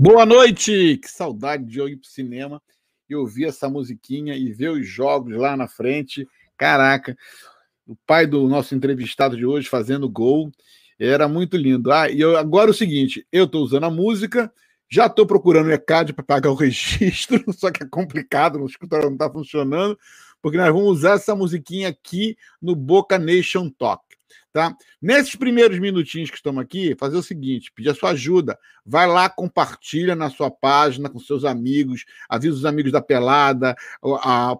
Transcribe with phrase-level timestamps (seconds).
[0.00, 0.96] Boa noite!
[0.98, 2.62] Que saudade de eu ir para o cinema
[3.10, 6.24] e ouvir essa musiquinha e ver os jogos lá na frente.
[6.56, 7.18] Caraca,
[7.84, 10.52] o pai do nosso entrevistado de hoje fazendo gol.
[11.00, 11.90] Era muito lindo.
[11.90, 14.52] Ah, e eu, agora é o seguinte: eu estou usando a música,
[14.88, 19.06] já estou procurando o ECAD para pagar o registro, só que é complicado, o escritório
[19.06, 19.98] não está funcionando,
[20.40, 24.07] porque nós vamos usar essa musiquinha aqui no Boca Nation Talk.
[24.58, 24.76] Tá?
[25.00, 28.58] Nesses primeiros minutinhos que estamos aqui, fazer o seguinte: pedir a sua ajuda.
[28.84, 33.76] Vai lá, compartilha na sua página com seus amigos, avisa os amigos da pelada,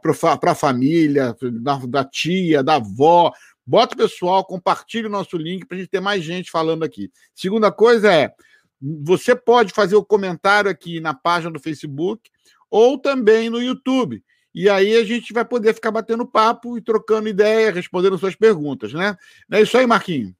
[0.00, 3.32] para a família, da, da tia, da avó.
[3.66, 7.10] Bota o pessoal, compartilha o nosso link para a gente ter mais gente falando aqui.
[7.34, 8.32] Segunda coisa é:
[8.80, 12.30] você pode fazer o comentário aqui na página do Facebook
[12.70, 14.22] ou também no YouTube.
[14.58, 18.92] E aí a gente vai poder ficar batendo papo e trocando ideia, respondendo suas perguntas,
[18.92, 19.16] né?
[19.48, 20.34] Não é isso aí, Marquinho?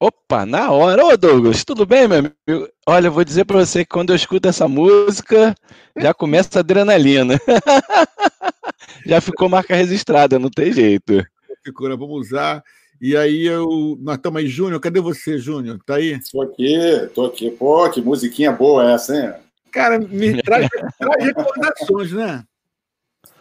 [0.00, 1.04] Opa, na hora.
[1.04, 2.72] Ô, Douglas, tudo bem, meu amigo?
[2.86, 5.54] Olha, eu vou dizer para você que quando eu escuto essa música,
[5.94, 7.38] já começa a adrenalina.
[9.04, 11.22] já ficou marca registrada, não tem jeito.
[11.62, 12.64] Ficou, vamos usar.
[12.98, 13.98] E aí, eu...
[14.00, 14.80] nós estamos aí, Júnior.
[14.80, 15.78] Cadê você, Júnior?
[15.84, 16.12] Tá aí?
[16.12, 17.50] Estou aqui, estou aqui.
[17.50, 19.34] Pô, que musiquinha boa essa, hein?
[19.70, 20.66] Cara, me traz,
[20.98, 22.42] traz recordações, né?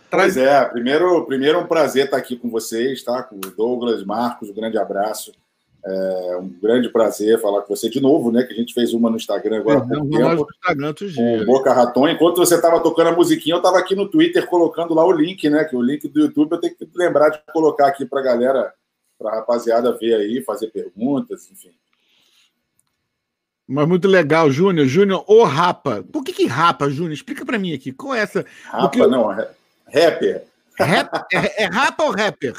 [0.10, 3.22] Pois é, primeiro, primeiro é um prazer estar aqui com vocês, tá?
[3.24, 5.32] Com o Douglas, Marcos, um grande abraço.
[5.86, 8.44] É um grande prazer falar com você de novo, né?
[8.44, 10.36] Que a gente fez uma no Instagram agora há pouco tempo.
[10.36, 11.46] No Instagram outros dias.
[11.46, 12.10] Boca Raton.
[12.10, 15.50] Enquanto você estava tocando a musiquinha, eu estava aqui no Twitter colocando lá o link,
[15.50, 15.64] né?
[15.64, 18.74] Que o link do YouTube eu tenho que lembrar de colocar aqui para a galera,
[19.18, 21.72] para a rapaziada ver aí, fazer perguntas, enfim.
[23.66, 24.88] Mas muito legal, Júnior.
[24.88, 26.04] Júnior, ou rapa.
[26.12, 27.14] Por que, que rapa, Júnior?
[27.14, 27.92] Explica para mim aqui.
[27.94, 28.46] Qual é essa?
[28.66, 29.08] Rapa, Porque...
[29.08, 29.32] não.
[29.32, 29.50] É
[29.94, 30.46] Rapper.
[30.80, 32.54] Rap, é, é rap ou rapper?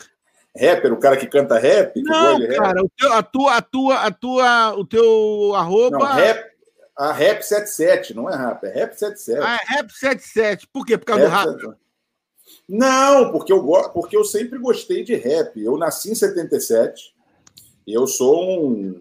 [0.57, 2.01] Rapper, o cara que canta rap?
[2.03, 5.99] Não, cara, o teu, a tua, a tua, a tua, o teu arroba...
[5.99, 6.49] Não, rap,
[6.97, 9.41] a Rap 77, não é rap, é Rap 77.
[9.41, 10.67] Ah, é Rap 77.
[10.67, 10.99] Por quê?
[10.99, 11.61] Por causa rap do rap?
[11.61, 11.89] 77.
[12.69, 15.63] Não, porque eu, porque eu sempre gostei de rap.
[15.63, 17.15] Eu nasci em 77
[17.87, 19.01] e eu sou um,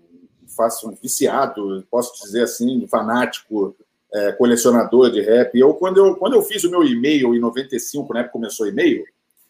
[0.55, 3.75] faço um viciado, posso dizer assim, fanático
[4.13, 5.57] é, colecionador de rap.
[5.57, 8.69] Eu quando, eu, quando eu fiz o meu e-mail em 95, na época começou o
[8.69, 9.03] e-mail,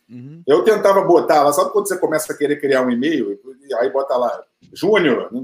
[0.10, 0.42] uhum.
[0.48, 3.40] eu tentava botar lá, sabe quando você começa a querer criar um e-mail?
[3.80, 5.44] Aí bota lá, Júnior, não,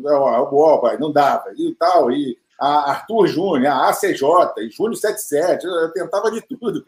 [0.99, 4.21] não dava, e tal, e a Arthur Júnior, a ACJ,
[4.59, 6.83] e Júnior 77, eu tentava de tudo.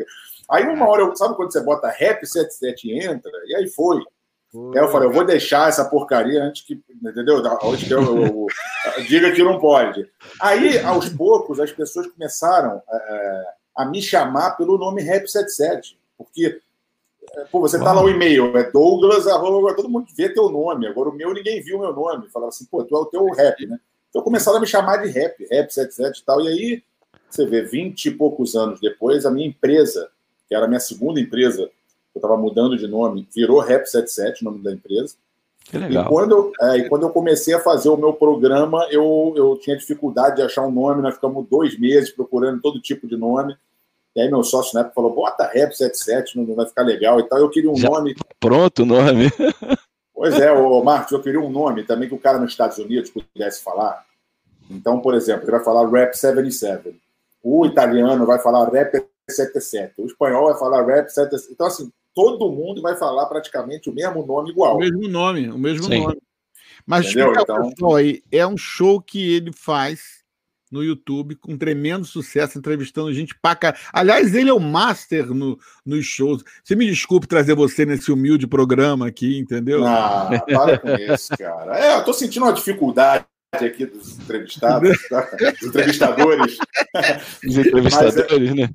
[0.50, 3.31] Aí uma hora, eu, sabe quando você bota Rap 77 e entra?
[3.47, 4.02] E aí foi.
[4.74, 7.38] Aí eu falei, eu vou deixar essa porcaria antes que, entendeu?
[7.38, 8.48] Antes que eu, eu,
[8.98, 10.10] eu, diga que não pode.
[10.40, 13.44] Aí, aos poucos, as pessoas começaram é,
[13.76, 16.62] a me chamar pelo nome Rap 77, porque
[17.34, 20.88] é, pô, você tá lá o e-mail, é Douglas, arroba, todo mundo vê teu nome.
[20.88, 22.30] Agora o meu ninguém viu meu nome.
[22.30, 23.78] Falava assim, pô, tu é o teu rap, né?
[24.10, 26.42] Então começaram a me chamar de rap, rap 77 e tal.
[26.42, 26.84] E aí,
[27.30, 30.10] você vê, 20 e poucos anos depois, a minha empresa,
[30.48, 31.70] que era a minha segunda empresa,
[32.16, 35.16] eu estava mudando de nome, virou Rap 77, o nome da empresa.
[35.66, 36.06] Que legal.
[36.06, 39.58] E quando, eu, é, e quando eu comecei a fazer o meu programa, eu, eu
[39.58, 43.56] tinha dificuldade de achar um nome, nós ficamos dois meses procurando todo tipo de nome.
[44.16, 47.24] E aí meu sócio na época falou, bota Rap 77, não vai ficar legal e
[47.24, 47.40] tal.
[47.40, 48.16] Eu queria um Já nome...
[48.40, 49.30] Pronto o nome.
[50.14, 53.12] Pois é, o Marcos, eu queria um nome também que o cara nos Estados Unidos
[53.12, 54.06] pudesse falar.
[54.72, 56.96] Então, por exemplo, ele vai falar Rap 77.
[57.44, 60.02] O italiano vai falar Rap 77.
[60.02, 61.52] O espanhol vai falar Rap 77.
[61.52, 64.78] Então, assim, todo mundo vai falar praticamente o mesmo nome igual.
[64.78, 66.02] O mesmo nome, o mesmo Sim.
[66.02, 66.18] nome.
[66.88, 67.96] Mas então...
[67.96, 70.24] aí, é um show que ele faz
[70.72, 73.75] no YouTube com tremendo sucesso, entrevistando gente pra.
[73.94, 76.44] Aliás, ele é o master no, nos shows.
[76.64, 79.86] Você me desculpe trazer você nesse humilde programa aqui, entendeu?
[79.86, 81.78] Ah, para com isso, cara.
[81.78, 85.22] É, eu tô sentindo uma dificuldade aqui dos entrevistados, tá?
[85.59, 86.58] dos entrevistadores.
[87.48, 88.70] Os entrevistadores, Mas, né?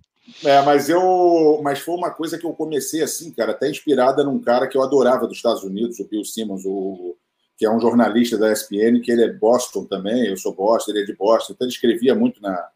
[0.45, 1.61] É, mas eu.
[1.63, 4.83] Mas foi uma coisa que eu comecei assim, cara, até inspirada num cara que eu
[4.83, 7.17] adorava dos Estados Unidos, o Bill Simmons, o,
[7.57, 11.03] que é um jornalista da ESPN, que ele é Boston também, eu sou Boston, ele
[11.03, 12.69] é de Boston, então ele escrevia muito na,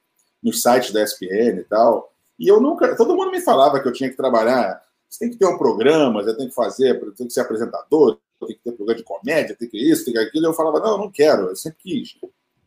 [0.43, 2.13] nos sites da ESPN e tal.
[2.39, 2.95] E eu nunca.
[2.95, 4.83] Todo mundo me falava que eu tinha que trabalhar.
[5.09, 8.57] Você tem que ter um programa, você tem que fazer, tem que ser apresentador, tem
[8.57, 10.47] que ter programa de comédia, tem que isso, tem que aquilo.
[10.47, 12.17] Eu falava, não, eu não quero, eu sempre quis.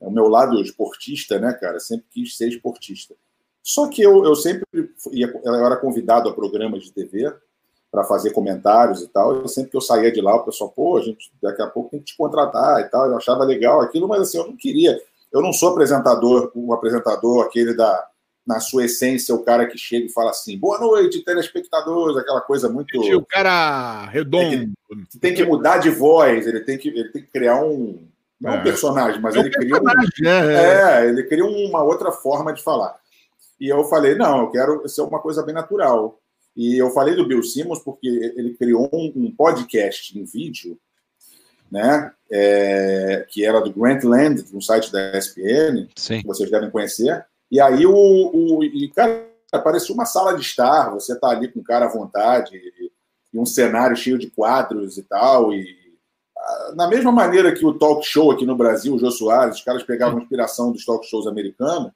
[0.02, 1.76] É o meu lado esportista, né, cara?
[1.76, 3.14] Eu sempre quis ser esportista.
[3.68, 4.66] Só que eu, eu sempre
[5.12, 7.34] ia, eu era convidado a programas de TV
[7.92, 9.44] para fazer comentários e tal.
[9.44, 11.90] E sempre que eu saía de lá, o pessoal, pô, a gente daqui a pouco
[11.90, 13.08] tem que te contratar e tal.
[13.08, 14.98] Eu achava legal aquilo, mas assim, eu não queria.
[15.34, 18.08] Eu não sou apresentador, o apresentador, aquele da,
[18.48, 22.70] na sua essência, o cara que chega e fala assim, boa noite, telespectadores, aquela coisa
[22.70, 22.98] muito.
[22.98, 24.50] O cara redondo.
[24.50, 24.74] Tem
[25.12, 28.08] que, tem que mudar de voz, ele tem que, ele tem que criar um.
[28.40, 28.60] Não é.
[28.60, 30.26] um personagem, mas é ele cria um.
[30.26, 32.98] É, é, ele cria uma outra forma de falar.
[33.60, 36.20] E eu falei, não, eu quero ser uma coisa bem natural.
[36.56, 40.78] E eu falei do Bill Simmons porque ele criou um, um podcast em vídeo,
[41.72, 42.12] né?
[42.32, 46.22] É, que era do Grantland, no site da ESPN, Sim.
[46.22, 47.26] que vocês devem conhecer.
[47.52, 49.28] E aí o, o e, cara,
[49.64, 52.92] parecia uma sala de estar, você tá ali com o cara à vontade, e,
[53.34, 55.88] e um cenário cheio de quadros e tal, e
[56.76, 59.84] na mesma maneira que o talk show aqui no Brasil, o Jô Soares, os caras
[59.84, 61.92] pegavam inspiração dos talk shows americanos,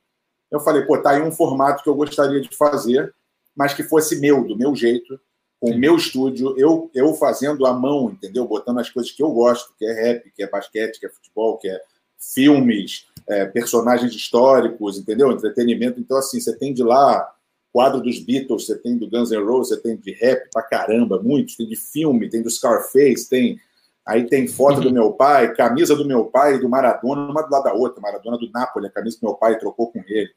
[0.52, 3.14] eu falei, pô, tá aí um formato que eu gostaria de fazer,
[3.56, 5.20] mas que fosse meu, do meu jeito,
[5.60, 8.48] com o meu estúdio, eu, eu fazendo à mão, entendeu?
[8.48, 11.58] Botando as coisas que eu gosto, que é rap, que é basquete, que é futebol,
[11.58, 11.80] que é
[12.18, 15.32] filmes, é, personagens históricos, entendeu?
[15.32, 16.00] Entretenimento.
[16.00, 17.32] Então, assim, você tem de lá
[17.72, 21.22] quadro dos Beatles, você tem do Guns N' Roses, você tem de rap pra caramba,
[21.22, 23.60] muitos, tem de filme, tem do Scarface, tem
[24.06, 24.84] Aí tem foto uhum.
[24.84, 28.02] do meu pai, camisa do meu pai e do Maradona, uma do lado da outra.
[28.02, 30.30] Maradona do Napoli, a camisa que meu pai trocou com ele.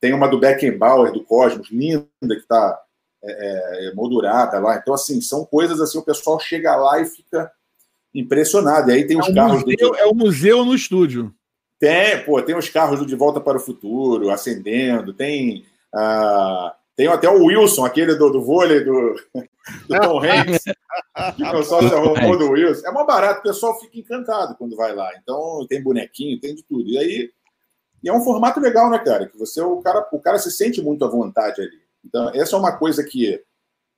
[0.00, 2.80] Tem uma do Beckenbauer, do Cosmos, linda, que está
[3.22, 4.76] é, é, moldurada lá.
[4.76, 7.50] Então, assim, são coisas assim, o pessoal chega lá e fica
[8.14, 8.90] impressionado.
[8.90, 9.64] E aí tem é os carros.
[9.64, 9.96] Museu, do...
[9.96, 11.34] É o museu no estúdio.
[11.78, 15.64] Tem, pô, tem os carros do De Volta para o Futuro, acendendo, tem.
[15.94, 19.14] Uh, tem até o Wilson, aquele do, do vôlei do,
[19.86, 20.64] do Tom Hanks,
[21.36, 22.84] que o pessoal se arrumou do Wilson.
[22.84, 25.08] É uma barato, o pessoal fica encantado quando vai lá.
[25.22, 26.88] Então tem bonequinho, tem de tudo.
[26.88, 27.30] E aí
[28.02, 29.28] e é um formato legal, né, cara?
[29.28, 31.80] Que você, o cara, o cara se sente muito à vontade ali.
[32.04, 33.44] Então, essa é uma coisa que,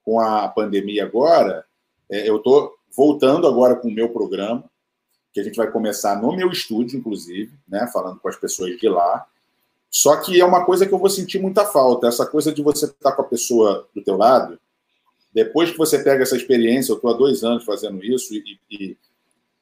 [0.02, 1.64] com a pandemia agora,
[2.10, 4.70] é, eu tô voltando agora com o meu programa,
[5.32, 7.88] que a gente vai começar no meu estúdio, inclusive, né?
[7.90, 9.26] Falando com as pessoas de lá.
[9.90, 12.86] Só que é uma coisa que eu vou sentir muita falta, essa coisa de você
[12.86, 14.58] estar com a pessoa do teu lado.
[15.34, 18.96] Depois que você pega essa experiência, eu estou há dois anos fazendo isso e, e,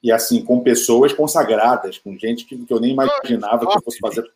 [0.02, 3.98] e, assim com pessoas consagradas, com gente que, que eu nem imaginava que eu fosse
[3.98, 4.30] fazer.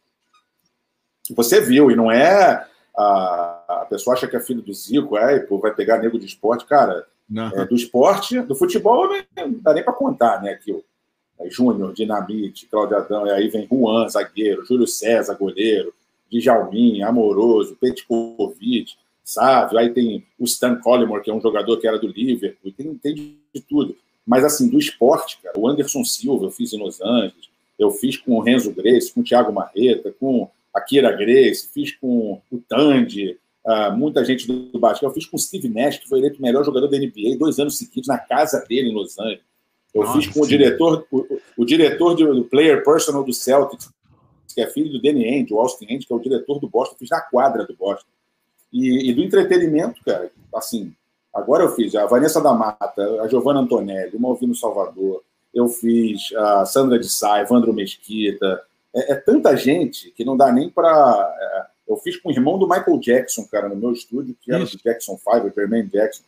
[1.31, 2.67] Você viu e não é
[2.97, 6.27] a, a pessoa acha que é filho do Zico, é, pô, vai pegar nego de
[6.27, 7.07] esporte, cara.
[7.55, 10.51] É, do esporte, do futebol, não dá nem para contar, né?
[10.53, 10.85] Aqui,
[11.51, 15.93] Júnior, Dinamite, Claudio Adão, e aí vem Juan, zagueiro, Júlio César, goleiro,
[16.31, 18.95] Djalmin, Amoroso, Petkovic,
[19.25, 22.95] Sávio, aí tem o Stan Collymore, que é um jogador que era do Liverpool, tem,
[22.95, 23.97] tem de tudo.
[24.27, 28.17] Mas, assim, do esporte, cara, o Anderson Silva eu fiz em Los Angeles, eu fiz
[28.17, 32.59] com o Renzo Grace, com o Thiago Marreta, com a Kira Grace, fiz com o
[32.69, 36.19] Tandy, uh, muita gente do, do basquete, eu fiz com o Steve Nash, que foi
[36.19, 39.52] eleito o melhor jogador da NBA, dois anos seguidos na casa dele em Los Angeles.
[39.95, 43.91] Eu Nossa, fiz com o diretor, o, o diretor do, do, player personal do Celtics,
[44.55, 46.95] que é filho do Danny Ainge, o Austin Ainge, que é o diretor do Boston.
[46.95, 48.09] Eu fiz na quadra do Boston.
[48.73, 50.95] E, e, do entretenimento, cara, assim,
[51.35, 55.23] agora eu fiz a Vanessa da Mata, a Giovanna Antonelli, o Malvino Salvador,
[55.53, 58.63] eu fiz a Sandra de Sá, Evandro Mesquita.
[58.95, 61.37] É, é tanta gente que não dá nem para.
[61.39, 64.65] É, eu fiz com o irmão do Michael Jackson, cara, no meu estúdio, que era
[64.65, 64.79] Isso.
[64.79, 66.23] do Jackson 5, o Jermaine Jackson.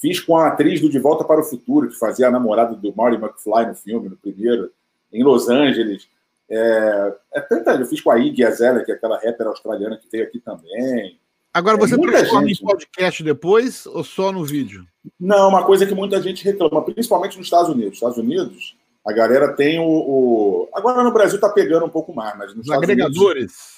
[0.00, 2.94] Fiz com a atriz do De Volta para o Futuro, que fazia a namorada do
[2.94, 4.70] Marty McFly no filme, no primeiro,
[5.10, 6.06] em Los Angeles.
[6.48, 7.72] É, é tanta.
[7.72, 11.18] Eu fiz com a Iggy Azalea, que é aquela rapper australiana que veio aqui também.
[11.52, 14.86] Agora, você é transforma em podcast depois ou só no vídeo?
[15.18, 17.94] Não, uma coisa que muita gente reclama, principalmente nos Estados Unidos.
[17.94, 18.76] Estados Unidos,
[19.06, 19.86] a galera tem o.
[19.86, 20.68] o...
[20.74, 23.24] Agora no Brasil está pegando um pouco mais, mas nos Os agregadores.
[23.26, 23.76] Unidos,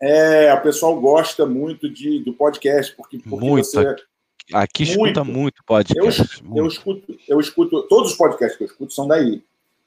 [0.00, 3.66] é, o pessoal gosta muito de, do podcast, porque, porque muito.
[3.66, 3.96] você
[4.52, 6.20] Aqui escuta muito, muito podcast.
[6.20, 6.58] Eu, muito.
[6.58, 9.42] eu, escuto, eu escuto, todos os podcasts que eu escuto são daí, uhum.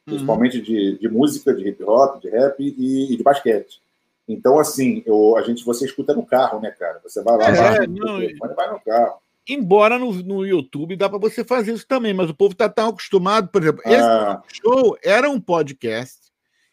[0.05, 0.63] principalmente uhum.
[0.63, 3.81] de, de música, de hip hop, de rap e, e de basquete.
[4.27, 6.99] Então, assim, eu, a gente, você escuta no carro, né, cara?
[7.03, 9.15] Você vai lá, é, vai, não, vai no carro.
[9.47, 12.89] Embora no, no YouTube dá para você fazer isso também, mas o povo está tão
[12.89, 14.41] acostumado, por exemplo, esse ah.
[14.47, 16.17] show era um podcast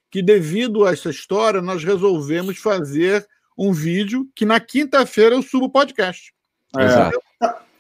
[0.09, 3.27] que, devido a essa história, nós resolvemos fazer
[3.59, 6.33] um vídeo que na quinta-feira eu subo o podcast.
[6.79, 6.85] É.
[6.85, 7.30] Exato.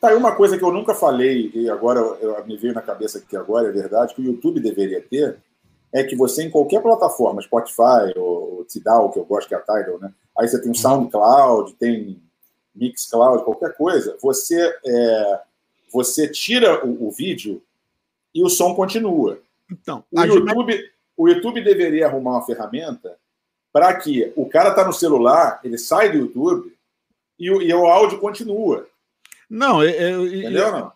[0.00, 3.20] Tá aí uma coisa que eu nunca falei, e agora eu, me veio na cabeça
[3.20, 5.36] que agora é verdade, que o YouTube deveria ter,
[5.92, 9.60] é que você, em qualquer plataforma, Spotify ou, Tidal, que eu gosto que é a
[9.60, 10.10] Tidal, né?
[10.38, 12.18] Aí você tem o SoundCloud, tem
[12.74, 15.40] Mixcloud, qualquer coisa, você, é,
[15.92, 17.62] você tira o, o, vídeo
[18.34, 19.38] e o som continua.
[19.70, 20.92] Então, o YouTube, gente...
[21.14, 23.18] o YouTube deveria arrumar uma ferramenta
[23.70, 26.74] para que o cara tá no celular, ele sai do YouTube
[27.38, 28.86] e o, e o áudio continua.
[29.50, 30.92] Não, eu, Entendeu, não?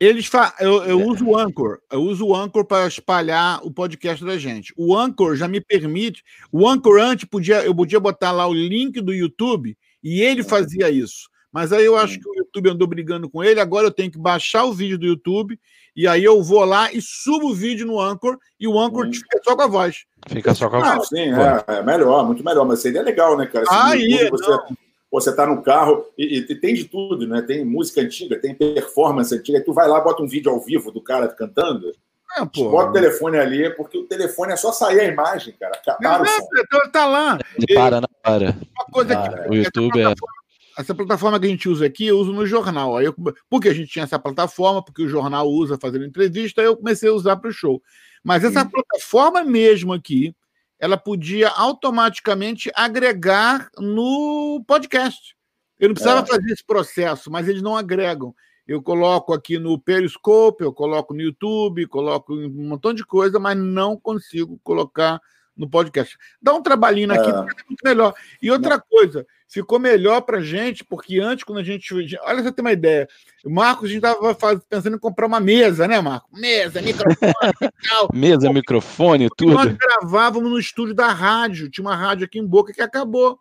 [0.00, 0.54] Eles fa...
[0.60, 1.04] eu, eu é.
[1.04, 4.72] uso o Anchor, eu uso o Anchor para espalhar o podcast da gente.
[4.76, 6.22] O Anchor já me permite.
[6.52, 10.88] O Anchor antes podia, eu podia botar lá o link do YouTube e ele fazia
[10.88, 11.28] isso.
[11.50, 13.58] Mas aí eu acho que o YouTube andou brigando com ele.
[13.58, 15.58] Agora eu tenho que baixar o vídeo do YouTube
[15.96, 19.12] e aí eu vou lá e subo o vídeo no Anchor e o Anchor hum.
[19.12, 20.04] fica só com a voz.
[20.28, 21.08] Fica só com a voz.
[21.08, 22.64] sim, é, é, melhor, muito melhor.
[22.64, 23.66] Mas seria legal, né, cara?
[23.66, 24.58] Se aí, você,
[25.10, 27.40] Pô, você está no carro e, e, tem de tudo, né?
[27.42, 29.64] Tem música antiga, tem performance antiga.
[29.64, 31.90] Tu vai lá, bota um vídeo ao vivo do cara cantando.
[32.36, 32.70] É, pô.
[32.70, 35.80] Bota o telefone ali, porque o telefone é só sair a imagem, cara.
[35.82, 36.24] Para não,
[36.72, 37.38] não, tá lá.
[37.56, 38.50] Ele para, não para.
[38.50, 39.44] Uma coisa para.
[39.44, 40.14] que, o YouTube é.
[40.78, 42.96] Essa plataforma que a gente usa aqui, eu uso no jornal.
[42.96, 43.14] Aí eu,
[43.50, 47.08] porque a gente tinha essa plataforma, porque o jornal usa fazendo entrevista, aí eu comecei
[47.08, 47.82] a usar para o show.
[48.22, 48.68] Mas essa Sim.
[48.68, 50.36] plataforma mesmo aqui,
[50.78, 55.36] ela podia automaticamente agregar no podcast.
[55.78, 56.26] Eu não precisava é.
[56.26, 58.34] fazer esse processo, mas eles não agregam.
[58.66, 63.56] Eu coloco aqui no Periscope, eu coloco no YouTube, coloco um montão de coisa, mas
[63.56, 65.20] não consigo colocar
[65.56, 66.16] no podcast.
[66.40, 67.34] Dá um trabalhinho aqui, é.
[67.34, 68.14] muito melhor.
[68.40, 71.92] E outra coisa, ficou melhor para gente, porque antes, quando a gente.
[72.22, 73.08] Olha, você tem uma ideia.
[73.44, 76.38] O Marcos, a gente estava pensando em comprar uma mesa, né, Marcos?
[76.38, 77.32] Mesa, microfone
[77.88, 78.08] tal.
[78.12, 79.54] mesa, microfone, tudo.
[79.54, 83.38] Nós gravávamos no estúdio da rádio, tinha uma rádio aqui em Boca que acabou.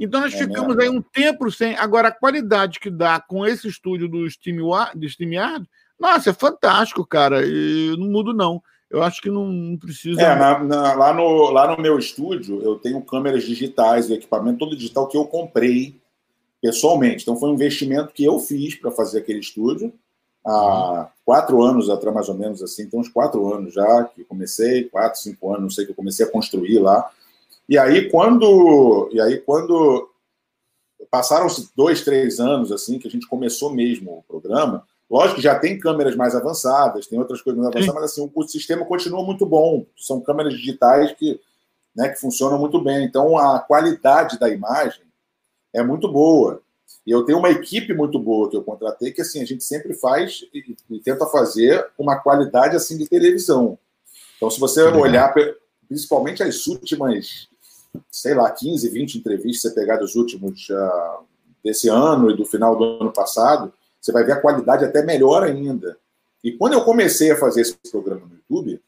[0.00, 0.82] Então nós é ficamos mesmo.
[0.82, 1.76] aí um tempo sem.
[1.76, 5.68] Agora, a qualidade que dá com esse estúdio do StreamYard,
[5.98, 7.44] nossa, é fantástico, cara.
[7.44, 10.20] E não mudo, não eu acho que não precisa.
[10.20, 14.58] É, na, na, lá, no, lá no meu estúdio, eu tenho câmeras digitais, o equipamento
[14.58, 16.00] todo digital que eu comprei
[16.60, 17.22] pessoalmente.
[17.22, 19.92] Então, foi um investimento que eu fiz para fazer aquele estúdio
[20.44, 22.82] há quatro anos atrás, mais ou menos assim.
[22.82, 26.24] Então, uns quatro anos já que comecei, quatro, cinco anos, não sei, que eu comecei
[26.24, 27.10] a construir lá.
[27.68, 29.10] E aí, quando.
[29.12, 30.08] E aí, quando
[31.10, 35.58] passaram-se dois, três anos assim que a gente começou mesmo o programa Lógico que já
[35.58, 39.46] tem câmeras mais avançadas, tem outras coisas mais avançadas, mas assim, o sistema continua muito
[39.46, 39.86] bom.
[39.96, 41.40] São câmeras digitais que,
[41.96, 43.04] né, que funcionam muito bem.
[43.04, 45.02] Então, a qualidade da imagem
[45.72, 46.60] é muito boa.
[47.06, 49.94] E eu tenho uma equipe muito boa que eu contratei, que assim, a gente sempre
[49.94, 53.78] faz e, e tenta fazer uma qualidade assim de televisão.
[54.36, 55.00] Então, se você uhum.
[55.00, 55.32] olhar,
[55.88, 57.48] principalmente as últimas,
[58.10, 61.24] sei lá, 15, 20 entrevistas, você pegar dos últimos uh,
[61.64, 65.42] desse ano e do final do ano passado, você vai ver a qualidade até melhor
[65.42, 65.96] ainda.
[66.42, 68.80] E quando eu comecei a fazer esse programa no YouTube,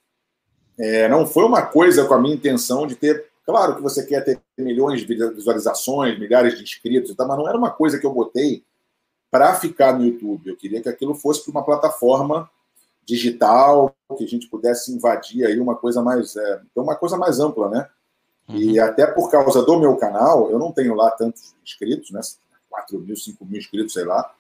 [0.79, 3.27] é, não foi uma coisa com a minha intenção de ter.
[3.45, 7.71] Claro que você quer ter milhões de visualizações, milhares de inscritos, mas não era uma
[7.71, 8.65] coisa que eu botei
[9.31, 10.49] para ficar no YouTube.
[10.49, 12.49] Eu queria que aquilo fosse para uma plataforma
[13.05, 17.69] digital, que a gente pudesse invadir aí uma coisa mais, é, uma coisa mais ampla,
[17.69, 17.89] né?
[18.49, 18.57] Uhum.
[18.57, 22.21] E até por causa do meu canal, eu não tenho lá tantos inscritos, né?
[22.69, 24.33] 4 mil, 5 mil inscritos, sei lá.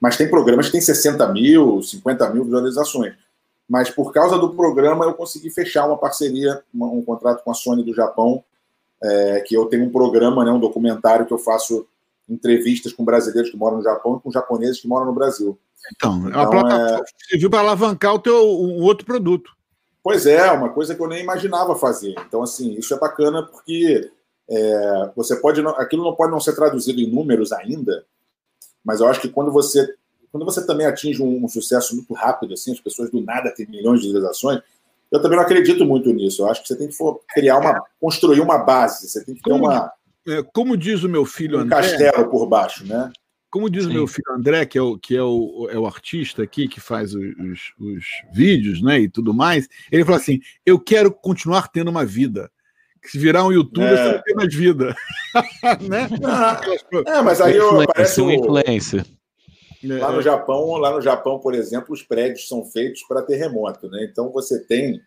[0.00, 3.14] Mas tem programas que têm 60 mil, 50 mil visualizações.
[3.68, 7.82] Mas por causa do programa, eu consegui fechar uma parceria, um contrato com a Sony
[7.82, 8.44] do Japão,
[9.02, 11.86] é, que eu tenho um programa, né, um documentário que eu faço
[12.28, 15.58] entrevistas com brasileiros que moram no Japão e com japoneses que moram no Brasil.
[15.94, 17.36] Então, então é uma plataforma é...
[17.38, 19.50] viu para alavancar o teu um outro produto.
[20.02, 22.14] Pois é, uma coisa que eu nem imaginava fazer.
[22.26, 24.10] Então, assim, isso é bacana porque
[24.48, 28.04] é, você pode, aquilo não pode não ser traduzido em números ainda,
[28.86, 29.92] mas eu acho que quando você
[30.30, 33.66] quando você também atinge um, um, sucesso muito rápido, assim, as pessoas do nada têm
[33.66, 34.60] milhões de visualizações,
[35.10, 36.42] eu também não acredito muito nisso.
[36.42, 36.96] Eu acho que você tem que
[37.32, 39.90] criar uma, construir uma base, você tem que ter como, uma.
[40.28, 41.76] É, como diz o meu filho um André.
[41.76, 43.10] castelo por baixo, né?
[43.48, 43.90] Como diz Sim.
[43.90, 46.80] o meu filho André, que é o, que é o, é o artista aqui, que
[46.80, 51.90] faz os, os vídeos né, e tudo mais, ele falou assim: eu quero continuar tendo
[51.90, 52.50] uma vida
[53.10, 53.96] se virar um youtuber, é.
[53.96, 54.96] você não tem mais vida.
[55.88, 56.08] né?
[57.06, 59.04] É, mas aí eu, parece uma influência.
[59.82, 64.08] Lá no Japão, lá no Japão, por exemplo, os prédios são feitos para terremoto, né?
[64.10, 65.00] Então você tem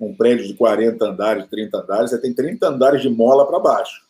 [0.00, 4.02] um prédio de 40 andares, 30 andares, você tem 30 andares de mola para baixo.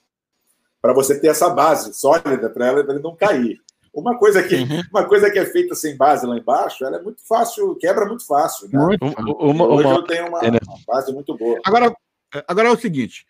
[0.81, 3.61] Para você ter essa base sólida para ela, não cair.
[3.93, 4.83] Uma coisa, que, uhum.
[4.93, 8.25] uma coisa que é feita sem base lá embaixo, ela é muito fácil, quebra muito
[8.25, 8.69] fácil.
[8.69, 8.79] Né?
[8.79, 9.05] Muito.
[9.05, 10.59] Uma, Hoje uma, eu tenho uma, é, né?
[10.65, 11.59] uma base muito boa.
[11.65, 11.93] Agora,
[12.47, 13.27] Agora é o seguinte: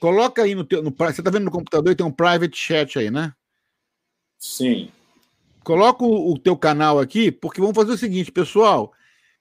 [0.00, 0.82] coloca aí no teu.
[0.82, 3.32] No, você está vendo no computador e tem um private chat aí, né?
[4.38, 4.90] Sim.
[5.62, 8.92] Coloca o, o teu canal aqui, porque vamos fazer o seguinte, pessoal.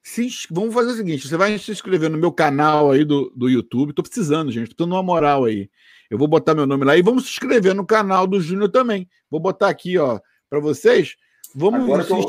[0.02, 3.50] Se, vamos fazer o seguinte: você vai se inscrever no meu canal aí do, do
[3.50, 3.90] YouTube.
[3.90, 4.72] Estou precisando, gente.
[4.72, 5.70] Estou dando uma moral aí.
[6.10, 9.08] Eu vou botar meu nome lá e vamos se inscrever no canal do Júnior também.
[9.30, 11.16] Vou botar aqui, ó, para vocês.
[11.56, 12.26] Vamos agora que, eu,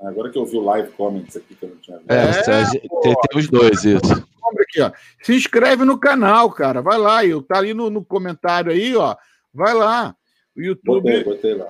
[0.00, 2.10] agora que eu vi o live comments aqui que eu não tinha visto.
[2.10, 2.70] É, é
[3.00, 4.90] tem, tem os dois, isso aqui, ó.
[5.22, 6.82] Se inscreve no canal, cara.
[6.82, 9.16] Vai lá, eu tá ali no, no comentário aí, ó.
[9.52, 10.14] Vai lá.
[10.56, 11.02] O YouTube.
[11.02, 11.66] Botei, botei lá.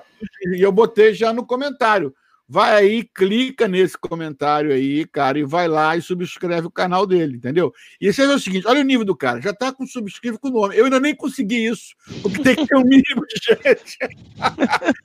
[0.53, 2.13] E eu botei já no comentário.
[2.47, 7.37] Vai aí, clica nesse comentário aí, cara, e vai lá e subscreve o canal dele,
[7.37, 7.73] entendeu?
[7.99, 10.49] E você vê o seguinte: olha o nível do cara, já tá com subscreve com
[10.49, 10.77] o nome.
[10.77, 13.97] Eu ainda nem consegui isso, porque tem que ter um mínimo de gente.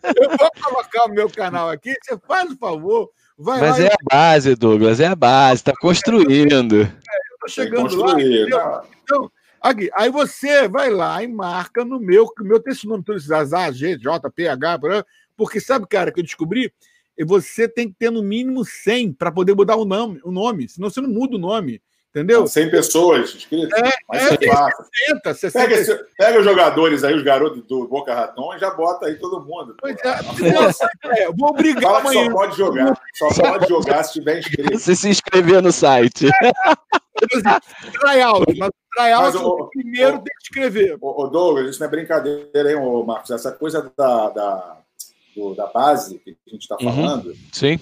[0.05, 3.11] eu vou colocar o meu canal aqui, você faz o favor.
[3.39, 3.91] Vai Mas lá é e...
[3.91, 6.87] a base, Douglas, é a base, tá construindo.
[7.41, 8.85] É, tô chegando lá.
[9.03, 9.31] Então,
[9.61, 13.29] Aqui, aí você vai lá e marca no meu, que meu tem esse nome, todos
[13.29, 15.05] esses A, G, J, P, H,
[15.37, 16.73] porque sabe, cara, que eu descobri?
[17.27, 20.89] Você tem que ter no mínimo 100 para poder mudar o nome, o nome, senão
[20.89, 21.83] você não muda o nome.
[22.11, 22.45] Entendeu?
[22.45, 23.81] 100 pessoas inscritas.
[23.81, 24.85] É, mas é, é fácil.
[25.07, 25.59] 60, 60.
[25.61, 29.15] Pega, esse, pega, os jogadores aí, os garotos do Boca Raton, e já bota aí
[29.15, 29.77] todo mundo.
[29.81, 32.25] Pois é, é, vou obrigar Fala amanhã.
[32.25, 33.01] só pode jogar.
[33.15, 34.79] Só pode jogar se tiver inscrito.
[34.79, 36.27] Se se inscrever no site.
[36.43, 36.53] É,
[38.01, 40.99] tryout, mas tryout o, primeiro o, tem que escrever.
[41.01, 43.31] O, o Douglas, isso não é brincadeira, hein, ô Marcos?
[43.31, 44.79] Essa coisa da, da,
[45.37, 46.93] do, da base que a gente está uhum.
[46.93, 47.27] falando.
[47.27, 47.37] Uhum.
[47.53, 47.79] Sim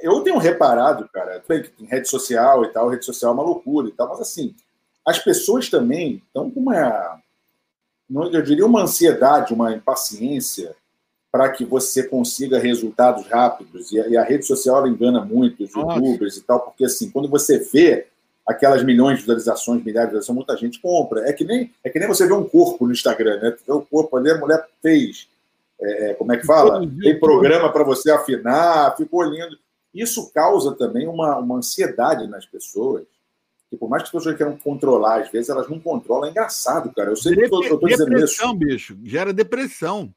[0.00, 1.42] eu tenho reparado, cara,
[1.80, 4.54] em rede social e tal, rede social é uma loucura e tal, mas assim,
[5.04, 7.20] as pessoas também estão com uma,
[8.32, 10.74] eu diria uma ansiedade, uma impaciência
[11.30, 13.90] para que você consiga resultados rápidos.
[13.90, 18.06] E a, rede social engana muito os youtubers e tal, porque assim, quando você vê
[18.46, 21.28] aquelas milhões de visualizações, milhares de visualizações, muita gente compra.
[21.28, 23.56] É que nem, é que nem você vê um corpo no Instagram, né?
[23.66, 25.28] O corpo ali, a mulher fez.
[25.80, 26.86] É, é como é que fala?
[27.02, 29.58] Tem programa para você afinar, ficou lindo.
[29.94, 33.04] Isso causa também uma, uma ansiedade nas pessoas.
[33.70, 36.26] Que por mais que as pessoas queiram controlar, às vezes elas não controlam.
[36.26, 37.10] É engraçado, cara.
[37.10, 38.04] Eu sei que eu estou dizendo isso.
[38.04, 38.98] Depressão, bicho.
[39.04, 40.12] Gera depressão.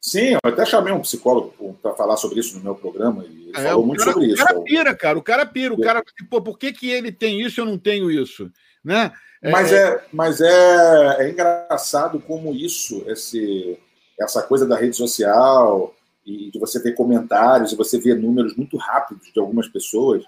[0.00, 3.52] Sim, eu até chamei um psicólogo para falar sobre isso no meu programa e ele
[3.56, 4.42] é, falou muito cara, sobre isso.
[4.42, 5.18] O cara pira, cara.
[5.18, 5.72] O cara pira.
[5.72, 8.50] O cara, pô, por que, que ele tem isso e eu não tenho isso?
[8.84, 9.10] Né?
[9.42, 13.78] Mas, é, é, mas é, é engraçado como isso, esse,
[14.20, 18.76] essa coisa da rede social, e de você ver comentários e você ver números muito
[18.76, 20.24] rápidos de algumas pessoas,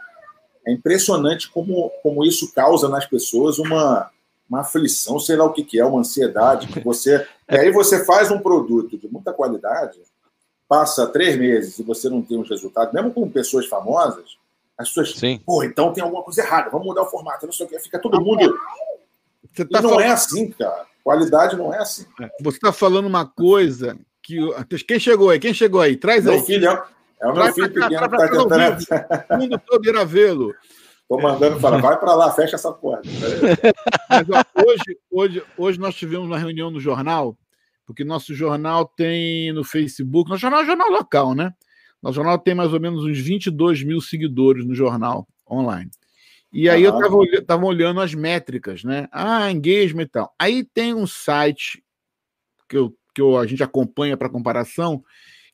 [0.66, 4.10] é impressionante como, como isso causa nas pessoas uma,
[4.48, 7.26] uma aflição, sei lá o que, que é, uma ansiedade, que você.
[7.48, 10.00] E aí você faz um produto de muita qualidade,
[10.68, 14.36] passa três meses e você não tem os resultados, mesmo com pessoas famosas,
[14.76, 15.14] as pessoas.
[15.14, 15.40] Sim.
[15.46, 18.00] Pô, então tem alguma coisa errada, vamos mudar o formato, não sei o que, fica
[18.00, 18.52] todo mundo.
[19.54, 20.06] Você tá e não é falando...
[20.06, 20.86] é assim, cara.
[21.04, 22.04] Qualidade não é assim.
[22.40, 25.38] Você está falando uma coisa que quem chegou aí?
[25.38, 25.96] Quem chegou aí?
[25.96, 26.42] Traz meu aí.
[26.42, 26.68] Filho,
[27.20, 29.26] é o meu filho pequeno que está tentando.
[29.30, 30.54] O mundo todo irá vê-lo.
[31.02, 33.08] Estou mandando falar, vai para lá, fecha essa porta.
[34.10, 37.38] Mas, ó, hoje, hoje, hoje nós tivemos uma reunião no jornal,
[37.86, 41.52] porque nosso jornal tem no Facebook, nosso jornal é jornal local, né?
[42.02, 45.90] Nosso jornal tem mais ou menos uns 22 mil seguidores no jornal online.
[46.52, 47.24] E aí uhum.
[47.24, 49.06] eu estava olhando as métricas, né?
[49.12, 50.34] Ah, engagement e tal.
[50.36, 51.84] Aí tem um site
[52.68, 55.02] que eu que a gente acompanha para comparação,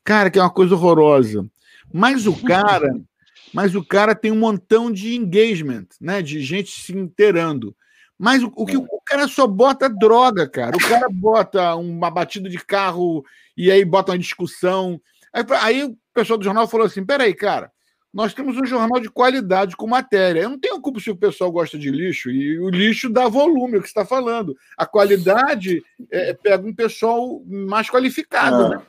[0.03, 1.49] cara, que é uma coisa horrorosa.
[1.93, 2.89] Mas o cara,
[3.53, 6.21] mas o cara tem um montão de engagement, né?
[6.21, 7.73] De gente se inteirando.
[8.19, 10.75] Mas o, o que o cara só bota droga, cara.
[10.75, 13.23] O cara bota uma batida de carro
[13.55, 14.99] e aí bota uma discussão.
[15.31, 17.71] Aí, aí o pessoal do jornal falou assim: peraí, cara,
[18.13, 20.41] nós temos um jornal de qualidade com matéria.
[20.41, 23.75] Eu não tenho culpa se o pessoal gosta de lixo, e o lixo dá volume,
[23.75, 24.55] é o que você está falando.
[24.77, 28.65] A qualidade é, pega um pessoal mais qualificado.
[28.65, 28.69] É.
[28.69, 28.81] Né?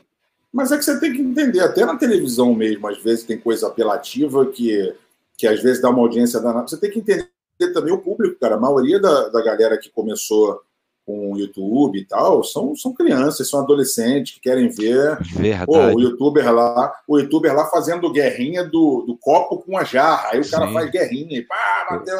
[0.52, 3.66] Mas é que você tem que entender, até na televisão mesmo, às vezes tem coisa
[3.66, 4.94] apelativa que,
[5.37, 6.68] que às vezes dá uma audiência danada.
[6.68, 7.28] Você tem que entender
[7.72, 8.56] também o público, cara.
[8.56, 10.60] A maioria da, da galera que começou
[11.06, 15.18] com o YouTube e tal, são, são crianças, são adolescentes que querem ver
[15.66, 20.30] pô, o youtuber lá, o youtuber lá fazendo guerrinha do, do copo com a jarra.
[20.32, 20.72] Aí o cara Sim.
[20.72, 22.16] faz guerrinha e pá, bateu.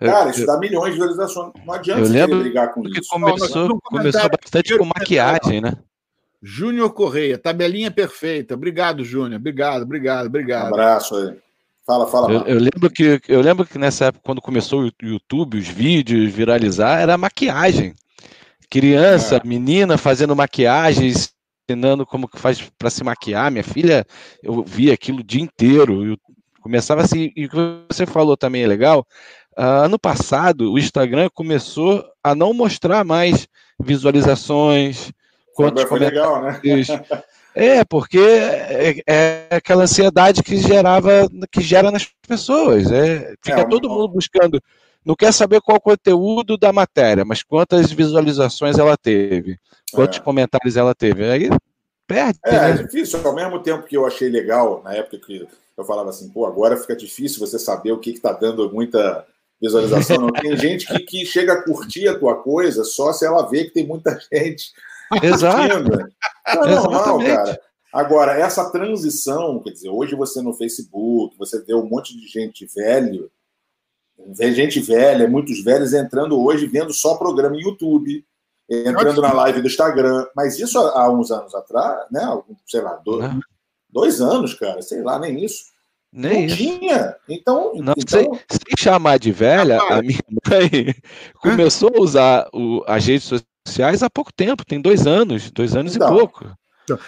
[0.00, 1.52] Cara, isso dá milhões de visualizações.
[1.64, 3.08] Não adianta eu lembro brigar com isso.
[3.10, 5.76] Começou, não, começou bastante com maquiagem, né?
[6.42, 8.54] Júnior Correia, tabelinha perfeita.
[8.54, 9.38] Obrigado, Júnior.
[9.38, 10.64] Obrigado, obrigado, obrigado.
[10.64, 11.36] Um abraço aí.
[11.86, 12.32] Fala, fala.
[12.32, 16.32] Eu, eu, lembro que, eu lembro que nessa época, quando começou o YouTube, os vídeos
[16.32, 17.94] viralizar, era maquiagem.
[18.72, 19.46] Criança, é.
[19.46, 21.12] menina fazendo maquiagem,
[21.68, 23.50] ensinando como que faz para se maquiar.
[23.50, 24.06] Minha filha,
[24.42, 26.06] eu via aquilo o dia inteiro.
[26.06, 26.16] Eu
[26.62, 27.56] começava assim, e o que
[27.86, 29.06] você falou também é legal.
[29.58, 33.46] Uh, ano passado, o Instagram começou a não mostrar mais
[33.78, 35.12] visualizações,
[35.54, 36.58] quantos foi legal, né?
[37.54, 42.90] É, porque é, é, aquela ansiedade que gerava, que gera nas pessoas.
[42.90, 44.58] É, fica é, todo mundo buscando
[45.04, 49.58] não quer saber qual o conteúdo da matéria, mas quantas visualizações ela teve,
[49.92, 50.22] quantos é.
[50.22, 51.24] comentários ela teve.
[51.24, 51.50] Aí
[52.06, 52.38] perde.
[52.44, 52.70] É, né?
[52.70, 53.20] é difícil.
[53.24, 56.76] Ao mesmo tempo que eu achei legal, na época que eu falava assim, pô, agora
[56.76, 59.26] fica difícil você saber o que está dando muita
[59.60, 60.18] visualização.
[60.18, 63.64] Não tem gente que, que chega a curtir a tua coisa só se ela vê
[63.64, 64.72] que tem muita gente
[65.22, 65.84] Exato.
[65.84, 67.60] Não é normal, cara.
[67.92, 72.66] Agora, essa transição, quer dizer, hoje você no Facebook, você vê um monte de gente
[72.74, 73.30] velho
[74.34, 78.24] Vê gente velha, muitos velhos entrando hoje, vendo só programa em YouTube,
[78.70, 80.26] entrando na live do Instagram.
[80.36, 82.20] Mas isso há uns anos atrás, né?
[82.66, 83.30] Sei lá, dois,
[83.90, 85.64] dois anos, cara, sei lá, nem isso.
[86.12, 86.56] Nem não isso.
[86.56, 87.16] tinha.
[87.28, 89.98] Então, Não, então sem, sem chamar de velha, Rapaz.
[89.98, 90.94] a minha mãe
[91.40, 93.30] começou a usar o- as redes
[93.66, 96.14] sociais há pouco tempo, tem dois anos, dois anos Então.
[96.14, 96.52] e pouco.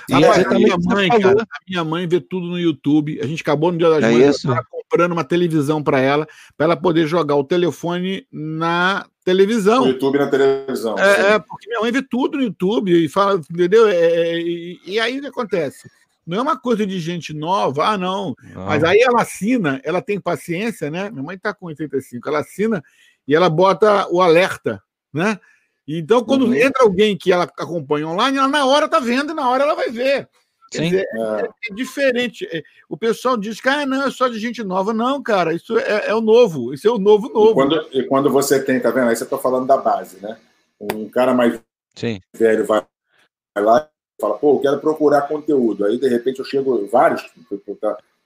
[0.08, 3.20] E Rapaz, é a minha mãe, cara, a minha mãe vê tudo no YouTube.
[3.20, 6.66] A gente acabou no Dia das É Mães tá comprando uma televisão para ela, para
[6.66, 9.86] ela poder jogar o telefone na televisão.
[9.86, 10.98] no YouTube na televisão.
[10.98, 13.88] É, é, porque minha mãe vê tudo no YouTube e fala, entendeu?
[13.88, 15.90] É, é, e, e aí o que acontece?
[16.26, 18.34] Não é uma coisa de gente nova, ah, não.
[18.54, 18.66] Não.
[18.66, 21.10] Mas aí ela assina, ela tem paciência, né?
[21.10, 22.82] Minha mãe está com 85, ela assina
[23.26, 24.82] e ela bota o alerta,
[25.12, 25.38] né?
[25.86, 26.54] Então, quando Uhum.
[26.54, 29.74] entra alguém que ela acompanha online, ela na hora tá vendo e na hora ela
[29.74, 30.28] vai ver.
[30.72, 31.70] Dizer, É.
[31.70, 32.48] é diferente.
[32.50, 34.92] É, O pessoal diz que ah, não, é só de gente nova.
[34.92, 36.74] Não, cara, isso é, é o novo.
[36.74, 37.54] Isso é o novo E novo.
[37.54, 39.08] quando, e quando você tem, tá vendo?
[39.08, 40.36] Aí você tá falando da base, né?
[40.80, 41.60] Um cara mais
[41.94, 42.18] Sim.
[42.36, 42.84] velho vai,
[43.54, 45.84] vai lá e fala, pô, eu quero procurar conteúdo.
[45.86, 47.22] Aí, de repente, eu chego vários.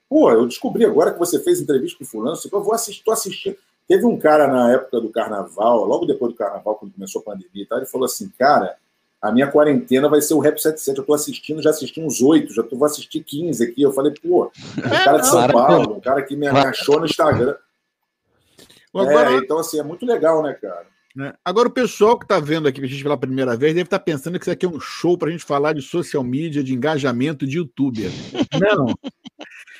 [0.08, 3.56] Pô, eu descobri agora que você fez entrevista com fulano, eu vou assistir, tô assistindo.
[3.88, 7.62] Teve um cara na época do carnaval, logo depois do carnaval, quando começou a pandemia
[7.62, 8.76] e tal, ele falou assim, cara,
[9.20, 10.98] a minha quarentena vai ser o Rap 77.
[10.98, 13.82] Eu tô assistindo, já assisti uns oito, já tô, vou assistir 15 aqui.
[13.82, 15.48] Eu falei, pô, um cara de São.
[15.48, 17.56] Paulo, um cara que me achou no Instagram.
[18.94, 20.86] Agora, É, então, assim, é muito legal, né, cara?
[21.18, 21.34] né?
[21.44, 24.38] Agora, o pessoal que está vendo aqui a gente pela primeira vez deve estar pensando
[24.38, 27.44] que isso aqui é um show para a gente falar de social media, de engajamento
[27.46, 28.10] de youtuber.
[28.60, 28.94] Não.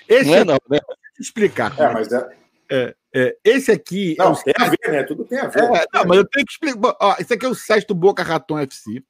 [0.08, 0.80] Esse Não é é, não, né?
[1.18, 1.78] explicar.
[1.78, 2.28] É, mas é,
[2.70, 5.02] É, esse aqui é não, o tem a ver, né?
[5.02, 5.62] Tudo tem a ver.
[5.62, 6.96] É, não, mas eu tenho que explicar.
[7.00, 9.02] Ó, esse aqui é o do Boca Raton FC.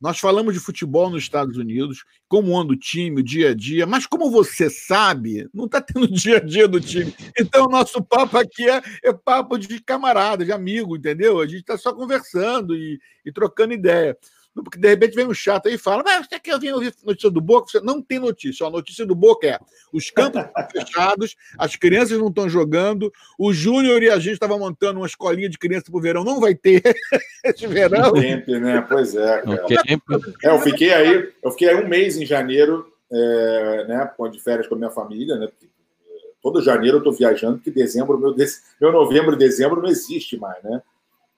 [0.00, 3.84] Nós falamos de futebol nos Estados Unidos, como anda o time, o dia a dia,
[3.84, 7.12] mas como você sabe, não está tendo dia a dia do time.
[7.38, 11.40] Então, o nosso papo aqui é, é papo de camarada, de amigo, entendeu?
[11.40, 14.16] A gente está só conversando e, e trocando ideia.
[14.62, 17.30] Porque de repente vem um chato aí e fala: Mas você quer vir ouvir notícia
[17.30, 17.68] do Boca?
[17.70, 18.66] Você não tem notícia.
[18.66, 19.58] A notícia do Boca é:
[19.92, 24.58] os campos estão fechados, as crianças não estão jogando, o Júnior e a gente estava
[24.58, 26.82] montando uma escolinha de criança para o verão, não vai ter
[27.44, 28.14] esse verão.
[28.16, 28.84] Sempre, né?
[28.88, 29.42] Pois é.
[30.42, 34.66] É, eu fiquei aí, eu fiquei aí um mês em janeiro, é, né, de férias
[34.66, 35.46] com a minha família, né?
[35.46, 38.34] porque, é, Todo janeiro eu estou viajando, porque dezembro, meu,
[38.80, 40.82] meu novembro e dezembro não existe mais, né?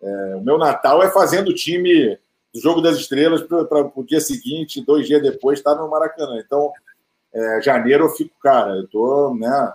[0.02, 2.18] É, o meu Natal é fazendo o time
[2.52, 6.38] do Jogo das Estrelas para o dia seguinte, dois dias depois, estar no Maracanã.
[6.44, 6.72] Então,
[7.32, 9.72] é, janeiro eu fico, cara, eu estou né,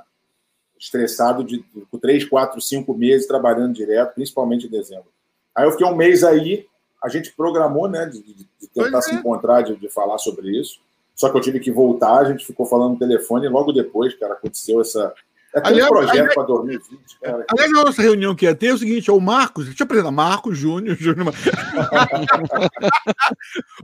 [0.79, 5.07] estressado de, com três, quatro, cinco meses trabalhando direto, principalmente em dezembro.
[5.55, 6.67] Aí eu fiquei um mês aí,
[7.03, 9.15] a gente programou, né, de, de- de tentar Pois se é.
[9.15, 10.79] encontrar, de, de falar sobre isso.
[11.15, 14.13] Só que eu tive que voltar, a gente ficou falando no telefone e logo depois,
[14.15, 15.13] cara, aconteceu essa.
[15.55, 17.45] É Aliás, um projeto para 2020, cara.
[17.49, 19.85] Aliás, a nossa reunião que ia ter é o seguinte: é o Marcos, deixa eu
[19.85, 20.95] apresentar, Marcos Júnior.
[20.99, 21.33] Júnior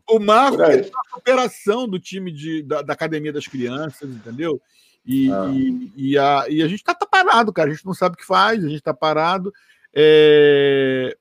[0.10, 4.62] o Marcos é a operação do time de, da, da Academia das Crianças, entendeu?
[5.06, 5.50] E, Ah.
[5.52, 7.70] e, e a, e a gente tá, tá parado, cara.
[7.70, 9.52] A gente não sabe o que faz, a gente tá parado.
[9.94, 11.16] É,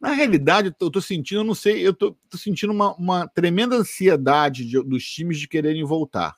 [0.00, 3.76] Na realidade, eu tô sentindo, eu não sei, eu tô, tô sentindo uma, uma tremenda
[3.76, 6.34] ansiedade de- dos times de quererem voltar.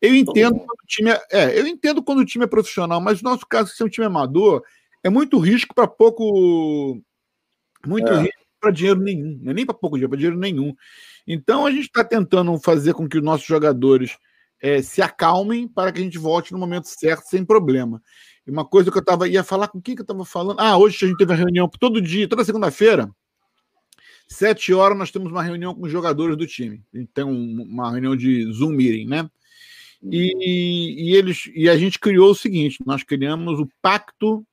[0.00, 3.22] Eu entendo quando o time é, é, eu entendo quando o time é profissional, mas
[3.22, 4.62] no nosso caso, se é um time amador,
[5.02, 7.00] é muito risco para pouco.
[7.86, 8.22] Muito É.
[8.22, 9.38] risco para dinheiro nenhum.
[9.42, 10.74] Não é nem para pouco dinheiro, para dinheiro nenhum.
[11.26, 14.16] Então a gente está tentando fazer com que os nossos jogadores
[14.60, 18.02] eh, se acalmem para que a gente volte no momento certo, sem problema.
[18.46, 20.58] E uma coisa que eu tava, ia falar com quem que eu estava falando?
[20.60, 23.10] Ah, hoje a gente teve uma reunião todo dia, toda segunda-feira,
[24.28, 26.82] sete horas, nós temos uma reunião com os jogadores do time.
[26.94, 29.28] A gente tem um- uma reunião de Zoom meeting, né?
[30.02, 34.46] E, e eles e a gente criou o seguinte: nós criamos o pacto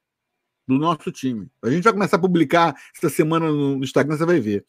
[0.67, 1.47] do nosso time.
[1.62, 4.65] A gente vai começar a publicar essa semana no Instagram, você vai ver.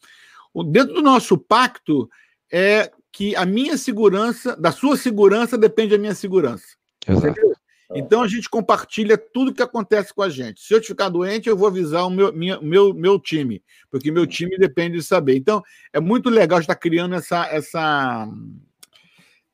[0.53, 2.09] O, dentro do nosso pacto
[2.51, 6.65] é que a minha segurança, da sua segurança, depende da minha segurança.
[7.07, 7.39] Exato.
[7.93, 10.59] Então a gente compartilha tudo que acontece com a gente.
[10.59, 14.25] Se eu ficar doente, eu vou avisar o meu, minha- meu, meu time, porque meu
[14.25, 15.37] time depende de saber.
[15.37, 18.27] Então é muito legal estar criando essa, essa,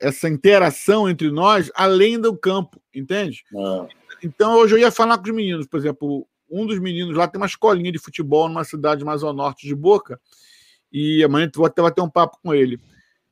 [0.02, 3.44] essa interação entre nós além do campo, entende?
[3.54, 3.88] É.
[4.24, 7.40] Então hoje eu ia falar com os meninos, por exemplo, um dos meninos lá tem
[7.40, 10.20] uma escolinha de futebol numa cidade mais ao norte de Boca,
[10.92, 12.80] e amanhã eu vou até bater um papo com ele.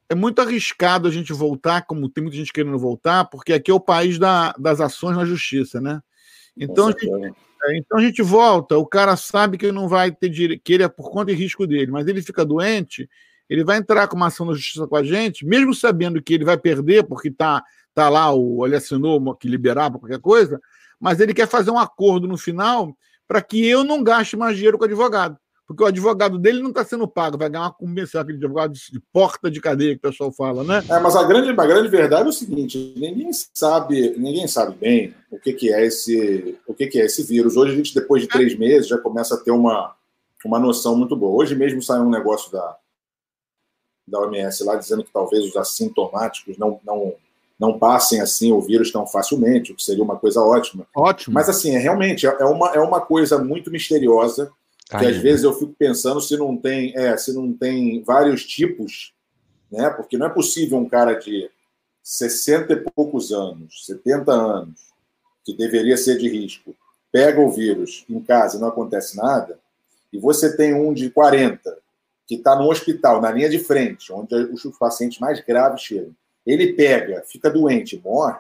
[0.08, 3.74] É muito arriscado a gente voltar, como tem muita gente querendo voltar, porque aqui é
[3.74, 6.02] o país da- das ações na justiça, né?
[6.58, 7.10] Então a, gente,
[7.66, 10.74] é, então a gente volta, o cara sabe que ele não vai ter direito, que
[10.74, 13.08] ele é por conta e risco dele, mas ele fica doente,
[13.50, 16.46] ele vai entrar com uma ação na justiça com a gente, mesmo sabendo que ele
[16.46, 20.62] vai perder, porque tá, tá lá, o, ele assinou que liberava qualquer coisa,
[21.00, 22.96] mas ele quer fazer um acordo no final
[23.28, 25.38] para que eu não gaste mais dinheiro com advogado.
[25.68, 29.00] porque o advogado dele não está sendo pago, vai ganhar uma comissão, aquele advogado de
[29.14, 30.84] porta de cadeia que o pessoal fala, né?
[30.90, 35.14] É, mas a grande, a grande verdade é o seguinte: ninguém sabe, ninguém sabe bem
[35.32, 37.56] o que, que é esse, o que, que é esse vírus.
[37.56, 39.96] Hoje a gente, depois de três meses, já começa a ter uma,
[40.44, 41.44] uma noção muito boa.
[41.44, 42.76] Hoje mesmo saiu um negócio da,
[44.10, 47.14] da OMS lá dizendo que talvez os assintomáticos não, não,
[47.60, 50.88] não passem assim o vírus tão facilmente, o que seria uma coisa ótima.
[50.96, 51.34] Ótimo.
[51.34, 54.52] Mas assim, é, realmente é uma, é uma coisa muito misteriosa
[54.98, 59.14] que às vezes eu fico pensando se não tem, é, se não tem vários tipos,
[59.72, 59.88] né?
[59.92, 61.50] Porque não é possível um cara de
[62.02, 64.80] 60 e poucos anos, 70 anos,
[65.46, 66.76] que deveria ser de risco,
[67.12, 69.60] pega o vírus em casa e não acontece nada,
[70.12, 71.78] e você tem um de 40
[72.30, 76.16] que está no hospital, na linha de frente, onde os pacientes mais graves chegam.
[76.46, 78.38] Ele pega, fica doente, morre,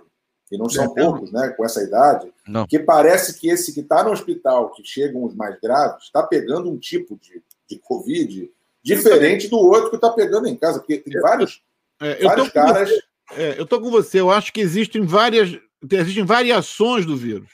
[0.51, 2.67] e não são poucos, né, com essa idade, não.
[2.67, 6.69] que parece que esse que está no hospital, que chegam os mais graves, está pegando
[6.69, 8.51] um tipo de, de Covid
[8.83, 11.63] diferente do outro que está pegando em casa, porque tem vários,
[11.99, 12.91] é, vários caras.
[13.31, 15.59] É, eu estou com você, eu acho que existem várias,
[15.91, 17.49] existem variações do vírus.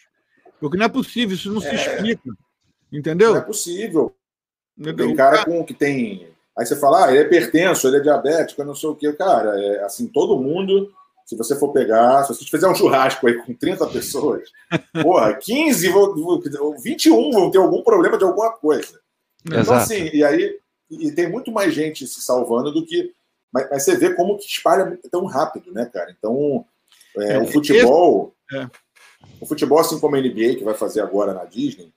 [0.60, 1.76] Porque não é possível, isso não se é.
[1.76, 2.30] explica.
[2.92, 3.32] Entendeu?
[3.32, 4.14] Não é possível.
[4.78, 5.08] Entendeu?
[5.08, 6.28] Tem cara com que tem.
[6.58, 9.12] Aí você fala, ah, ele é hipertenso, ele é diabético, não sei o quê.
[9.14, 10.92] Cara, é assim, todo mundo
[11.26, 14.48] se você for pegar, se você fizer um churrasco aí com 30 pessoas,
[15.02, 15.92] porra, 15,
[16.84, 19.00] 21 vão ter algum problema de alguma coisa.
[19.44, 19.82] Então, Exato.
[19.82, 20.58] assim, e aí
[20.90, 23.12] e tem muito mais gente se salvando do que.
[23.52, 26.14] Mas, mas você vê como que espalha tão rápido, né, cara?
[26.16, 26.64] Então,
[27.18, 28.36] é, é, o futebol.
[28.54, 28.70] É.
[29.42, 31.92] O futebol, assim como a NBA, que vai fazer agora na Disney,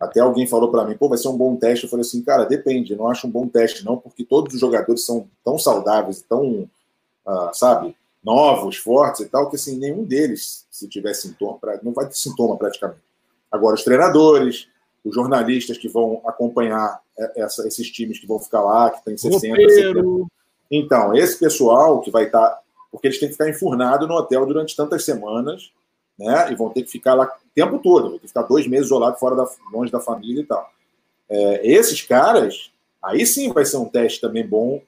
[0.00, 1.84] até alguém falou para mim, pô, vai ser um bom teste.
[1.84, 5.04] Eu falei assim, cara, depende, não acho um bom teste, não, porque todos os jogadores
[5.04, 6.68] são tão saudáveis, tão,
[7.26, 12.06] uh, sabe, novos, fortes e tal, que assim, nenhum deles, se tiver sintoma, não vai
[12.06, 13.00] ter sintoma praticamente.
[13.52, 14.68] Agora, os treinadores,
[15.04, 17.00] os jornalistas que vão acompanhar
[17.36, 20.02] essa, esses times que vão ficar lá, que tem 60, 70.
[20.70, 22.48] Então, esse pessoal que vai estar.
[22.48, 22.60] Tá,
[22.90, 25.70] porque eles têm que ficar enfurnados no hotel durante tantas semanas,
[26.18, 26.50] né?
[26.50, 29.36] E vão ter que ficar lá tempo todo, ter que ficar dois meses isolados fora
[29.36, 30.70] da, longe da família e tal.
[31.28, 34.82] É, esses caras, aí sim vai ser um teste também bom,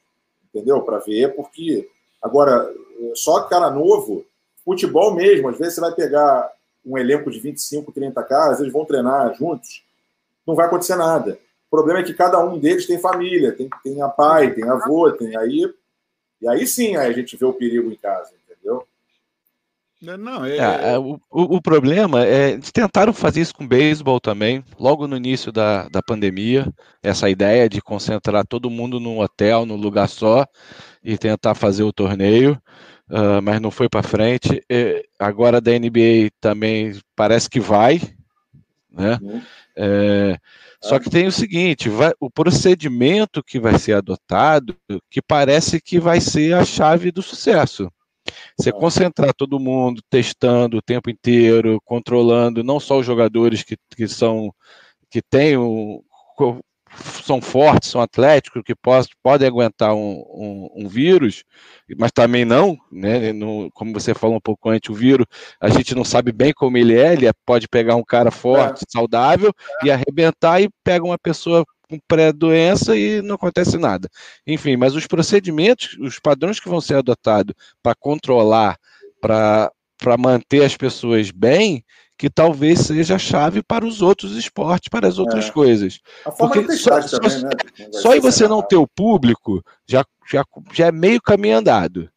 [0.48, 0.82] entendeu?
[0.82, 1.88] Para ver, porque
[2.20, 2.72] agora
[3.14, 4.24] só cara novo,
[4.64, 6.50] futebol mesmo, às vezes você vai pegar
[6.84, 9.84] um elenco de 25, 30 caras, eles vão treinar juntos,
[10.46, 11.38] não vai acontecer nada.
[11.66, 15.10] O problema é que cada um deles tem família, tem, tem a pai, tem avô,
[15.12, 15.72] tem aí.
[16.40, 18.32] E aí sim aí a gente vê o perigo em casa?
[20.02, 20.56] Não, é...
[20.56, 25.16] É, é o, o, problema é eles tentaram fazer isso com beisebol também, logo no
[25.16, 26.66] início da, da pandemia,
[27.02, 30.44] essa ideia de concentrar todo mundo num hotel, num lugar só,
[31.04, 32.60] e tentar fazer o torneio
[33.12, 34.62] uh, mas não foi para frente.
[34.68, 38.00] E agora da NBA também parece que vai,
[38.90, 39.18] né?
[39.20, 39.42] Uhum.
[39.76, 40.38] É,
[40.82, 44.76] só que tem o seguinte, vai, o procedimento que vai ser adotado,
[45.08, 47.90] que parece que vai ser a chave do sucesso.
[48.58, 54.06] Você concentrar todo mundo testando o tempo inteiro, controlando não só os jogadores que, que
[54.06, 54.54] são
[55.10, 56.02] que têm o,
[56.96, 61.44] são fortes, são atléticos, que pode, podem aguentar um, um, um, vírus,
[61.96, 63.32] mas também não, né?
[63.32, 65.26] No, como você falou um pouco antes, o vírus,
[65.60, 68.84] a gente não sabe bem como ele é, ele é, pode pegar um cara forte,
[68.84, 68.90] é.
[68.90, 69.86] saudável, é.
[69.86, 74.08] e arrebentar e pega uma pessoa com pré-doença e não acontece nada.
[74.46, 78.78] Enfim, mas os procedimentos, os padrões que vão ser adotados para controlar,
[79.20, 79.70] para
[80.18, 81.84] manter as pessoas bem,
[82.16, 85.50] que talvez seja a chave para os outros esportes, para as outras é.
[85.50, 86.00] coisas.
[86.38, 87.50] Porque só, também, só, né?
[87.92, 92.08] só em você não ter o público, já, já, já é meio caminho andado.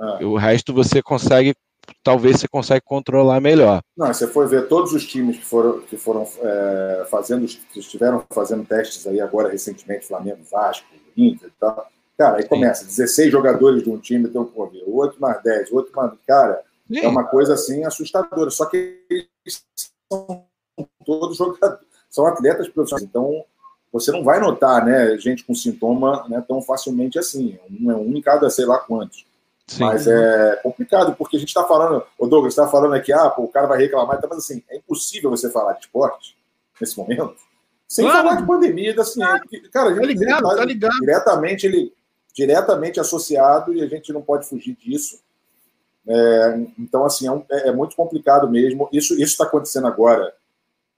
[0.00, 0.24] É.
[0.24, 1.54] O resto você consegue,
[2.02, 3.80] talvez você consegue controlar melhor.
[3.96, 8.24] Não, você foi ver todos os times que foram, que foram é, fazendo, que estiveram
[8.30, 11.88] fazendo testes aí agora recentemente, Flamengo, Vasco, Inter e tal.
[12.16, 12.88] Cara, aí começa, Sim.
[12.88, 14.50] 16 jogadores de um time, tem um
[14.86, 16.12] o outro mais 10, o outro mais.
[16.26, 17.00] Cara, Sim.
[17.00, 18.50] É uma coisa assim assustadora.
[18.50, 19.64] Só que eles
[20.10, 20.44] são
[21.04, 23.06] todos jogadores, são atletas profissionais.
[23.08, 23.44] Então,
[23.92, 27.58] você não vai notar né, gente com sintoma né, tão facilmente assim.
[27.80, 29.26] Um é um em cada sei lá quantos.
[29.68, 29.84] Sim.
[29.84, 33.42] Mas é complicado, porque a gente está falando, o Douglas está falando aqui, ah, pô,
[33.42, 36.36] o cara vai reclamar, mas assim, é impossível você falar de esporte
[36.80, 37.36] nesse momento,
[37.86, 38.28] sem claro.
[38.28, 39.42] falar de pandemia, assim, claro.
[39.70, 40.98] cara, a gente tá ligado, tá, tá ligado.
[41.00, 41.92] diretamente ele
[42.32, 45.20] diretamente associado e a gente não pode fugir disso.
[46.06, 48.88] É, então, assim, é, um, é, é, muito complicado mesmo.
[48.92, 50.32] Isso está acontecendo agora.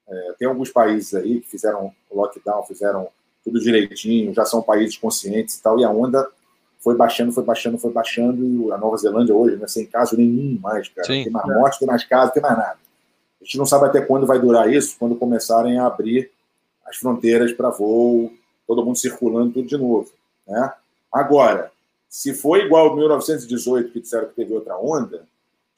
[0.08, 3.08] É, tem alguns países aí que fizeram lockdown, fizeram
[3.42, 6.28] tudo direitinho, já são países conscientes e tal, e a onda
[6.80, 10.58] foi baixando, foi baixando, foi baixando, e a Nova Zelândia hoje, né, sem caso nenhum
[10.60, 11.06] mais, cara.
[11.06, 12.78] Sim, tem mais morte, tem mais casos, tem mais nada.
[13.40, 16.30] A gente não sabe até quando vai durar isso, quando começarem a abrir
[16.86, 18.32] as fronteiras para voo
[18.66, 20.10] todo mundo circulando tudo de novo.
[20.46, 20.72] Né?
[21.12, 21.72] Agora,
[22.08, 25.24] se foi igual 1918, que disseram que teve outra onda,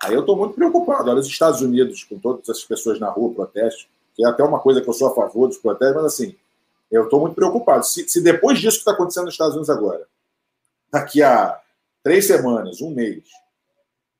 [0.03, 1.11] aí eu estou muito preocupado.
[1.11, 4.59] Olha, os Estados Unidos, com todas essas pessoas na rua, protesto, que é até uma
[4.59, 6.35] coisa que eu sou a favor dos protestos, mas assim,
[6.91, 7.85] eu estou muito preocupado.
[7.85, 10.07] Se, se, depois disso que está acontecendo nos Estados Unidos agora,
[10.92, 11.59] daqui a
[12.02, 13.22] três semanas, um mês,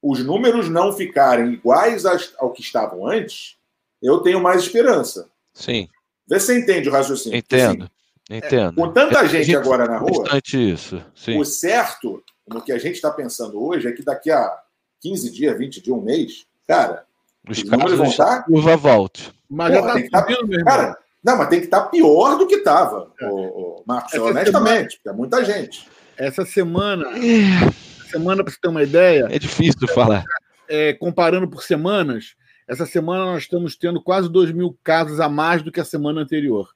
[0.01, 2.05] os números não ficarem iguais
[2.39, 3.57] ao que estavam antes,
[4.03, 5.29] eu tenho mais esperança.
[5.53, 5.89] Sim.
[6.27, 7.39] Vê se você entende o raciocínio.
[7.39, 7.85] Entendo.
[7.85, 7.93] Assim,
[8.31, 8.77] Entendo.
[8.77, 11.05] Com tanta é, gente, gente agora na rua, isso.
[11.15, 11.39] Sim.
[11.39, 14.59] o certo, no que a gente está pensando hoje, é que daqui a
[15.01, 17.05] 15 dias, 20 dias, um mês, cara,
[17.49, 18.45] os, os números vão estar.
[18.45, 19.21] Curva volta.
[19.51, 22.57] Mas Porra, já está subindo, Cara, não, mas tem que estar tá pior do que
[22.57, 23.27] estava, é.
[23.27, 25.87] o, o Marcos, Essa honestamente, porque é muita gente.
[26.23, 28.09] Essa semana, é.
[28.09, 29.27] semana para você ter uma ideia.
[29.29, 30.23] É difícil de falar.
[30.69, 32.37] É, comparando por semanas,
[32.69, 36.21] essa semana nós estamos tendo quase 2 mil casos a mais do que a semana
[36.21, 36.69] anterior.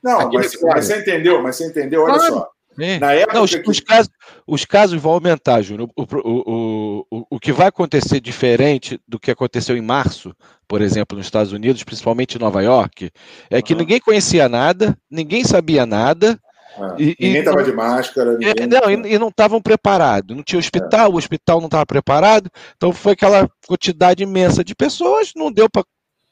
[0.00, 2.34] Não, mas, mas, você entendeu, mas você entendeu, olha claro.
[2.34, 2.50] só.
[2.78, 3.00] É.
[3.00, 3.68] Na época Não, os, que...
[3.68, 4.10] os, casos,
[4.46, 5.90] os casos vão aumentar, Júnior.
[5.96, 10.34] O, o, o, o, que vai acontecer diferente do que aconteceu em março,
[10.68, 13.10] por exemplo, nos Estados Unidos, principalmente em Nova York,
[13.50, 13.80] é que uhum.
[13.80, 16.40] ninguém conhecia nada, ninguém sabia nada.
[16.78, 18.32] Ah, e, ninguém estava de máscara.
[18.32, 18.54] Ninguém...
[18.58, 20.36] É, não, e, e, não estavam preparados.
[20.36, 21.14] Não tinha hospital, é.
[21.14, 22.50] o hospital não estava preparado.
[22.76, 25.68] Então foi aquela quantidade imensa de pessoas, não deu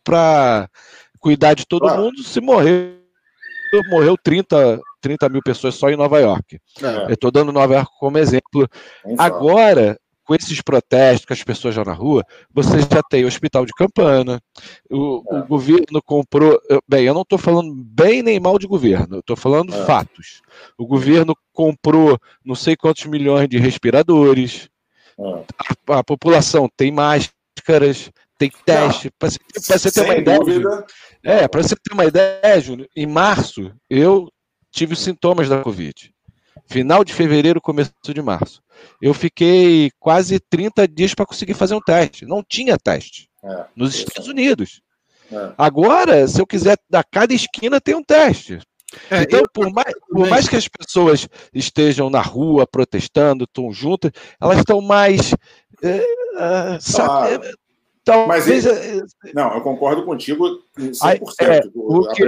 [0.05, 0.68] para
[1.18, 2.03] cuidar de todo claro.
[2.03, 3.00] mundo, se morreu
[3.88, 6.59] morreu 30, 30 mil pessoas só em Nova York.
[6.83, 7.05] É.
[7.05, 8.68] Eu estou dando Nova York como exemplo.
[9.16, 9.96] Agora,
[10.30, 14.40] com esses protestos que as pessoas já na rua, você já tem hospital de campana,
[14.88, 15.40] o, é.
[15.40, 16.56] o governo comprou.
[16.88, 19.84] Bem, eu não estou falando bem nem mal de governo, eu estou falando é.
[19.84, 20.40] fatos.
[20.78, 24.68] O governo comprou não sei quantos milhões de respiradores,
[25.18, 25.44] é.
[25.88, 29.10] a, a população tem máscaras, tem teste.
[29.18, 30.38] Para você, ter uma ideia.
[31.24, 34.28] É, para você ter uma ideia, Júnior, em março eu
[34.70, 36.14] tive sintomas da Covid.
[36.70, 38.62] Final de fevereiro, começo de março.
[39.02, 42.24] Eu fiquei quase 30 dias para conseguir fazer um teste.
[42.24, 43.28] Não tinha teste.
[43.42, 44.30] É, nos Estados é.
[44.30, 44.80] Unidos.
[45.33, 45.52] É.
[45.59, 48.61] Agora, se eu quiser, a cada esquina tem um teste.
[49.11, 54.12] É, então, por mais, por mais, que as pessoas estejam na rua protestando, estão juntas,
[54.40, 55.35] elas estão mais.
[55.83, 57.52] É, é, sabe,
[58.02, 60.98] então, Mas ele, não, eu concordo contigo 100%.
[61.40, 62.24] É, o que,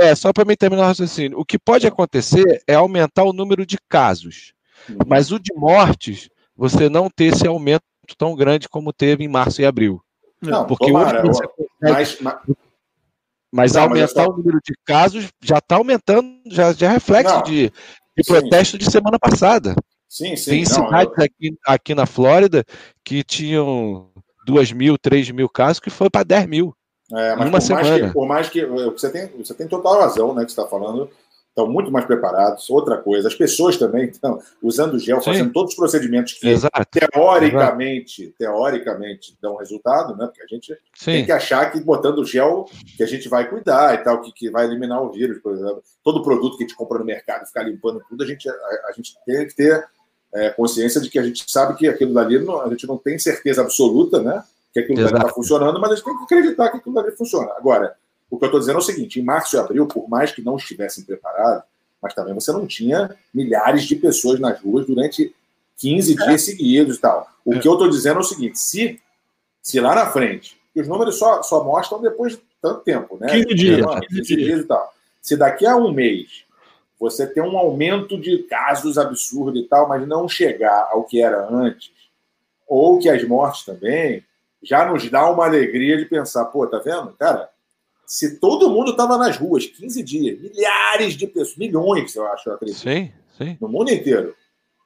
[0.00, 1.38] é, só para me, terminar o raciocínio.
[1.38, 4.52] O que pode acontecer é aumentar o número de casos.
[4.88, 4.96] Uhum.
[5.06, 7.84] Mas o de mortes, você não ter esse aumento
[8.18, 10.02] tão grande como teve em março e abril.
[10.40, 12.34] Não, porque tomara, hoje consegue, mas, mas,
[13.52, 17.36] mas não, aumentar mas o número de casos já está aumentando, já, já é reflexo
[17.36, 17.72] não, de,
[18.16, 19.76] de protesto de semana passada.
[20.08, 20.50] Sim, sim.
[20.50, 21.24] Tem cidades eu...
[21.24, 22.64] aqui, aqui na Flórida
[23.04, 24.11] que tinham
[24.46, 26.76] 2 mil, 3 mil casos, que foi para 10 mil.
[27.12, 27.88] É, mas uma por semana.
[27.88, 31.10] Mais que, por mais que você tem, você tem total razão, né, que está falando,
[31.52, 32.68] estão muito mais preparados.
[32.70, 35.30] Outra coisa, as pessoas também estão usando gel, Sim.
[35.30, 36.86] fazendo todos os procedimentos que Exato.
[36.90, 38.36] teoricamente, Exato.
[38.38, 40.26] teoricamente dão resultado, né?
[40.26, 41.12] Porque a gente Sim.
[41.12, 44.50] tem que achar que botando gel que a gente vai cuidar e tal, que, que
[44.50, 45.82] vai eliminar o vírus, por exemplo.
[46.02, 48.52] Todo produto que a gente compra no mercado, ficar limpando tudo, a gente, a,
[48.88, 49.84] a gente tem que ter
[50.34, 53.18] é, consciência de que a gente sabe que aquilo dali, não, a gente não tem
[53.18, 54.42] certeza absoluta, né?
[54.72, 55.14] Que aquilo Exato.
[55.14, 57.52] dali está funcionando, mas a gente tem que acreditar que aquilo dali funciona.
[57.56, 57.94] Agora,
[58.30, 60.42] o que eu estou dizendo é o seguinte: em março e abril, por mais que
[60.42, 61.64] não estivessem preparados,
[62.00, 65.34] mas também você não tinha milhares de pessoas nas ruas durante
[65.76, 66.26] 15 é.
[66.26, 67.28] dias seguidos e tal.
[67.44, 67.58] O é.
[67.58, 69.00] que eu estou dizendo é o seguinte: se,
[69.62, 73.28] se lá na frente, e os números só, só mostram depois de tanto tempo, né?
[73.28, 73.86] 15 dias.
[74.08, 74.94] 15 dias e tal.
[75.20, 76.44] Se daqui a um mês
[77.02, 81.52] você ter um aumento de casos absurdo e tal, mas não chegar ao que era
[81.52, 81.90] antes,
[82.64, 84.24] ou que as mortes também,
[84.62, 87.12] já nos dá uma alegria de pensar, pô, tá vendo?
[87.18, 87.50] Cara,
[88.06, 92.54] se todo mundo estava nas ruas 15 dias, milhares de pessoas, milhões, eu acho, eu
[92.54, 93.58] acredito, sim, sim.
[93.60, 94.36] no mundo inteiro,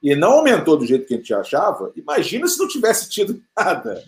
[0.01, 4.03] e não aumentou do jeito que a gente achava, imagina se não tivesse tido nada.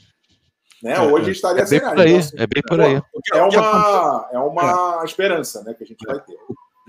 [0.82, 0.94] Né?
[0.94, 3.02] É, Hoje estaria é bem por aí, é bem por aí.
[3.34, 6.38] É uma, é uma esperança né, que a gente vai ter.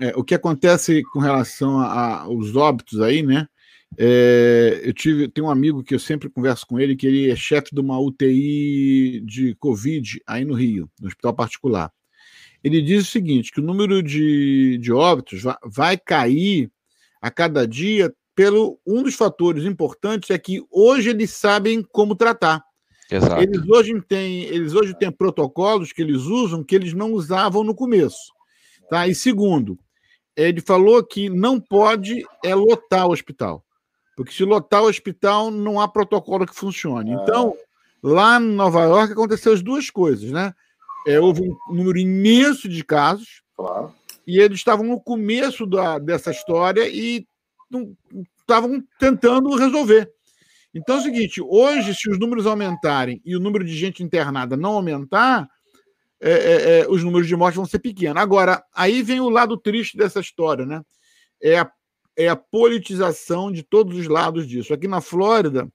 [0.01, 3.47] É, o que acontece com relação aos óbitos aí, né?
[3.95, 7.35] É, eu tive, tenho um amigo que eu sempre converso com ele, que ele é
[7.35, 11.91] chefe de uma UTI de Covid aí no Rio, no hospital particular.
[12.63, 16.71] Ele diz o seguinte: que o número de, de óbitos vai, vai cair
[17.21, 22.63] a cada dia pelo um dos fatores importantes é que hoje eles sabem como tratar.
[23.11, 23.43] Exato.
[23.43, 27.75] Eles hoje têm, eles hoje têm protocolos que eles usam que eles não usavam no
[27.75, 28.31] começo.
[28.89, 29.07] Tá?
[29.07, 29.77] E segundo,
[30.35, 33.63] ele falou que não pode é lotar o hospital.
[34.15, 37.13] Porque se lotar o hospital, não há protocolo que funcione.
[37.13, 37.19] Ah.
[37.21, 37.55] Então,
[38.03, 40.53] lá em Nova York aconteceu as duas coisas, né?
[41.07, 43.91] É, houve um número imenso de casos claro.
[44.27, 47.25] e eles estavam no começo da, dessa história e
[48.39, 50.11] estavam tentando resolver.
[50.73, 54.55] Então é o seguinte: hoje, se os números aumentarem e o número de gente internada
[54.55, 55.49] não aumentar,
[56.21, 58.21] é, é, é, os números de mortes vão ser pequenos.
[58.21, 60.83] Agora, aí vem o lado triste dessa história, né?
[61.41, 61.71] É a,
[62.15, 64.71] é a politização de todos os lados disso.
[64.71, 65.67] Aqui na Flórida,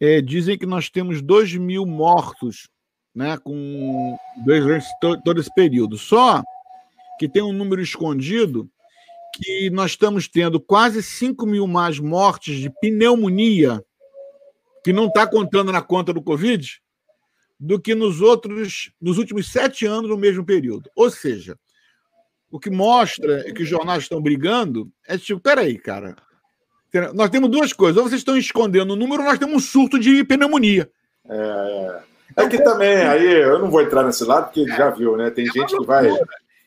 [0.00, 2.68] é, dizem que nós temos 2 mil mortos
[3.14, 5.96] né, com durante todo esse período.
[5.96, 6.42] Só
[7.18, 8.68] que tem um número escondido
[9.34, 13.80] que nós estamos tendo quase 5 mil mais mortes de pneumonia,
[14.84, 16.80] que não está contando na conta do Covid,
[17.58, 20.90] do que nos outros, nos últimos sete anos no mesmo período.
[20.94, 21.58] Ou seja,
[22.50, 26.16] o que mostra que os jornais estão brigando é tipo, peraí, cara,
[27.14, 27.96] nós temos duas coisas.
[27.96, 30.90] Ou vocês estão escondendo o número, ou nós temos um surto de pneumonia.
[31.28, 32.02] É,
[32.38, 32.44] é.
[32.44, 35.30] é que também, aí eu não vou entrar nesse lado, porque já viu, né?
[35.30, 36.08] Tem é gente que vai.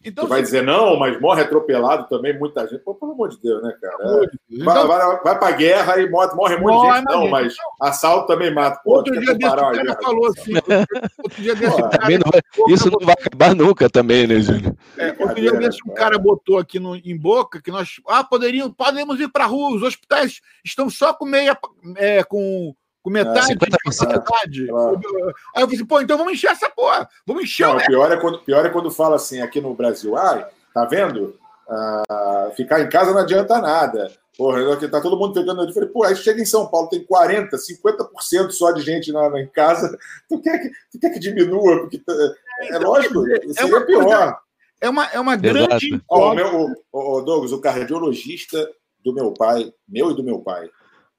[0.04, 2.80] Então, vai dizer, não, mas morre atropelado também, muita gente.
[2.80, 4.24] Pô, pelo amor de Deus, né, cara?
[4.24, 4.26] É.
[4.50, 7.06] Então, vai, vai, vai pra guerra e morre, morre muita gente.
[7.06, 8.82] Não, mas assalto também mata.
[8.84, 10.54] Pô, outro dia desse cara falou assim.
[11.24, 12.08] outro dia desse cara,
[12.68, 14.76] isso não vai acabar nunca também, né, Júnior?
[14.98, 18.02] É, outro dia desse um cara botou aqui no, em boca que nós.
[18.08, 21.58] Ah, poderiam, podemos ir pra rua, os hospitais estão só com meia.
[21.98, 24.68] É, com com metade, é, metade.
[24.68, 25.00] Claro.
[25.56, 27.08] Aí eu falei assim, pô, então vamos encher essa porra.
[27.26, 30.16] Vamos encher Não, o pior é, quando, pior é quando fala assim aqui no Brasil,
[30.16, 31.36] ai, tá vendo?
[31.68, 34.12] Ah, ficar em casa não adianta nada.
[34.38, 35.64] Porra, tá todo mundo pegando.
[35.64, 39.30] Eu falei, pô, aí chega em São Paulo, tem 40%, 50% só de gente na,
[39.30, 39.98] na, em casa.
[40.28, 41.80] Tu quer que, tu quer que diminua?
[41.82, 42.14] Porque tá,
[42.62, 43.24] é, então, lógico,
[43.54, 44.04] seria é pior.
[44.04, 44.38] Coisa,
[44.80, 46.02] é uma, é uma grande.
[46.10, 48.70] Ó, o, meu, o, o Douglas, o cardiologista
[49.04, 50.70] do meu pai, meu e do meu pai,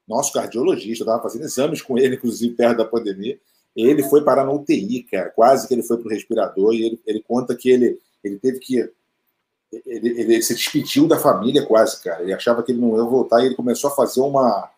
[0.07, 3.39] nosso cardiologista, eu estava fazendo exames com ele, inclusive, perto da pandemia.
[3.75, 7.01] Ele foi parar na UTI, cara, quase que ele foi para o respirador, e ele,
[7.07, 8.91] ele conta que ele, ele teve que.
[9.87, 12.23] Ele, ele, se despediu da família quase, cara.
[12.23, 14.71] Ele achava que ele não ia voltar e ele começou a fazer uma.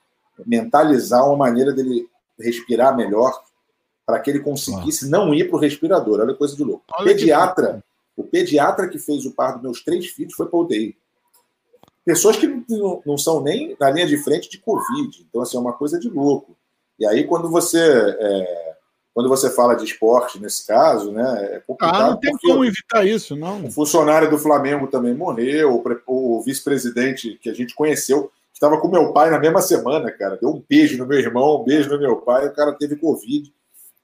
[0.47, 2.09] mentalizar uma maneira dele
[2.39, 3.43] respirar melhor
[4.07, 5.09] para que ele conseguisse ah.
[5.09, 6.21] não ir para o respirador.
[6.21, 6.85] Olha coisa de louco.
[7.01, 7.83] O pediatra,
[8.17, 10.97] o pediatra que fez o par dos meus três filhos foi para UTI
[12.05, 15.27] pessoas que não, não, são nem na linha de frente de Covid.
[15.29, 16.57] Então, assim, é uma coisa de louco.
[16.99, 17.79] E aí, quando você.
[17.81, 18.75] É,
[19.15, 21.95] quando você fala de esporte, nesse caso, né, é complicado.
[21.95, 23.65] Ah, não tem como evitar isso, não.
[23.65, 28.89] O funcionário do Flamengo também morreu, o, o vice-presidente que a gente conheceu, estava com
[28.89, 30.37] meu pai na mesma semana, cara.
[30.37, 33.53] Deu um beijo no meu irmão, um beijo no meu pai, o cara teve Covid.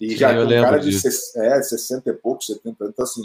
[0.00, 2.92] E Sim, já um cara de, é, 60 e pouco, 70 anos.
[2.94, 3.22] Então, assim,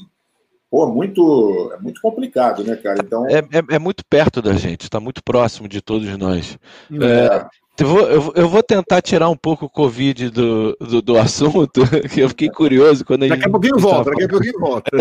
[0.70, 3.00] pô, muito, é muito complicado, né, cara?
[3.02, 3.28] Então...
[3.28, 6.58] É, é, é muito perto da gente, está muito próximo de todos nós.
[6.92, 7.06] É.
[7.06, 7.48] é.
[7.78, 12.22] Eu vou, eu, vou tentar tirar um pouco o Covid do, do, do assunto, que
[12.22, 13.38] eu fiquei curioso quando a gente.
[13.38, 14.92] Daqui a pouquinho volta, daqui a pouquinho volta.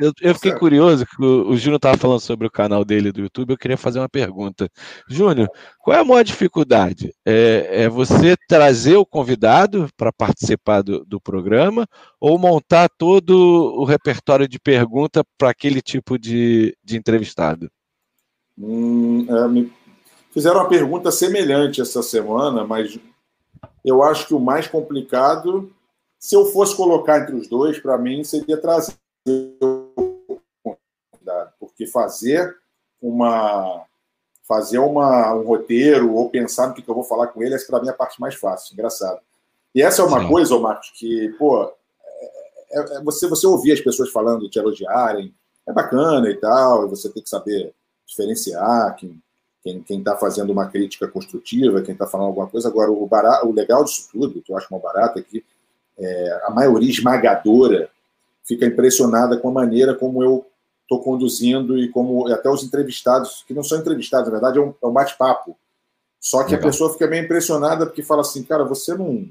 [0.00, 3.20] Eu, eu fiquei curioso que o, o Júnior estava falando sobre o canal dele do
[3.20, 3.50] YouTube.
[3.50, 4.70] Eu queria fazer uma pergunta.
[5.08, 5.48] Júnior,
[5.78, 7.14] qual é a maior dificuldade?
[7.24, 11.86] É, é você trazer o convidado para participar do, do programa
[12.18, 13.30] ou montar todo
[13.76, 17.70] o repertório de pergunta para aquele tipo de, de entrevistado?
[18.58, 19.70] Hum, é, me
[20.32, 22.98] fizeram uma pergunta semelhante essa semana, mas
[23.84, 25.70] eu acho que o mais complicado,
[26.18, 28.94] se eu fosse colocar entre os dois, para mim seria trazer
[31.80, 32.54] porque fazer
[33.00, 33.86] uma
[34.46, 37.80] fazer uma, um roteiro ou pensar no que, eu vou falar com ele, essa para
[37.80, 39.20] mim é a parte mais fácil, engraçado.
[39.72, 40.28] E essa é uma Sim.
[40.28, 41.72] coisa, Marcos, que, pô,
[42.72, 45.32] é, é, você, você ouvir as pessoas falando, te elogiarem,
[45.68, 47.72] é bacana e tal, e você tem que saber
[48.04, 49.22] diferenciar quem
[49.62, 52.66] quem está fazendo uma crítica construtiva, quem está falando alguma coisa.
[52.66, 55.44] Agora, o, barato, o legal disso tudo, que eu acho uma barata, é que
[55.98, 57.90] é, a maioria esmagadora
[58.42, 60.49] fica impressionada com a maneira como eu
[60.90, 64.74] estou conduzindo e como até os entrevistados, que não são entrevistados, na verdade é um,
[64.82, 65.56] é um bate-papo.
[66.18, 66.68] Só que Legal.
[66.68, 69.28] a pessoa fica meio impressionada porque fala assim, cara, você não,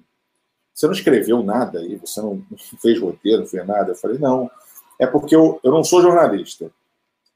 [0.74, 3.92] você não escreveu nada aí, você não, não fez roteiro, não fez nada.
[3.92, 4.50] Eu falei, não,
[4.98, 6.72] é porque eu, eu não sou jornalista.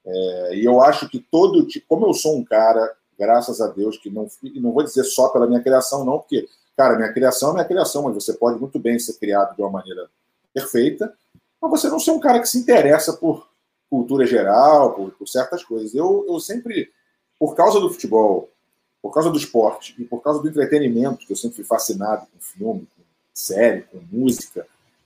[0.06, 3.98] É, e eu acho que todo tipo, como eu sou um cara, graças a Deus,
[3.98, 6.48] que não, não vou dizer só pela minha criação, não, porque,
[6.78, 9.70] cara, minha criação é minha criação, mas você pode muito bem ser criado de uma
[9.70, 10.10] maneira
[10.54, 11.14] perfeita,
[11.62, 13.53] mas você não ser um cara que se interessa por
[13.94, 15.94] cultura geral, por, por certas coisas.
[15.94, 16.90] Eu, eu sempre,
[17.40, 18.50] por causa do futebol,
[19.00, 22.40] por causa do esporte e por causa do entretenimento, que eu sempre fui fascinado com
[22.40, 24.66] filme, com série, com música,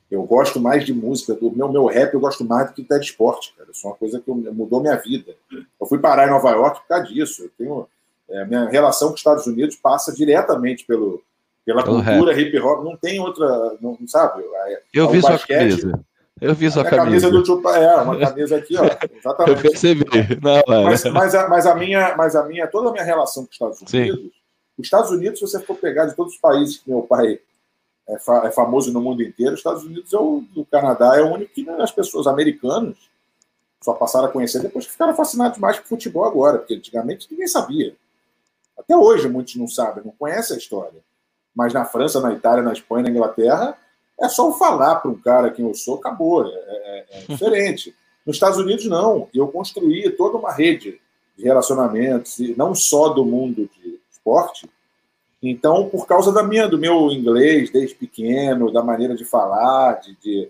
[0.10, 2.98] eu gosto mais de música, do meu, meu rap eu gosto mais do que até
[2.98, 3.70] de esporte, cara.
[3.70, 5.36] Isso é uma coisa que mudou minha vida.
[5.52, 7.44] Eu fui parar em Nova York por causa disso.
[7.44, 7.88] Eu tenho,
[8.30, 11.22] é, minha relação com os Estados Unidos passa diretamente pelo,
[11.66, 12.86] pela pelo cultura hip hop.
[12.86, 14.44] Não tem outra, não, sabe?
[14.94, 16.07] Eu vi basquete, sua camisa.
[16.40, 17.30] Eu vi sua camisa.
[17.30, 18.84] camisa do Pai, é, uma camisa aqui, ó.
[19.18, 19.58] Exatamente.
[19.58, 20.06] Eu percebi.
[20.42, 20.84] Não, é.
[20.84, 23.56] Mas, mas, a, mas, a minha, mas a minha, toda a minha relação com os
[23.56, 24.32] Estados Unidos, Sim.
[24.78, 27.40] os Estados Unidos, se você for pegar de todos os países que meu pai
[28.08, 31.22] é, fa é famoso no mundo inteiro, os Estados Unidos é o, o Canadá é
[31.22, 32.96] o único que né, as pessoas americanas
[33.82, 37.48] só passaram a conhecer depois que ficaram fascinados mais por futebol agora, porque antigamente ninguém
[37.48, 37.96] sabia.
[38.78, 41.00] Até hoje muitos não sabem, não conhecem a história.
[41.56, 43.78] Mas na França, na Itália, na Espanha, na Inglaterra,
[44.20, 46.46] é só falar para um cara quem eu sou, acabou.
[46.46, 47.96] É, é, é diferente.
[48.26, 49.30] Nos Estados Unidos, não.
[49.34, 51.00] Eu construí toda uma rede
[51.38, 54.68] de relacionamentos, e não só do mundo de esporte.
[55.42, 60.16] Então, por causa da minha, do meu inglês desde pequeno, da maneira de falar, de,
[60.16, 60.50] de,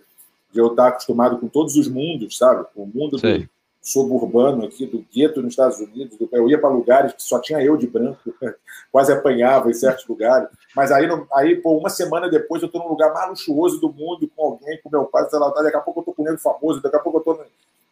[0.51, 2.65] de eu estar acostumado com todos os mundos, sabe?
[2.73, 3.47] Com o mundo do
[3.87, 6.17] suburbano aqui, do gueto nos Estados Unidos.
[6.31, 8.19] Eu ia para lugares que só tinha eu de branco,
[8.91, 10.49] quase apanhava em certos lugares.
[10.75, 14.29] Mas aí, aí pô, uma semana depois, eu estou num lugar mais luxuoso do mundo
[14.35, 16.81] com alguém, com meu pai, sei lá, daqui a pouco eu estou com ele famoso,
[16.81, 17.45] daqui a pouco eu estou,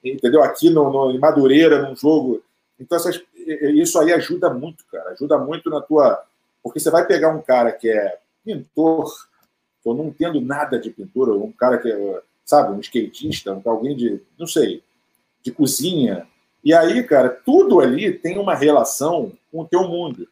[0.04, 0.44] entendeu?
[0.44, 2.44] Aqui no, no, em Madureira, num jogo.
[2.80, 5.12] Então, essas, isso aí ajuda muito, cara.
[5.12, 6.22] Ajuda muito na tua.
[6.62, 9.10] Porque você vai pegar um cara que é pintor,
[9.86, 14.22] eu não entendo nada de pintura, um cara que é, sabe, um skatista, alguém de,
[14.38, 14.84] não sei,
[15.46, 16.28] de cozinha.
[16.64, 20.28] E aí, cara, tudo ali tem uma relação com o teu mundo.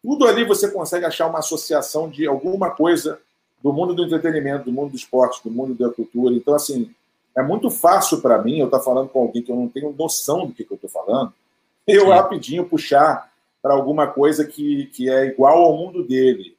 [0.00, 3.18] Tudo ali você consegue achar uma associação de alguma coisa
[3.60, 6.32] do mundo do entretenimento, do mundo do esporte, do mundo da cultura.
[6.34, 6.94] Então, assim,
[7.36, 9.92] é muito fácil para mim eu estar tá falando com alguém que eu não tenho
[9.98, 11.32] noção do que, que eu estou falando,
[11.86, 12.10] eu Sim.
[12.10, 16.56] rapidinho puxar para alguma coisa que, que é igual ao mundo dele.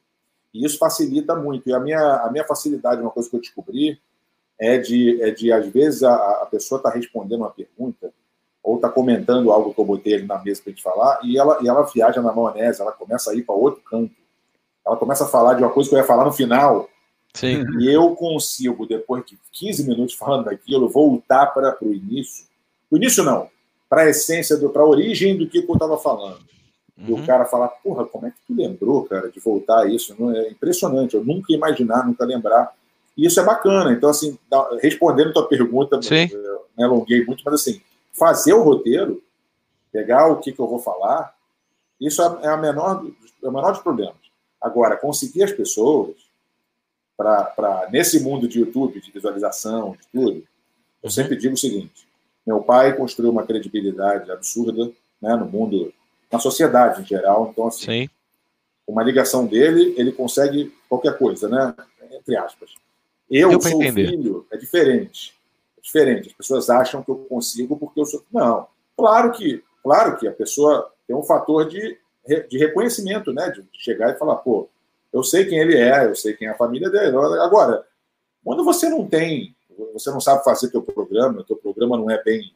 [0.52, 1.68] E isso facilita muito.
[1.68, 3.98] E a minha, a minha facilidade, uma coisa que eu descobri,
[4.58, 8.12] é de, é de às vezes, a, a pessoa está respondendo uma pergunta
[8.62, 11.38] ou está comentando algo que eu botei ali na mesa para a gente falar, e
[11.38, 14.12] ela, e ela viaja na maionese, ela começa a ir para outro canto.
[14.84, 16.88] Ela começa a falar de uma coisa que eu ia falar no final.
[17.32, 17.64] Sim.
[17.78, 22.46] E eu consigo, depois de 15 minutos falando daquilo, voltar para o início.
[22.90, 23.48] O início não,
[23.88, 26.40] para a essência, para a origem do que, eu estava falando.
[26.98, 27.08] Uhum.
[27.08, 27.26] E o uhum.
[27.26, 30.16] cara falar, porra, como é que tu lembrou, cara, de voltar a isso?
[30.18, 32.72] Não, é impressionante, eu nunca ia imaginar, nunca lembrar.
[33.16, 33.92] E isso é bacana.
[33.92, 34.38] Então, assim,
[34.82, 36.28] respondendo a tua pergunta, Sim.
[36.30, 37.80] eu me alonguei muito, mas assim,
[38.12, 39.22] fazer o roteiro,
[39.90, 41.34] pegar o que, que eu vou falar,
[42.00, 43.06] isso é, a menor,
[43.42, 44.16] é o menor dos problemas.
[44.60, 46.14] Agora, conseguir as pessoas
[47.16, 50.46] para, nesse mundo de YouTube, de visualização, de tudo,
[51.02, 52.06] eu sempre digo o seguinte:
[52.46, 55.92] meu pai construiu uma credibilidade absurda né, no mundo,
[56.30, 57.48] na sociedade em geral.
[57.50, 58.10] Então, assim, Sim.
[58.86, 61.74] uma ligação dele, ele consegue qualquer coisa, né?
[62.12, 62.74] Entre aspas.
[63.30, 65.36] Eu Deu sou filho, é diferente
[65.86, 66.28] diferente.
[66.30, 68.24] As pessoas acham que eu consigo porque eu sou.
[68.32, 68.66] Não.
[68.96, 71.96] Claro que, claro que a pessoa tem um fator de,
[72.48, 73.50] de reconhecimento, né?
[73.50, 74.68] De chegar e falar, pô,
[75.12, 77.16] eu sei quem ele é, eu sei quem é a família dele.
[77.16, 77.86] Agora,
[78.44, 79.54] quando você não tem,
[79.92, 82.52] você não sabe fazer teu programa, teu programa não é bem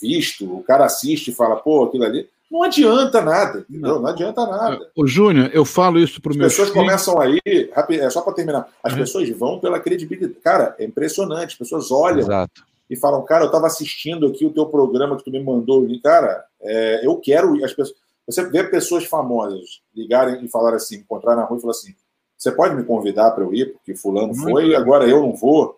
[0.00, 2.28] visto, o cara assiste e fala, pô, aquilo ali.
[2.50, 3.94] Não adianta nada, entendeu?
[3.94, 4.90] Não, não adianta nada.
[4.96, 8.68] O Júnior, eu falo isso para os meus pessoas começam aí, é só para terminar,
[8.82, 8.98] as uhum.
[9.00, 10.40] pessoas vão pela credibilidade.
[10.42, 12.64] Cara, é impressionante, as pessoas olham Exato.
[12.88, 16.00] e falam, cara, eu estava assistindo aqui o teu programa que tu me mandou, e,
[16.00, 17.98] cara, é, eu quero as pessoas.
[18.26, 21.94] Você vê pessoas famosas ligarem e falar assim, encontrar na rua e falar assim,
[22.36, 25.34] você pode me convidar para eu ir, porque fulano Muito foi, e agora eu não
[25.34, 25.76] vou.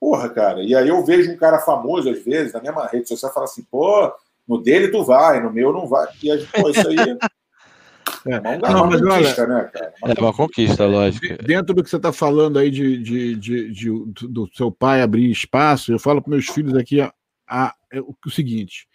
[0.00, 0.62] Porra, cara.
[0.62, 3.62] E aí eu vejo um cara famoso, às vezes, na mesma rede social, fala assim,
[3.70, 4.12] pô,
[4.46, 6.06] no dele tu vai, no meu não vai.
[6.22, 6.96] E pô, isso aí.
[8.26, 9.94] É, uma, não, uma conquista, olha, né, cara?
[10.02, 11.42] Uma é uma conquista, lógico.
[11.44, 13.90] Dentro do que você está falando aí de, de, de, de,
[14.28, 17.12] do seu pai abrir espaço, eu falo para meus filhos aqui a,
[17.46, 18.88] a, a, o, o seguinte: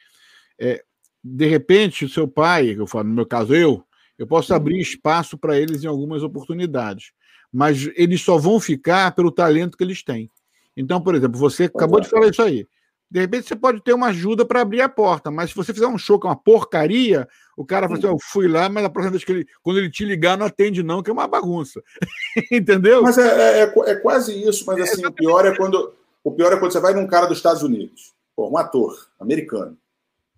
[0.59, 0.83] é,
[1.23, 3.83] de repente, o seu pai, eu falo, no meu caso, eu,
[4.17, 7.11] eu posso abrir espaço para eles em algumas oportunidades,
[7.51, 10.29] mas eles só vão ficar pelo talento que eles têm.
[10.75, 12.01] Então, por exemplo, você acabou é.
[12.01, 12.67] de falar isso aí.
[13.09, 15.87] De repente você pode ter uma ajuda para abrir a porta, mas se você fizer
[15.87, 18.89] um show que é uma porcaria, o cara fala assim: eu fui lá, mas a
[18.89, 21.83] próxima vez que ele, quando ele te ligar, não atende, não, que é uma bagunça.
[22.49, 23.03] Entendeu?
[23.03, 25.93] Mas é, é, é, é, quase isso, mas assim, o pior é quando.
[26.23, 29.77] O pior é quando você vai num cara dos Estados Unidos, pô, um ator americano.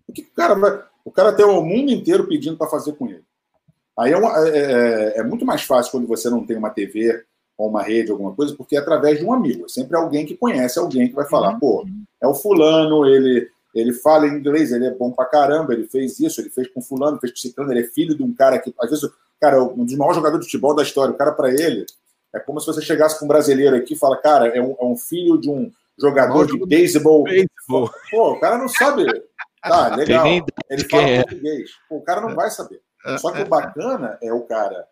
[0.08, 0.82] O que o cara vai.
[1.04, 3.24] O cara tem o mundo inteiro pedindo para fazer com ele.
[3.96, 7.24] Aí é, uma, é, é, é, muito mais fácil quando você não tem uma TV
[7.56, 9.64] ou uma rede, alguma coisa, porque é através de um amigo.
[9.64, 11.58] É sempre alguém que conhece alguém que vai falar, uhum.
[11.58, 11.86] pô,
[12.20, 16.40] é o fulano, ele ele fala inglês, ele é bom pra caramba, ele fez isso,
[16.40, 18.88] ele fez com fulano, fez com ciclano, ele é filho de um cara que, às
[18.88, 21.84] vezes, cara, um dos maiores jogadores de futebol da história, o cara para ele,
[22.32, 24.84] é como se você chegasse com um brasileiro aqui e fala, cara, é um, é
[24.84, 27.24] um filho de um jogador de beisebol.
[28.10, 29.06] Pô, o cara não sabe.
[29.60, 30.26] Tá, legal.
[30.68, 31.22] Ele fala é.
[31.22, 31.70] português.
[31.88, 32.80] Pô, o cara não vai saber.
[33.06, 33.44] É, Só que o é.
[33.44, 34.86] bacana é o cara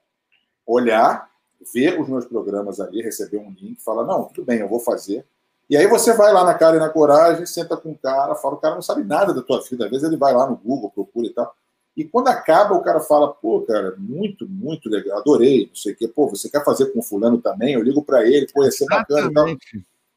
[0.66, 1.28] olhar
[1.72, 5.24] ver os meus programas ali, receber um link, falar, não, tudo bem, eu vou fazer.
[5.68, 8.54] E aí você vai lá na cara e na coragem, senta com o cara, fala,
[8.54, 9.84] o cara não sabe nada da tua vida.
[9.84, 11.54] Às vezes ele vai lá no Google, procura e tal.
[11.96, 15.96] E quando acaba, o cara fala, pô, cara, muito, muito legal, adorei, não sei o
[15.96, 16.08] quê.
[16.08, 17.74] Pô, você quer fazer com o fulano também?
[17.74, 19.46] Eu ligo para ele, pô, ia ser bacana e tal.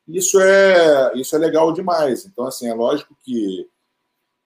[0.08, 2.26] Isso é, isso é legal demais.
[2.26, 3.68] Então, assim, é lógico que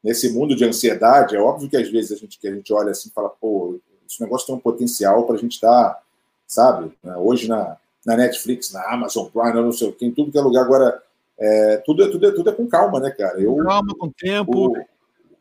[0.03, 2.91] nesse mundo de ansiedade, é óbvio que às vezes a gente, que a gente olha
[2.91, 3.79] assim e fala, pô,
[4.09, 6.01] esse negócio tem um potencial para a gente estar, tá,
[6.49, 10.31] sabe, né, hoje na, na Netflix, na Amazon Prime, não sei o que, em tudo
[10.31, 11.01] que é lugar agora,
[11.37, 13.39] é, tudo, é, tudo, é, tudo é com calma, né, cara?
[13.39, 14.51] Eu, calma, com tempo.
[14.51, 14.85] O,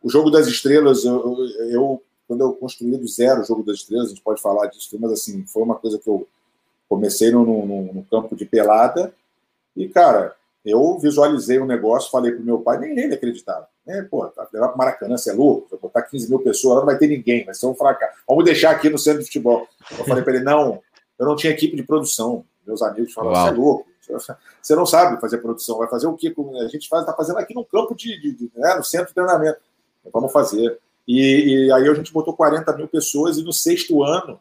[0.02, 1.36] o Jogo das Estrelas, eu,
[1.70, 4.96] eu, quando eu construí do zero o Jogo das Estrelas, a gente pode falar disso,
[5.00, 6.28] mas assim, foi uma coisa que eu
[6.88, 9.12] comecei no, no, no campo de pelada
[9.74, 10.34] e, cara,
[10.64, 13.66] eu visualizei um negócio, falei pro meu pai, nem ele acreditava.
[13.86, 16.80] É, pô, tá, levar pro Maracanã, você é louco, vai botar 15 mil pessoas, lá
[16.80, 18.18] não vai ter ninguém, vai ser um fracasso.
[18.28, 19.66] Vamos deixar aqui no centro de futebol.
[19.98, 20.82] Eu falei para ele, não,
[21.18, 22.44] eu não tinha equipe de produção.
[22.66, 23.86] Meus amigos falaram, você é louco,
[24.62, 26.34] você não sabe fazer produção, vai fazer o quê?
[26.60, 29.58] A gente está fazendo aqui no campo de, de, de né, no centro de treinamento.
[30.12, 30.78] Vamos fazer.
[31.06, 34.38] E, e, aí a gente botou 40 mil pessoas e no sexto ano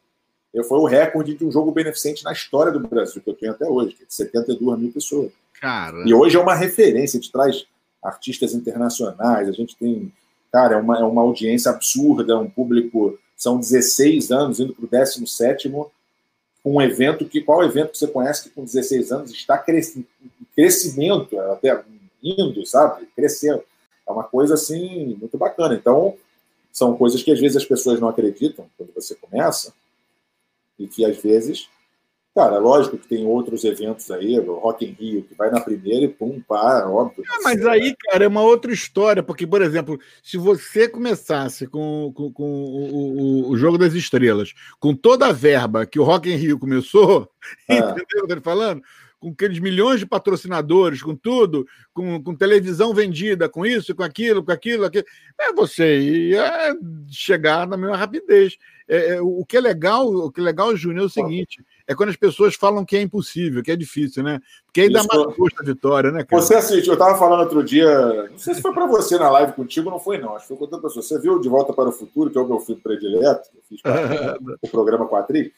[0.63, 3.65] foi o recorde de um jogo beneficente na história do Brasil, que eu tenho até
[3.65, 5.31] hoje, que é de 72 mil pessoas.
[5.59, 6.07] Caramba.
[6.07, 7.65] E hoje é uma referência, a gente traz
[8.03, 10.11] artistas internacionais, a gente tem,
[10.51, 14.87] cara, é uma, é uma audiência absurda, um público, são 16 anos, indo para o
[14.87, 15.69] 17
[16.73, 20.05] um evento que, qual evento que você conhece que com 16 anos está crescendo,
[20.55, 21.83] crescimento, até
[22.21, 23.63] indo, sabe, crescendo.
[24.07, 25.75] É uma coisa assim muito bacana.
[25.75, 26.15] Então,
[26.71, 29.73] são coisas que às vezes as pessoas não acreditam quando você começa
[30.77, 31.69] e que às vezes,
[32.37, 36.05] cara, lógico que tem outros eventos aí, o Rock in Rio, que vai na primeira
[36.05, 37.23] e pum, para, óbvio.
[37.25, 42.13] É, mas aí, cara, é uma outra história, porque, por exemplo, se você começasse com,
[42.13, 46.31] com, com o, o, o, Jogo das Estrelas, com toda a verba que o Rock
[46.31, 47.27] in Rio começou,
[47.67, 47.77] é.
[47.77, 48.83] entendeu o que eu tô falando?
[49.19, 54.43] com aqueles milhões de patrocinadores, com tudo, com, com televisão vendida, com isso, com aquilo,
[54.43, 55.05] com aquilo, aquilo,
[55.39, 56.77] é, você ia
[57.09, 58.57] chegar na mesma rapidez.
[58.87, 61.95] É, é, o que é legal, o que é legal, Júnior, é o seguinte: é
[61.95, 64.41] quando as pessoas falam que é impossível, que é difícil, né?
[64.65, 66.41] Porque aí dá mais gosto a vitória, né, cara?
[66.41, 69.53] Você assistiu, eu estava falando outro dia, não sei se foi para você na live
[69.53, 70.35] contigo, não foi, não.
[70.35, 71.01] Acho que foi com outra pessoa.
[71.01, 73.79] Você viu De Volta para o Futuro, que é o meu filme predileto, eu fiz
[74.61, 75.53] o programa Quatri?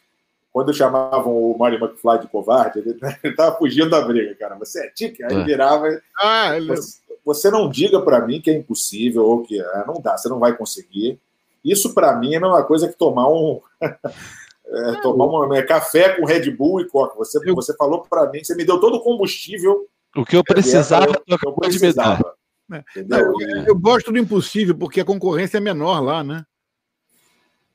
[0.51, 4.55] quando chamavam o Marty McFly de covarde, ele, estava fugindo da briga, cara.
[4.55, 5.43] Você é tique, aí é.
[5.43, 5.87] virava.
[6.19, 6.67] Ah, ele...
[6.67, 10.27] você, você não diga para mim que é impossível ou que é, não dá, você
[10.27, 11.19] não vai conseguir.
[11.63, 13.61] Isso para mim é a mesma coisa que tomar um
[14.71, 17.15] é, tomar um é, café com Red Bull e Coca.
[17.17, 17.55] Você, eu...
[17.55, 19.87] você falou para mim, você me deu todo o combustível.
[20.15, 22.35] O que eu precisava, eu, eu, eu precisava.
[22.71, 22.83] É.
[22.95, 26.45] Eu, eu gosto do impossível porque a concorrência é menor lá, né?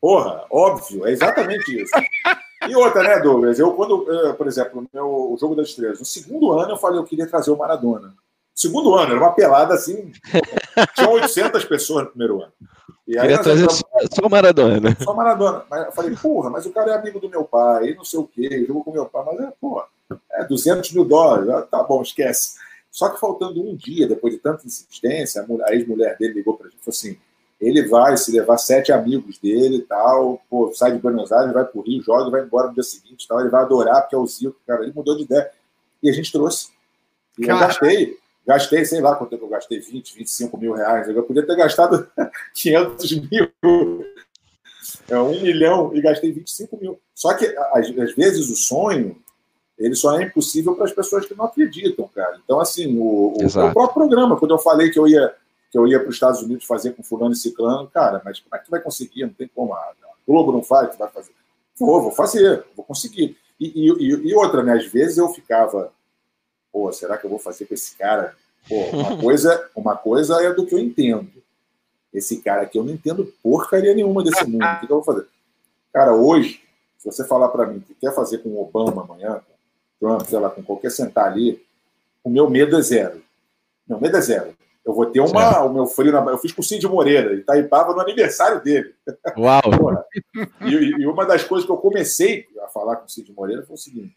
[0.00, 1.92] Porra, óbvio, é exatamente isso.
[2.68, 3.58] E outra, né, Douglas?
[3.58, 6.98] Eu, quando, eh, por exemplo, meu, o Jogo das Estrelas, no segundo ano eu falei
[6.98, 8.14] eu queria trazer o Maradona.
[8.54, 10.12] Segundo ano, era uma pelada assim.
[10.94, 12.52] Tinha 800 pessoas no primeiro ano.
[13.06, 13.66] E aí trazer
[14.12, 14.96] só, Maradona.
[15.02, 15.64] Só Maradona.
[15.70, 18.26] Mas eu falei, porra, mas o cara é amigo do meu pai, não sei o
[18.26, 19.84] quê, jogou com meu pai, mas é, porra,
[20.32, 21.48] é 200 mil dólares.
[21.48, 22.56] Ah, tá bom, esquece.
[22.90, 26.78] Só que faltando um dia, depois de tanta insistência, a ex-mulher dele ligou pra gente
[26.80, 27.18] e falou assim:
[27.60, 31.64] ele vai se levar sete amigos dele e tal, pô, sai de Buenos Aires, vai
[31.64, 33.40] pro Rio, joga e vai embora no dia seguinte tal.
[33.40, 34.82] Ele vai adorar, porque é o Zico, cara.
[34.82, 35.50] Ele mudou de ideia.
[36.02, 36.68] E a gente trouxe.
[37.38, 41.08] E eu gastei, gastei, sei lá quanto tempo eu gastei, 20, 25 mil reais.
[41.08, 42.08] Eu podia ter gastado
[42.54, 43.50] 500 mil,
[45.08, 47.00] é, um milhão, e gastei 25 mil.
[47.14, 49.16] Só que, às, às vezes, o sonho,
[49.78, 52.38] ele só é impossível para as pessoas que não acreditam, cara.
[52.44, 55.34] Então, assim, o, o, o próprio programa, quando eu falei que eu ia
[55.74, 58.54] que eu ia para os Estados Unidos fazer com fulano e ciclano, cara, mas como
[58.54, 59.22] é que tu vai conseguir?
[59.22, 59.74] Não tem como.
[59.74, 59.92] A
[60.24, 61.32] Globo não faz, tu vai fazer.
[61.76, 63.36] Vou, vou fazer, vou conseguir.
[63.58, 64.74] E, e, e, outra, né?
[64.74, 65.92] Às vezes eu ficava,
[66.74, 68.34] pô, será que eu vou fazer com esse cara?
[68.68, 71.30] Pô, uma coisa, uma coisa é do que eu entendo.
[72.12, 74.64] Esse cara aqui, eu não entendo porcaria nenhuma desse mundo.
[74.64, 75.28] O que, que eu vou fazer?
[75.92, 76.60] Cara, hoje,
[76.98, 79.40] se você falar para mim que quer fazer com o Obama amanhã,
[80.00, 81.64] com Trump, sei lá, com qualquer sentar ali,
[82.24, 83.22] o meu medo é zero.
[83.88, 84.54] Meu medo é zero.
[84.84, 86.20] Eu vou ter uma, o meu frio na.
[86.30, 88.94] Eu fiz com o Cid Moreira, Itaipava, no aniversário dele.
[89.36, 89.62] Uau!
[90.60, 93.76] e, e, uma das coisas que eu comecei a falar com o Cid Moreira foi
[93.76, 94.14] o seguinte: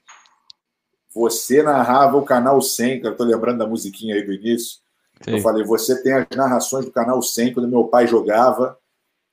[1.14, 4.80] você narrava o canal 100, que eu estou lembrando da musiquinha aí do início.
[5.22, 5.32] Sim.
[5.32, 8.78] Eu falei, você tem as narrações do canal 100, quando meu pai jogava,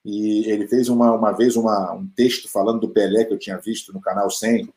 [0.05, 3.59] e ele fez uma, uma vez uma, um texto falando do Pelé que eu tinha
[3.59, 4.69] visto no canal 100.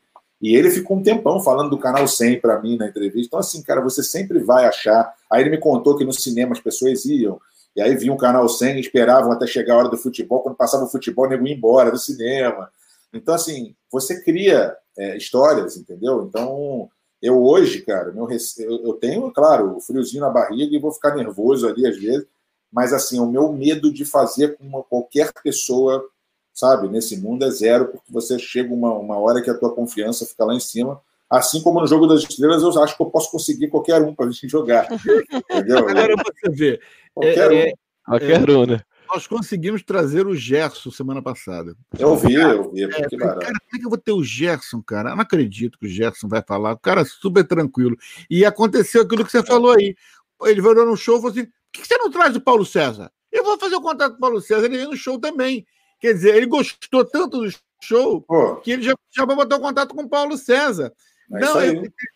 [0.42, 3.28] E ele ficou um tempão falando do canal 100 para mim na entrevista.
[3.28, 5.14] Então, assim, cara, você sempre vai achar.
[5.30, 7.40] Aí ele me contou que no cinema as pessoas iam,
[7.78, 10.42] e aí vinha o canal 100 e esperavam até chegar a hora do futebol.
[10.42, 12.72] Quando passava o futebol, o nego ia embora do cinema.
[13.18, 16.24] Então, assim, você cria é, histórias, entendeu?
[16.24, 16.90] Então,
[17.22, 21.68] Eu hoje, cara, meu, eu tenho, claro, o friozinho na barriga e vou ficar nervoso
[21.68, 22.28] ali às vezes,
[22.72, 26.06] mas assim, o meu medo de fazer com uma, qualquer pessoa,
[26.54, 30.26] sabe, nesse mundo é zero, porque você chega uma, uma hora que a tua confiança
[30.26, 31.02] fica lá em cima.
[31.30, 34.28] Assim como no jogo das estrelas, eu acho que eu posso conseguir qualquer um para
[34.28, 34.88] a gente jogar.
[34.92, 35.80] Entendeu?
[35.80, 36.80] Agora você vê.
[37.14, 37.58] Qualquer é, um.
[37.58, 37.74] É,
[38.06, 38.80] qualquer um, né?
[39.10, 41.76] Nós conseguimos trazer o Gerson semana passada.
[41.98, 42.84] Eu vi, eu vi.
[42.84, 45.12] É, cara, como é que eu vou ter o Gerson, cara?
[45.12, 46.74] Eu não acredito que o Gerson vai falar.
[46.74, 47.98] O cara é super tranquilo.
[48.30, 49.96] E aconteceu aquilo que você falou aí.
[50.44, 53.12] Ele veio no show e falou assim: por que você não traz o Paulo César?
[53.32, 55.66] Eu vou fazer o contato com o Paulo César, ele veio no show também.
[56.00, 57.50] Quer dizer, ele gostou tanto do
[57.82, 58.58] show Pô.
[58.58, 60.94] que ele já, já vai botar o contato com o Paulo César.
[61.34, 61.62] É não,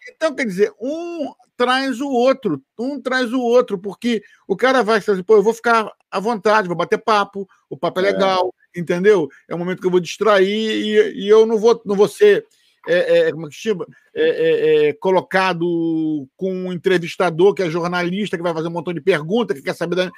[0.09, 4.99] então, quer dizer, um traz o outro, um traz o outro, porque o cara vai
[4.99, 8.11] dizer, pô, eu vou ficar à vontade, vou bater papo, o papo é, é.
[8.11, 9.27] legal, entendeu?
[9.47, 12.45] É um momento que eu vou distrair e, e eu não vou, não vou ser
[12.87, 13.85] é, é, como é que chama?
[14.13, 18.93] É, é, é, colocado com um entrevistador que é jornalista, que vai fazer um montão
[18.93, 20.11] de perguntas, que quer saber da.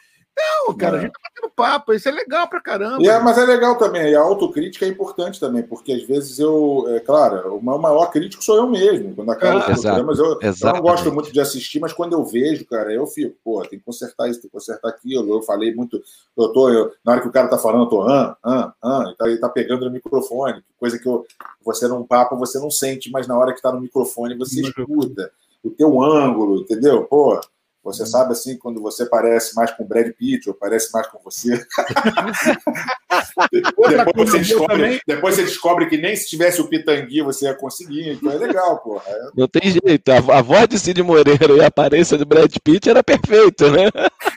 [0.66, 3.06] Não, cara, a gente tá batendo papo, isso é legal pra caramba.
[3.06, 6.86] É, mas é legal também, e a autocrítica é importante também, porque às vezes eu,
[6.90, 10.74] é claro, o maior crítico sou eu mesmo, quando acaba ah, os programas, eu, eu,
[10.74, 13.86] não gosto muito de assistir, mas quando eu vejo, cara, eu fico, pô, tem que
[13.86, 16.02] consertar isso, tem que consertar aquilo, eu falei muito,
[16.38, 19.04] eu tô, eu, na hora que o cara tá falando, eu tô, ah, ah, ah,
[19.06, 21.26] ele tá, ele tá pegando no microfone, coisa que eu,
[21.64, 25.32] você num papo você não sente, mas na hora que tá no microfone você escuta
[25.64, 27.06] o teu ângulo, entendeu?
[27.06, 27.40] Pô,
[27.84, 31.20] você sabe assim quando você parece mais com o Brad Pitt ou parece mais com
[31.22, 31.52] você.
[33.52, 38.12] depois, você descobre, depois você descobre que nem se tivesse o Pitangui você ia conseguir.
[38.12, 39.04] Então é legal, porra.
[39.06, 39.30] É...
[39.36, 40.10] Não tem jeito.
[40.10, 43.90] A, a voz de Cid Moreira e a aparência do Brad Pitt era perfeita, né?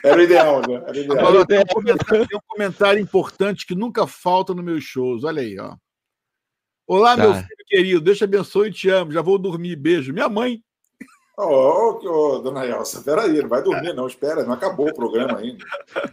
[0.03, 0.83] Era o ideal, né?
[0.85, 1.19] Era o ideal.
[1.19, 5.23] Agora, tem, um comentário, tem um comentário importante que nunca falta nos meus shows.
[5.23, 5.73] Olha aí, ó.
[6.85, 7.23] Olá, tá.
[7.23, 8.01] meu filho querido.
[8.01, 9.13] Deus te abençoe e te amo.
[9.13, 9.77] Já vou dormir.
[9.77, 10.11] Beijo.
[10.11, 10.61] Minha mãe
[11.39, 15.37] Ô, oh, oh, dona Elsa, peraí, não vai dormir, não, espera, não acabou o programa
[15.37, 15.63] ainda.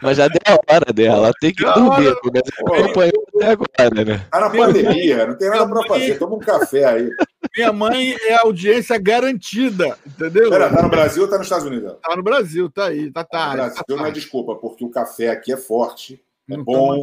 [0.03, 4.27] Mas já deu a hora dela, tem que dormir, porque você acompanhou até agora, né?
[4.31, 7.11] Tá na pandemia, não tem nada para fazer, toma um café aí.
[7.57, 10.51] Minha mãe é audiência garantida, entendeu?
[10.51, 11.95] Pera, tá no Brasil ou tá nos Estados Unidos?
[12.03, 13.57] Tá no Brasil, tá aí, tá tarde.
[13.57, 17.03] No Brasil tá não é desculpa, porque o café aqui é forte, é bom.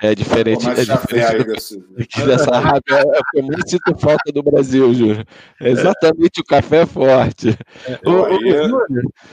[0.00, 1.84] É diferente, é diferente desse...
[2.24, 2.94] dessa rádio.
[2.94, 5.26] É o que eu mais sinto falta do Brasil, Júnior.
[5.60, 6.40] É exatamente é.
[6.40, 7.48] o café forte.
[7.84, 8.80] É, ô, ô,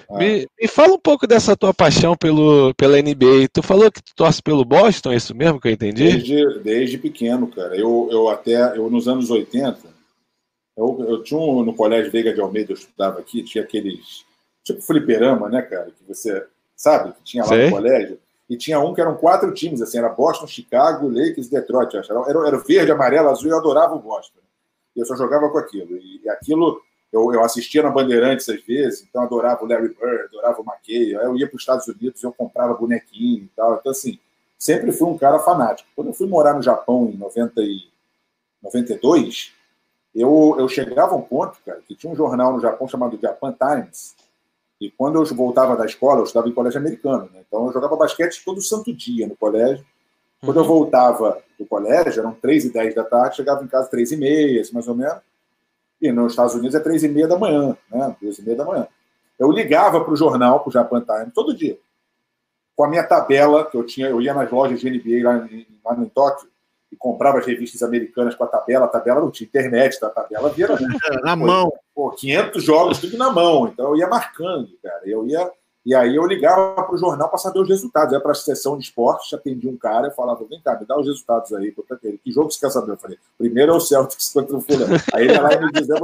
[0.09, 0.17] ah.
[0.17, 3.47] me, me fala um pouco dessa tua paixão pelo, pela NBA.
[3.53, 6.03] Tu falou que tu torce pelo Boston, é isso mesmo que eu entendi?
[6.03, 7.77] Desde, desde pequeno, cara.
[7.77, 9.77] Eu, eu até, eu nos anos 80,
[10.75, 14.25] eu, eu tinha um, no Colégio Veiga de Almeida, eu estudava aqui, tinha aqueles,
[14.63, 16.43] tipo fliperama, né, cara, que você,
[16.75, 17.65] sabe, que tinha lá Sei.
[17.65, 21.97] no colégio e tinha um que eram quatro times, assim, era Boston, Chicago, Lakers Detroit.
[21.97, 22.11] Acho.
[22.11, 24.39] Era, era verde, amarelo, azul eu adorava o Boston.
[24.95, 25.97] Eu só jogava com aquilo.
[25.97, 26.79] E, e aquilo
[27.11, 31.13] eu, eu, assistia na Bandeirantes às vezes, então adorava o Larry Bird, adorava o McKay.
[31.15, 33.77] Eu ia para os Estados Unidos, eu comprava bonequinho e tal.
[33.79, 34.19] Então, assim,
[34.59, 35.89] sempre fui um cara fanático.
[35.95, 37.87] Quando eu fui morar no Japão em 90 e
[38.61, 39.53] 92,
[40.13, 43.53] eu, eu chegava a um ponto, cara, que tinha um jornal no Japão chamado Japan
[43.53, 44.15] Times,
[44.79, 47.43] e quando eu voltava da escola, eu estava em colégio americano, né?
[47.47, 49.85] então eu jogava basquete todo santo dia no colégio.
[50.41, 50.67] Quando eu uhum.
[50.67, 54.61] voltava do colégio, eram 3 e 10 da tarde, chegava em casa 3 e meia,
[54.61, 55.17] assim, mais ou menos.
[56.01, 58.15] E nos Estados Unidos é 3 e meia da manhã, né?
[58.21, 58.87] 2 e meia da manhã.
[59.39, 61.77] Eu ligava para o jornal, para o Japan Time, todo dia.
[62.75, 65.65] Com a minha tabela, que eu tinha, eu ia nas lojas de NBA lá em,
[65.83, 66.49] lá em Tóquio,
[66.91, 68.85] e comprava as revistas americanas com a tabela.
[68.85, 70.07] A tabela não tinha internet, tá?
[70.07, 70.67] a tabela via
[71.23, 71.71] na, mão.
[71.93, 73.67] Pô, 500 jogos, tudo na mão.
[73.67, 75.01] Então eu ia marcando, cara.
[75.05, 75.51] Eu ia.
[75.85, 78.13] E aí eu ligava para o jornal para saber os resultados.
[78.13, 80.97] Ia para a sessão de esportes, atendia um cara e falava: vem cá, me dá
[80.97, 81.73] os resultados aí.
[82.23, 82.93] Que jogo você quer saber?
[82.93, 84.95] Eu falei: primeiro é o Celtics contra o Fulano.
[85.13, 85.95] Aí ele lá e me dizia.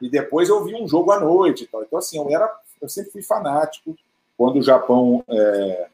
[0.00, 1.64] E depois eu vi um jogo à noite.
[1.64, 2.50] Então, então assim, eu, era,
[2.80, 3.96] eu sempre fui fanático.
[4.36, 5.88] Quando o Japão é,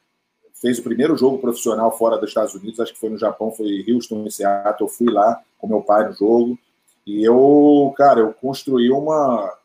[0.62, 3.84] fez o primeiro jogo profissional fora dos Estados Unidos, acho que foi no Japão, foi
[3.88, 4.88] Houston e Seattle.
[4.88, 6.56] Eu fui lá com meu pai no jogo
[7.04, 9.58] e eu, cara, eu construí uma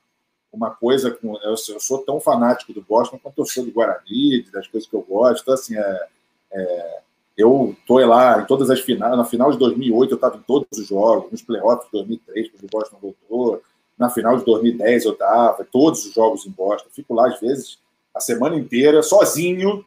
[0.52, 4.42] uma coisa com eu, eu sou tão fanático do Boston quanto eu sou do Guarani,
[4.52, 5.44] das coisas que eu gosto.
[5.44, 6.08] Então, assim, é,
[6.52, 7.00] é
[7.38, 9.16] eu tô lá em todas as finais.
[9.16, 12.64] Na final de 2008 eu estava em todos os jogos, nos playoffs de 2003 quando
[12.64, 13.62] o Boston voltou.
[13.96, 16.90] Na final de 2010 eu estava, todos os jogos em Boston.
[16.92, 17.78] Fico lá às vezes
[18.16, 19.86] a semana inteira sozinho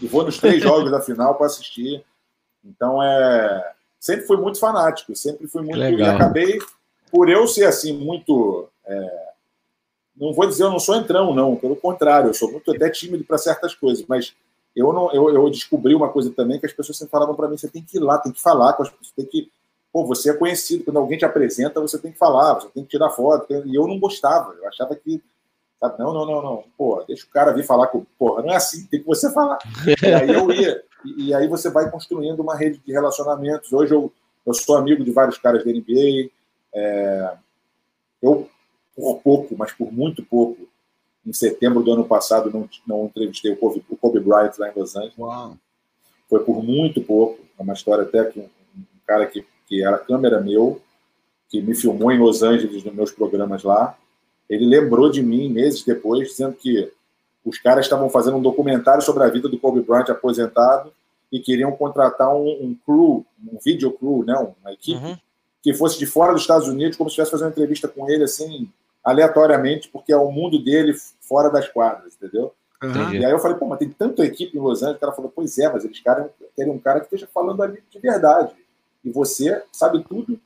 [0.00, 2.04] e vou nos três jogos da final para assistir.
[2.64, 5.78] Então, é, sempre fui muito fanático, sempre fui muito.
[5.78, 6.08] Legal.
[6.08, 6.58] E acabei,
[7.10, 8.68] por eu ser assim, muito.
[8.84, 9.26] É,
[10.16, 13.24] não vou dizer eu não sou entrão, não, pelo contrário, eu sou muito até tímido
[13.24, 14.34] para certas coisas, mas
[14.76, 17.56] eu, não, eu, eu descobri uma coisa também que as pessoas sempre falavam para mim:
[17.56, 19.50] você tem que ir lá, tem que falar com as pessoas, tem que.
[19.90, 22.90] pô, você é conhecido, quando alguém te apresenta, você tem que falar, você tem que
[22.90, 23.46] tirar foto.
[23.64, 25.22] E eu não gostava, eu achava que,
[25.80, 28.56] sabe, não, não, não, não, pô, deixa o cara vir falar com, porra, não é
[28.56, 29.58] assim, tem que você falar.
[30.02, 33.72] E aí eu ia, e, e aí você vai construindo uma rede de relacionamentos.
[33.72, 34.12] Hoje eu,
[34.44, 36.30] eu sou amigo de vários caras da NBA,
[36.74, 37.34] é,
[38.22, 38.48] eu,
[38.94, 40.66] por pouco, mas por muito pouco,
[41.24, 44.78] em setembro do ano passado, não, não entrevistei o Kobe, o Kobe Bryant lá em
[44.78, 45.18] Los Angeles.
[45.18, 45.56] Uau.
[46.28, 49.98] Foi por muito pouco, é uma história até que um, um cara que que era
[49.98, 50.80] câmera meu,
[51.48, 53.96] que me filmou em Los Angeles nos meus programas lá.
[54.48, 56.90] Ele lembrou de mim meses depois, dizendo que
[57.44, 60.92] os caras estavam fazendo um documentário sobre a vida do Kobe Bryant aposentado
[61.30, 65.16] e queriam contratar um, um crew, um video crew, né, uma equipe uhum.
[65.62, 68.24] que fosse de fora dos Estados Unidos, como se estivesse fazendo uma entrevista com ele
[68.24, 68.68] assim
[69.04, 72.52] aleatoriamente, porque é o mundo dele fora das quadras, entendeu?
[72.82, 73.14] Uhum.
[73.14, 74.98] E aí eu falei, pô, mas tem tanta equipe em Los Angeles.
[74.98, 77.98] O cara falou, pois é, mas eles querem um cara que esteja falando ali de
[77.98, 78.52] verdade
[79.04, 80.38] e você sabe tudo.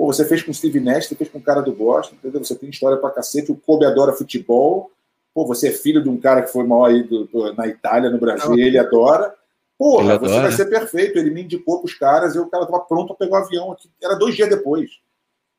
[0.00, 2.42] Pô, você fez com o Steve Nash, você fez com o cara do Boston, entendeu?
[2.42, 4.90] Você tem história pra cacete, o Kobe adora futebol.
[5.34, 8.08] Pô, você é filho de um cara que foi maior aí do, do, na Itália,
[8.08, 9.34] no Brasil, ele adora.
[9.78, 10.42] Porra, ele você adora.
[10.44, 11.18] vai ser perfeito.
[11.18, 13.90] Ele me indicou pros caras e o cara tava pronto para pegar o avião aqui.
[14.02, 14.88] Era dois dias depois.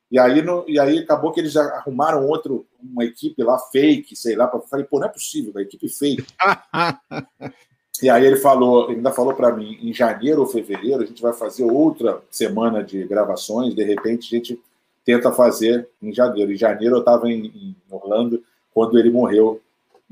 [0.09, 4.35] E aí, no, e aí acabou que eles arrumaram outro, uma equipe lá fake, sei
[4.35, 4.47] lá.
[4.47, 6.25] Pra, falei, pô, não é possível, uma equipe fake.
[8.02, 11.22] E aí ele falou, ele ainda falou para mim, em janeiro ou fevereiro a gente
[11.22, 14.60] vai fazer outra semana de gravações, de repente a gente
[15.06, 16.52] tenta fazer em janeiro.
[16.52, 18.43] Em janeiro eu estava em, em, Orlando
[18.74, 19.62] quando ele morreu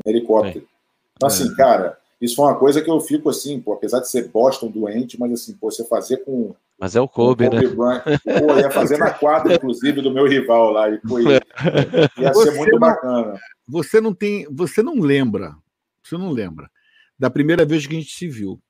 [0.05, 0.67] no helicóptero.
[1.15, 1.55] Então assim, é.
[1.55, 5.19] cara, isso foi uma coisa que eu fico assim, pô, apesar de ser Boston doente,
[5.19, 7.75] mas assim, pô, você fazer com mas é o Kobe, Kobe né?
[7.75, 10.89] Bryant, pô, ia fazer na quadra, inclusive, do meu rival lá.
[10.89, 13.37] E foi, ia ser muito não, bacana.
[13.67, 14.47] Você não tem.
[14.49, 15.57] Você não lembra.
[16.01, 16.71] Você não lembra
[17.19, 18.61] da primeira vez que a gente se viu.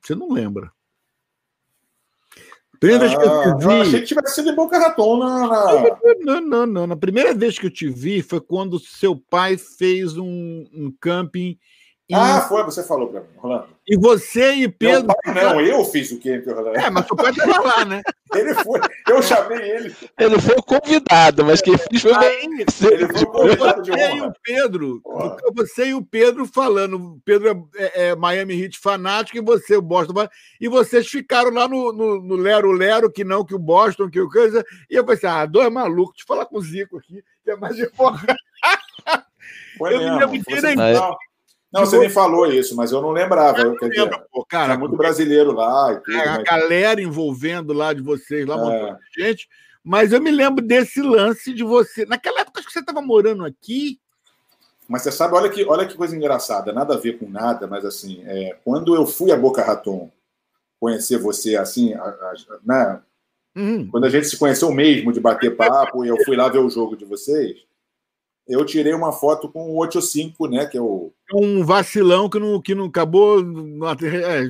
[0.00, 0.70] Você não lembra.
[2.78, 3.64] Primeira ah, vez que eu te ah, vi.
[3.64, 5.82] Eu achei que tivesse sido em Boca Raton na.
[6.20, 6.86] Não, não, não.
[6.86, 11.58] Na primeira vez que eu te vi foi quando seu pai fez um, um camping
[12.14, 13.66] ah, foi, você falou para mim, Rolando.
[13.88, 15.08] E você e Pedro.
[15.24, 16.78] Pai, não, eu fiz o que, Rolando?
[16.78, 18.00] É, mas o pai estava lá, né?
[18.32, 19.96] ele foi, eu chamei ele.
[20.16, 24.14] Ele foi o convidado, mas quem fez foi Aí, Ele foi o convidado de Você
[24.14, 25.02] e o Pedro,
[25.52, 26.96] você e o Pedro falando.
[26.96, 30.28] O Pedro é, é, é, Miami Heat fanático e você, o Boston.
[30.60, 34.20] E vocês ficaram lá no, no, no Lero Lero, que não, que o Boston, que
[34.20, 34.64] o coisa.
[34.88, 37.56] E eu pensei, ah, dois malucos, deixa eu falar com o Zico aqui, que é
[37.56, 38.36] mais importante.
[39.76, 41.16] Foi eu mesmo, não lembro direito.
[41.72, 43.58] Não, você nem falou isso, mas eu não lembrava.
[43.58, 44.74] Eu não lembro, pô, cara.
[44.74, 45.92] É muito brasileiro lá.
[45.92, 46.44] E tudo, é, a mas...
[46.44, 48.96] galera envolvendo lá de vocês, lá, é.
[49.16, 49.48] gente.
[49.82, 52.04] Mas eu me lembro desse lance de você.
[52.06, 54.00] Naquela época, acho que você estava morando aqui.
[54.88, 57.84] Mas você sabe, olha que, olha que coisa engraçada, nada a ver com nada, mas
[57.84, 60.10] assim, é, quando eu fui a Boca Raton
[60.78, 63.02] conhecer você, assim, a, a, né?
[63.56, 63.88] Uhum.
[63.90, 66.70] Quando a gente se conheceu mesmo de bater papo e eu fui lá ver o
[66.70, 67.56] jogo de vocês,
[68.48, 70.66] eu tirei uma foto com o 85, né?
[70.66, 71.12] Que é o.
[71.32, 73.40] É um vacilão que não, que não acabou.
[73.40, 74.42] É,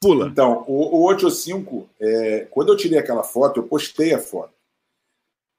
[0.00, 0.28] pula.
[0.28, 4.52] Então, o, o 85, é, quando eu tirei aquela foto, eu postei a foto.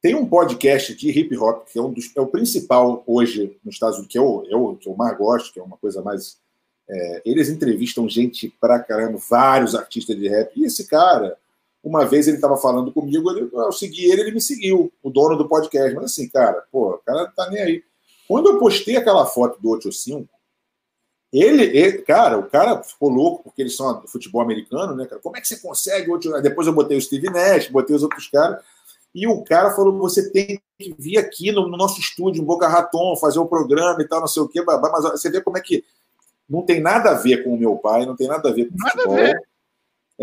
[0.01, 3.75] Tem um podcast de hip hop, que é, um dos, é o principal hoje nos
[3.75, 6.37] Estados Unidos, que eu, eu, que eu mais gosto, que é uma coisa mais.
[6.89, 10.51] É, eles entrevistam gente pra caramba, vários artistas de rap.
[10.55, 11.37] E esse cara,
[11.83, 15.35] uma vez ele estava falando comigo, ele, eu segui ele, ele me seguiu, o dono
[15.35, 15.93] do podcast.
[15.93, 17.83] Mas assim, cara, pô, o cara tá nem aí.
[18.27, 20.29] Quando eu postei aquela foto do 85,
[21.33, 25.21] ele, ele, cara, o cara ficou louco, porque eles são futebol americano, né, cara?
[25.21, 26.07] Como é que você consegue?
[26.41, 28.63] Depois eu botei o Steve Nash, botei os outros caras,
[29.13, 32.67] e o cara falou: você tem que vir aqui no, no nosso estúdio, em Boca
[32.67, 34.63] Raton, fazer o um programa e tal, não sei o quê.
[34.63, 35.83] Mas você vê como é que
[36.47, 38.75] não tem nada a ver com o meu pai, não tem nada a ver com
[38.75, 39.17] o futebol.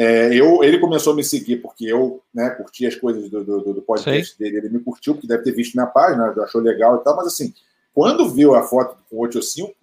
[0.03, 3.75] É, eu, ele começou a me seguir porque eu né, curti as coisas do, do,
[3.75, 4.39] do podcast Sim.
[4.39, 4.57] dele.
[4.57, 7.17] Ele me curtiu, porque deve ter visto minha página, achou legal e tal.
[7.17, 7.53] Mas assim,
[7.93, 9.75] quando viu a foto com 85,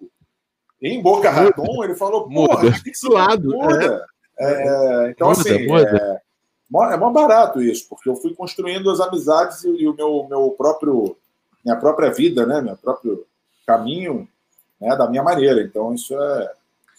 [0.82, 3.50] em Boca Raton, ele falou: porra, que ser lado.
[3.50, 4.06] Muda.
[4.40, 5.06] É.
[5.06, 5.88] É, então, muda, assim, muda.
[5.88, 10.26] É, é mó barato isso, porque eu fui construindo as amizades e, e o meu,
[10.28, 11.16] meu próprio,
[11.64, 13.24] minha própria vida, né, meu próprio
[13.64, 14.28] caminho
[14.80, 15.62] né, da minha maneira.
[15.62, 16.52] Então, isso é,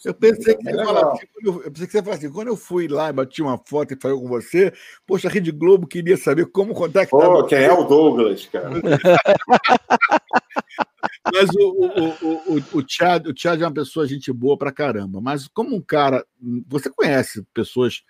[0.06, 2.56] eu pensei, que você falar, assim, eu, eu pensei que você falasse assim, quando eu
[2.56, 4.72] fui lá e bati uma foto e falei com você,
[5.06, 7.10] poxa, a Rede Globo queria saber como contactar.
[7.10, 8.70] Pô, quem é o Douglas, cara?
[11.34, 15.20] mas o, o, o, o, Chad, o Chad é uma pessoa gente boa pra caramba,
[15.20, 16.26] mas como um cara,
[16.68, 18.04] você conhece pessoas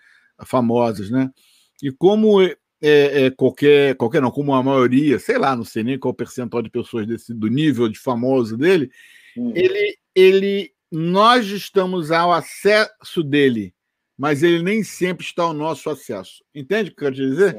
[0.44, 1.28] famosas, né?
[1.82, 5.98] E como é, é, qualquer, qualquer não, como a maioria, sei lá, não sei nem
[5.98, 8.90] qual o percentual de pessoas desse, do nível de famoso dele,
[9.36, 9.52] hum.
[9.54, 13.74] ele, ele nós estamos ao acesso dele,
[14.16, 16.42] mas ele nem sempre está ao nosso acesso.
[16.54, 17.56] Entende o que eu quero dizer?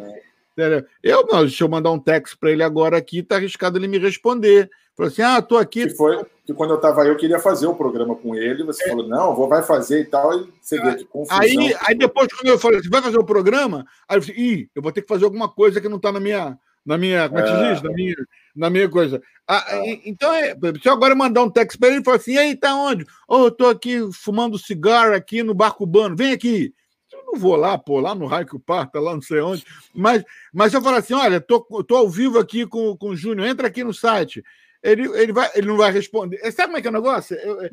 [1.01, 3.97] Eu não, deixa eu mandar um texto para ele agora aqui, tá arriscado ele me
[3.97, 4.69] responder.
[4.95, 5.87] Falou assim: ah, tô aqui.
[5.87, 8.63] Que foi que quando eu estava aí, eu queria fazer o programa com ele.
[8.63, 8.89] Você é.
[8.89, 10.37] falou, não, vou, vai fazer e tal.
[10.37, 11.39] E você vê que confusão.
[11.39, 13.85] Aí, aí depois, quando eu falei, você vai fazer o programa?
[14.07, 16.19] Aí eu falei, ih, eu vou ter que fazer alguma coisa que não está na
[16.19, 16.57] minha.
[16.85, 17.73] Na minha, como é que é.
[17.73, 17.81] diz?
[17.81, 18.15] Na minha,
[18.55, 19.21] na minha coisa.
[19.47, 20.01] Ah, é.
[20.05, 23.05] Então, é, se eu agora mandar um texto para ele, assim: e aí, tá onde?
[23.27, 26.73] Oh, eu tô aqui fumando cigarro aqui no barco cubano, vem aqui
[27.31, 29.65] não vou lá, pô, lá no Raio que o Parta, lá não sei onde.
[29.93, 30.23] Mas,
[30.53, 33.67] mas eu falo assim: olha, tô, tô ao vivo aqui com, com o Júnior, entra
[33.67, 34.43] aqui no site.
[34.83, 36.37] Ele, ele, vai, ele não vai responder.
[36.51, 37.37] Sabe como é que é o negócio?
[37.37, 37.69] Eu, é,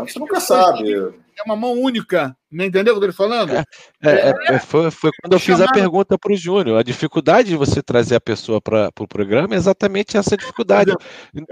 [0.00, 0.92] você nunca sabe.
[0.92, 3.54] É uma mão única, não entendeu o que eu estou falando?
[3.54, 3.64] É,
[4.04, 6.78] é, é, foi, foi, quando eu fiz a pergunta para o Júnior.
[6.78, 10.94] A dificuldade de você trazer a pessoa para o pro programa é exatamente essa dificuldade.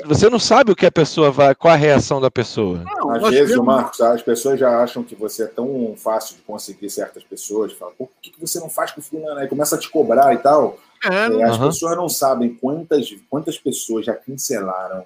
[0.05, 2.85] Você não sabe o que a pessoa vai, qual a reação da pessoa.
[2.85, 3.65] Não, Às vezes, temos...
[3.65, 7.73] Marcos, as pessoas já acham que você é tão fácil de conseguir certas pessoas.
[7.73, 9.41] Fala, por que, que você não faz com o fulano?
[9.41, 10.79] Aí começa a te cobrar e tal.
[11.05, 11.67] É, as uhum.
[11.67, 15.05] pessoas não sabem quantas, quantas pessoas já cancelaram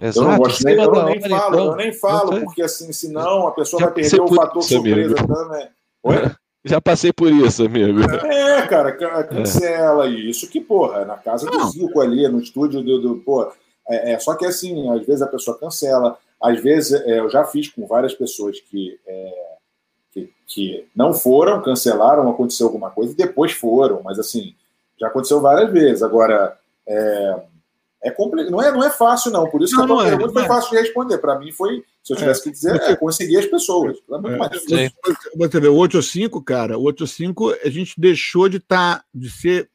[0.00, 0.26] Exato.
[0.26, 3.50] Eu não gosto nem, eu nem falo, então, eu nem falo, porque assim, senão a
[3.50, 5.68] pessoa vai perder o fator isso, surpresa também.
[6.04, 6.16] Oi?
[6.64, 8.00] Já passei por isso, amigo.
[8.26, 8.92] É, cara,
[9.24, 10.10] cancela é.
[10.10, 10.48] isso.
[10.50, 13.00] Que, porra, na casa do Zico ali, no estúdio do.
[13.00, 13.50] do pô,
[13.88, 17.44] é, é, só que assim, às vezes a pessoa cancela, às vezes é, eu já
[17.44, 19.54] fiz com várias pessoas que, é,
[20.12, 24.52] que, que, não foram, cancelaram, aconteceu alguma coisa e depois foram, mas assim,
[25.00, 26.02] já aconteceu várias vezes.
[26.02, 27.42] Agora, é,
[28.02, 28.50] é complicado.
[28.50, 29.48] Não é, não é fácil, não.
[29.48, 30.46] Por isso não, que a tua é, pergunta foi é.
[30.46, 31.18] fácil de responder.
[31.18, 32.20] Para mim foi, se eu é.
[32.20, 33.98] tivesse que dizer, é, conseguir as pessoas.
[34.10, 34.90] É muito mais difícil.
[35.36, 39.70] Você vê, o 85, cara, o 85 a gente deixou de estar, tá, de ser.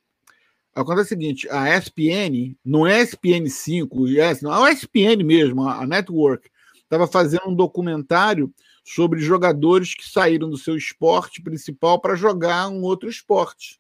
[0.76, 5.86] Acontece o seguinte, a ESPN, não é ESPN 5, yes, não, a ESPN mesmo, a
[5.86, 6.50] Network,
[6.82, 8.52] estava fazendo um documentário
[8.84, 13.80] sobre jogadores que saíram do seu esporte principal para jogar um outro esporte.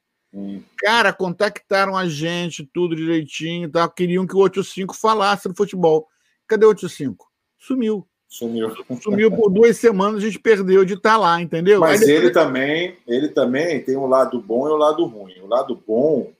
[0.78, 3.88] Cara, contactaram a gente, tudo direitinho, tá?
[3.88, 6.08] queriam que o 85 falasse do futebol.
[6.48, 7.32] Cadê o 85?
[7.60, 8.08] Sumiu.
[8.28, 8.76] Sumiu.
[9.00, 11.80] Sumiu por duas semanas, a gente perdeu de estar tá lá, entendeu?
[11.80, 12.18] Mas depois...
[12.18, 15.40] ele também, ele também tem um lado bom e o um lado ruim.
[15.40, 16.32] O lado bom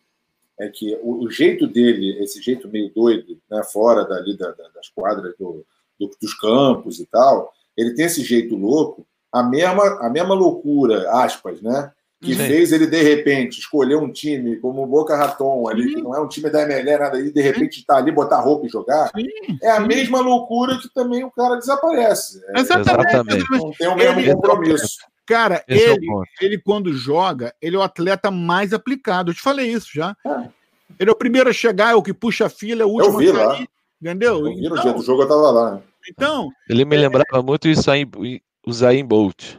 [0.60, 4.70] é que o, o, jeito dele, esse jeito meio doido, né, fora dali da, da,
[4.70, 5.64] das quadras do,
[6.00, 11.12] do, dos campos e tal, ele tem esse jeito louco, a mesma, a mesma loucura,
[11.12, 11.92] aspas, né?
[12.24, 12.48] Que Sim.
[12.48, 15.96] fez ele, de repente, escolher um time como o Boca Raton, ali, Sim.
[15.96, 18.40] que não é um time da MLE, nada aí, de repente estar tá ali, botar
[18.40, 19.28] roupa e jogar, Sim.
[19.62, 22.42] é a mesma loucura que também o cara desaparece.
[22.50, 23.46] É, Exatamente.
[23.52, 24.98] Não tem o mesmo ele, compromisso.
[25.26, 26.08] Cara, Esse ele,
[26.42, 29.32] é ele, quando joga, ele é o atleta mais aplicado.
[29.32, 30.16] Eu te falei isso já.
[30.26, 30.50] É.
[31.00, 33.14] Ele é o primeiro a chegar, é o que puxa a fila, é o último
[33.14, 33.62] eu vi a sair.
[33.62, 33.68] Lá.
[34.02, 34.38] Entendeu?
[34.40, 35.82] Eu vi então, no dia do jogo, eu tava lá.
[36.10, 36.50] Então.
[36.70, 38.06] Ele me lembrava muito isso aí,
[38.66, 39.58] o Zayn Bolt.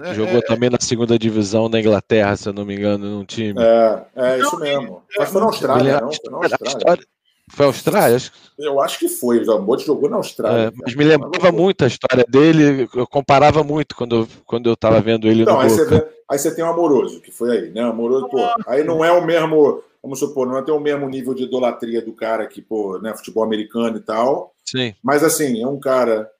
[0.00, 3.24] É, Jogou é, também na segunda divisão da Inglaterra, se eu não me engano, num
[3.24, 3.54] time.
[3.60, 5.02] É, é isso mesmo.
[5.16, 6.10] Mas foi na Austrália, não?
[6.12, 7.04] Foi na Austrália.
[7.50, 8.18] Foi a Austrália?
[8.58, 9.38] Eu acho que foi.
[9.38, 10.68] O Zambotti jogou na Austrália.
[10.68, 12.88] É, mas me lembrava muito a história dele.
[12.94, 16.06] Eu comparava muito quando eu, quando eu tava vendo ele então, no aí Você vê,
[16.28, 17.82] aí você tem o Amoroso, que foi aí, né?
[17.82, 18.38] Amoroso, pô.
[18.66, 22.12] Aí não é o mesmo, vamos supor, não é o mesmo nível de idolatria do
[22.12, 24.54] cara que, pô, né, futebol americano e tal.
[24.64, 24.94] Sim.
[25.02, 26.30] Mas assim, é um cara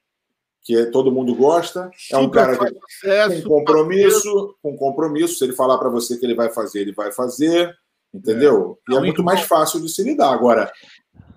[0.65, 1.91] que todo mundo gosta.
[2.11, 2.75] É um cara que
[3.29, 5.37] tem compromisso, com compromisso.
[5.37, 7.73] Se ele falar para você que ele vai fazer, ele vai fazer,
[8.13, 8.79] entendeu?
[8.89, 8.95] É.
[8.95, 10.33] E é muito mais fácil de se lidar.
[10.33, 10.73] Agora,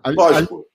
[0.06, 0.66] lógico,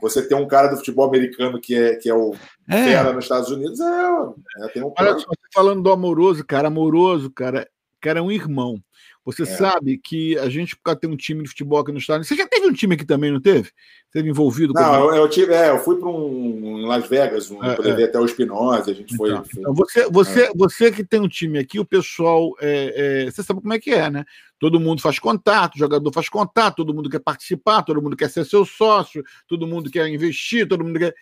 [0.00, 2.32] você tem um cara do futebol americano que é, que é o
[2.68, 2.84] é.
[2.84, 7.30] fera nos Estados Unidos, é, é tem um Olha só, falando do amoroso, cara, amoroso,
[7.30, 7.68] cara,
[8.00, 8.80] cara é um irmão.
[9.26, 9.46] Você é.
[9.46, 12.22] sabe que a gente, por ter um time de futebol aqui no estado.
[12.22, 13.72] Você já teve um time aqui também, não teve?
[14.12, 14.80] Teve envolvido com.
[14.80, 18.04] Não, eu, eu, tive, é, eu fui para um em Las Vegas, um, é, é.
[18.04, 19.58] até o Espinosa, a gente então, foi.
[19.58, 20.52] Então, você, você, é.
[20.54, 22.54] você que tem um time aqui, o pessoal.
[22.60, 24.24] É, é, você sabe como é que é, né?
[24.60, 28.30] Todo mundo faz contato, o jogador faz contato, todo mundo quer participar, todo mundo quer
[28.30, 31.12] ser seu sócio, todo mundo quer investir, todo mundo quer.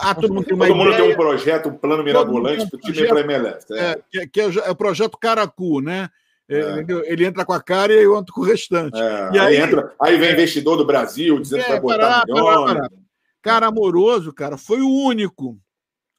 [0.00, 2.80] Ah, todo mundo tem uma todo mundo tem um projeto, um plano mirabolante para o
[2.80, 3.66] time para MLS.
[3.74, 6.08] É, que, que é, o projeto Caracu, né?
[6.48, 6.84] É.
[7.06, 9.00] Ele entra com a cara e eu entro com o restante.
[9.00, 12.88] É, e aí, aí, entra, aí vem investidor do Brasil dizendo que vai botar milhões.
[13.40, 15.58] Cara amoroso, cara, foi o único,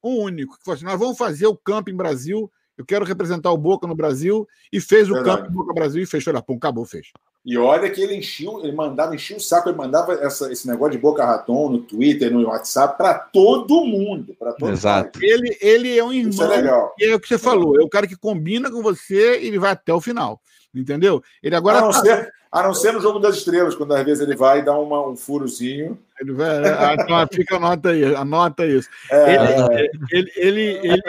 [0.01, 3.51] o único que falou assim: nós vamos fazer o campo em Brasil eu quero representar
[3.51, 5.43] o Boca no Brasil, e fez o Verdade.
[5.43, 6.33] campo Boca Brasil e fechou.
[6.33, 7.07] Olha, pum, acabou, fez.
[7.45, 10.93] E olha que ele encheu, ele mandava, enchia o saco, ele mandava essa, esse negócio
[10.93, 14.35] de Boca Raton no Twitter, no WhatsApp, para todo mundo.
[14.37, 15.19] Pra todo Exato.
[15.21, 16.31] Ele, ele é um irmão.
[16.31, 16.95] Isso é legal.
[16.97, 19.59] E é o que você falou, é o cara que combina com você e ele
[19.59, 20.41] vai até o final.
[20.73, 21.23] Entendeu?
[21.43, 21.77] Ele agora.
[21.77, 22.01] A não, tá...
[22.01, 24.75] ser, a não ser no jogo das estrelas, quando às vezes ele vai e dá
[24.77, 25.99] uma, um furozinho.
[26.19, 28.89] Ele vai, é, ah, então fica anota aí, anota isso.
[29.11, 29.81] É, ele, é.
[29.85, 31.01] ele, ele, ele, ele,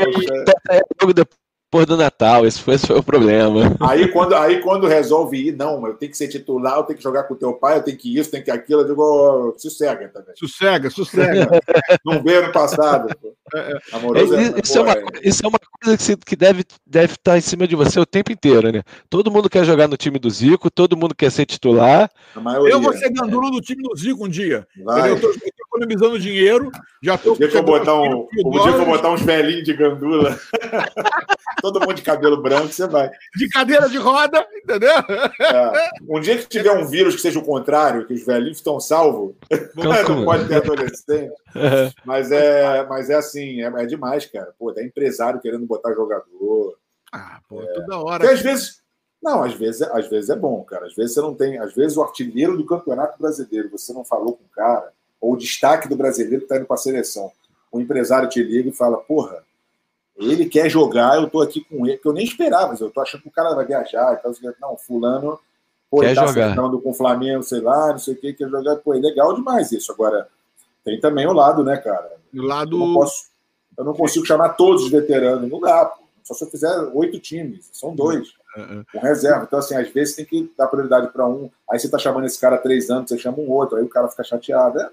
[1.03, 1.24] ele,
[1.68, 3.74] depois do Natal, esse foi, esse foi o problema.
[3.80, 7.02] Aí quando, aí quando resolve ir, não, eu tenho que ser titular, eu tenho que
[7.02, 9.58] jogar com o teu pai, eu tenho que isso, tenho que aquilo, eu digo, oh,
[9.58, 10.32] sossega também.
[10.36, 11.48] Sossega, sossega.
[12.06, 13.12] não veio no passado.
[13.52, 13.78] É, é.
[13.92, 14.94] Amoroso, é, isso, é uma,
[15.24, 18.30] isso é uma coisa que, que deve, deve estar em cima de você o tempo
[18.30, 18.84] inteiro, né?
[19.10, 22.08] Todo mundo quer jogar no time do Zico, todo mundo quer ser titular.
[22.68, 24.64] Eu vou ser gandula do time do Zico um dia.
[24.76, 26.70] Eu estou economizando dinheiro,
[27.02, 27.34] já estou...
[27.34, 30.38] O dia que eu botar, um, o dia que eu botar uns velhinhos de gandula...
[31.61, 33.11] todo mundo de cabelo branco, você vai.
[33.34, 34.96] De cadeira de roda, entendeu?
[35.40, 35.90] É.
[36.09, 39.34] Um dia que tiver um vírus que seja o contrário, que os velhinhos estão salvos,
[39.74, 41.32] não pode ter adolescente.
[42.04, 44.54] Mas é, mas é assim, é, é demais, cara.
[44.59, 46.78] Pô, tem empresário querendo botar jogador.
[47.12, 47.66] Ah, pô, é.
[47.74, 48.18] toda hora.
[48.20, 48.84] Porque às vezes.
[49.22, 50.86] Não, às vezes, às vezes é bom, cara.
[50.86, 51.59] Às vezes você não tem.
[51.59, 55.36] Às vezes o artilheiro do campeonato brasileiro, você não falou com o cara, ou o
[55.36, 57.32] destaque do brasileiro que está indo para a seleção.
[57.72, 59.42] O empresário te liga e fala, porra,
[60.18, 63.00] ele quer jogar, eu tô aqui com ele, que eu nem esperava, mas eu tô
[63.00, 64.32] achando que o cara vai viajar e tal.
[64.60, 65.38] Não, fulano,
[65.90, 66.56] pô, quer ele tá jogar.
[66.56, 68.76] com o Flamengo, sei lá, não sei o que, quer jogar.
[68.76, 69.92] Pô, é legal demais isso.
[69.92, 70.28] Agora,
[70.84, 72.12] tem também o lado, né, cara?
[72.34, 72.76] O lado.
[72.76, 73.24] Eu não, posso,
[73.76, 76.06] eu não consigo chamar todos os veteranos, não dá, pô.
[76.26, 78.84] Só se eu fizer oito times, são dois, uhum.
[78.92, 79.44] com reserva.
[79.44, 81.48] Então, assim, às vezes tem que dar prioridade para um.
[81.70, 83.88] Aí você tá chamando esse cara há três anos, você chama um outro, aí o
[83.88, 84.80] cara fica chateado.
[84.80, 84.90] É,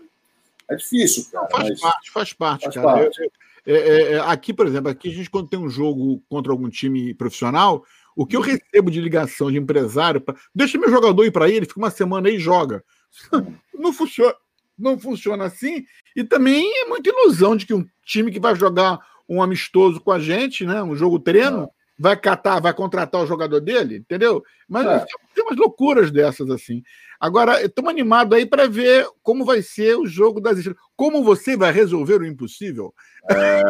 [0.70, 1.48] é difícil, cara.
[1.50, 1.82] Não, faz mas...
[1.82, 2.88] parte, faz parte, faz cara.
[2.88, 3.22] Parte.
[3.24, 3.32] Eu,
[3.66, 6.70] é, é, é, aqui, por exemplo, aqui a gente, quando tem um jogo contra algum
[6.70, 7.84] time profissional,
[8.16, 11.66] o que eu recebo de ligação de empresário, deixa meu jogador ir para aí, ele
[11.66, 12.84] fica uma semana aí e joga.
[13.74, 14.34] Não funciona,
[14.78, 15.84] não funciona assim.
[16.16, 18.98] E também é muita ilusão de que um time que vai jogar
[19.28, 21.70] um amistoso com a gente, né, um jogo treino,
[22.04, 24.44] vai catar, vai contratar o jogador dele, entendeu?
[24.68, 25.06] Mas é.
[25.34, 26.84] tem umas loucuras dessas assim.
[27.18, 30.82] Agora, estamos animados aí para ver como vai ser o jogo das estrelas.
[30.98, 32.94] Como você vai resolver o impossível?
[33.32, 33.62] É,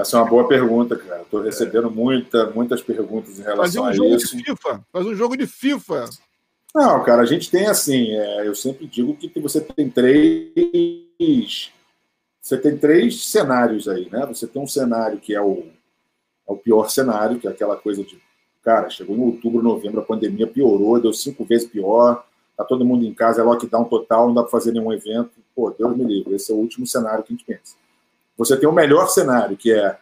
[0.00, 1.22] essa é uma boa pergunta, cara.
[1.22, 4.36] Estou recebendo muita, muitas perguntas em relação um a jogo isso.
[4.36, 4.84] De FIFA.
[4.92, 6.10] Faz um jogo de FIFA.
[6.74, 8.10] Não, cara, a gente tem assim.
[8.10, 10.50] É, eu sempre digo que você tem três.
[12.42, 14.26] Você tem três cenários aí, né?
[14.26, 15.64] Você tem um cenário que é o,
[16.48, 18.20] é o pior cenário, que é aquela coisa de
[18.64, 22.24] Cara, chegou em outubro, novembro, a pandemia piorou, deu cinco vezes pior,
[22.56, 25.32] tá todo mundo em casa, é lockdown total, não dá para fazer nenhum evento.
[25.54, 27.76] Pô, Deus me livre, esse é o último cenário que a gente pensa.
[28.38, 29.98] Você tem o melhor cenário, que é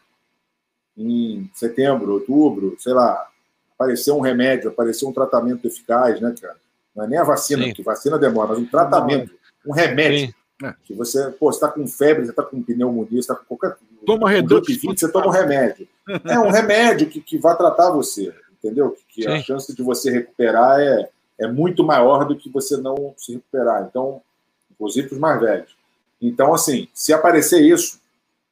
[0.97, 3.28] em setembro, outubro, sei lá,
[3.74, 6.57] aparecer um remédio, aparecer um tratamento eficaz, né, cara?
[6.95, 7.72] Não é nem a vacina, Sim.
[7.72, 9.32] que vacina demora, mas um tratamento,
[9.66, 10.28] um remédio.
[10.28, 10.74] Sim.
[10.84, 13.76] Que você, pô, você está com febre, você está com pneumonia, você está com qualquer.
[14.05, 14.72] Toma reduto.
[14.72, 15.88] Você toma um remédio.
[16.24, 18.32] É um remédio que, que vai tratar você
[18.62, 18.92] entendeu?
[18.92, 23.12] Que, que a chance de você recuperar é, é muito maior do que você não
[23.16, 23.86] se recuperar.
[23.88, 24.22] Então,
[24.70, 25.76] inclusive para os mais velhos.
[26.20, 28.00] Então, assim, se aparecer isso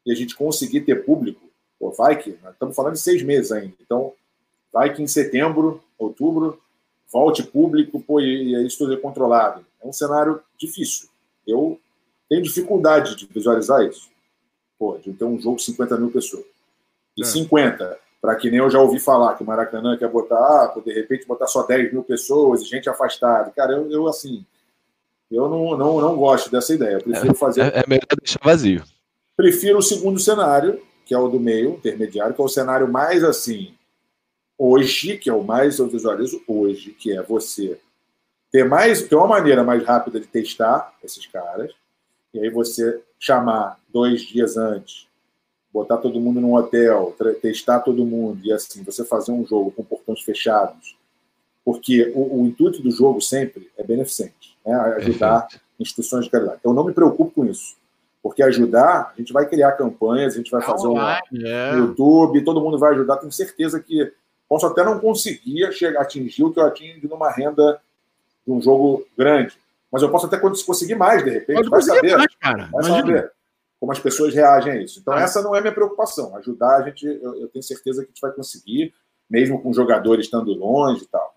[0.04, 1.40] e a gente conseguir ter público,
[1.78, 3.74] pô, vai que, nós estamos falando de seis meses ainda.
[3.80, 4.12] Então,
[4.72, 6.60] vai que em setembro, outubro,
[7.10, 9.64] volte público, pô, e, e isso tudo é controlado.
[9.82, 11.08] É um cenário difícil.
[11.46, 11.78] Eu
[12.28, 14.08] tenho dificuldade de visualizar isso.
[14.80, 16.46] Pô, de ter um jogo de 50 mil pessoas.
[17.16, 17.26] E é.
[17.26, 20.92] 50 para que nem eu já ouvi falar que o Maracanã quer botar, ah, de
[20.92, 23.50] repente botar só 10 mil pessoas e gente afastada.
[23.50, 24.44] Cara, eu, eu assim,
[25.30, 26.94] eu não, não, não gosto dessa ideia.
[26.94, 27.62] Eu prefiro fazer.
[27.62, 28.82] É, é melhor deixar vazio.
[29.36, 33.24] Prefiro o segundo cenário, que é o do meio, intermediário, que é o cenário mais
[33.24, 33.74] assim,
[34.58, 37.78] hoje, que é o mais eu visualizo hoje, que é você
[38.52, 41.72] ter mais, ter uma maneira mais rápida de testar esses caras,
[42.34, 45.10] e aí você chamar dois dias antes
[45.72, 49.84] botar todo mundo num hotel, testar todo mundo e assim, você fazer um jogo com
[49.84, 50.96] portões fechados,
[51.64, 54.74] porque o, o intuito do jogo sempre é beneficente, né?
[54.96, 55.64] ajudar Perfeito.
[55.78, 56.58] instituições de caridade.
[56.60, 57.76] Então, eu não me preocupo com isso,
[58.22, 61.20] porque ajudar, a gente vai criar campanhas, a gente vai fazer um é.
[61.76, 64.12] YouTube, todo mundo vai ajudar, tenho certeza que
[64.48, 67.80] posso até não conseguir chegar, atingir o que eu atingo numa renda
[68.44, 69.56] de um jogo grande,
[69.90, 72.16] mas eu posso até conseguir mais, de repente, Pode vai saber.
[72.16, 72.68] Mais, cara.
[72.72, 73.32] Vai saber
[73.80, 75.00] como as pessoas reagem a isso.
[75.00, 75.22] Então, ah.
[75.22, 76.36] essa não é minha preocupação.
[76.36, 78.92] Ajudar a gente, eu, eu, tenho certeza que a gente vai conseguir,
[79.28, 81.34] mesmo com jogadores estando longe e tal.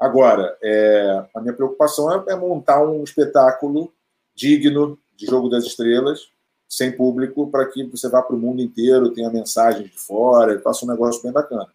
[0.00, 3.92] Agora, é, a minha preocupação é, é, montar um espetáculo
[4.34, 6.30] digno de Jogo das Estrelas,
[6.66, 10.86] sem público, para que você vá para o mundo inteiro, tenha mensagens de fora, faça
[10.86, 11.68] um negócio bem bacana.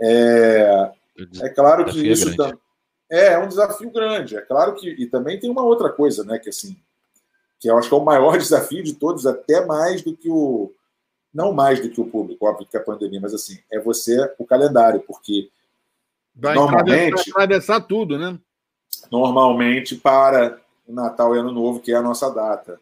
[0.00, 0.92] É,
[1.42, 2.56] é claro que isso também.
[3.12, 4.36] É, é um desafio grande.
[4.36, 4.88] É claro que.
[4.88, 6.38] E também tem uma outra coisa, né?
[6.38, 6.74] Que assim,
[7.60, 10.72] que eu acho que é o maior desafio de todos, até mais do que o.
[11.32, 14.30] Não mais do que o público, óbvio que é a pandemia, mas assim, é você
[14.38, 15.50] o calendário, porque
[16.34, 17.30] vai normalmente.
[17.30, 18.38] atravessar tudo, né?
[19.10, 22.78] Normalmente para o Natal e Ano Novo, que é a nossa data.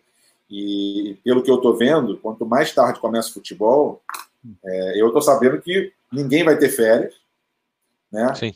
[0.49, 4.03] E pelo que eu estou vendo, quanto mais tarde começa o futebol,
[4.65, 7.15] é, eu estou sabendo que ninguém vai ter férias,
[8.11, 8.35] né?
[8.35, 8.53] Sim.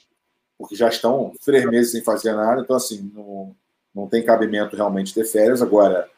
[0.58, 3.54] Porque já estão três meses sem fazer nada, então assim, não,
[3.94, 5.60] não tem cabimento realmente ter férias.
[5.60, 6.08] Agora,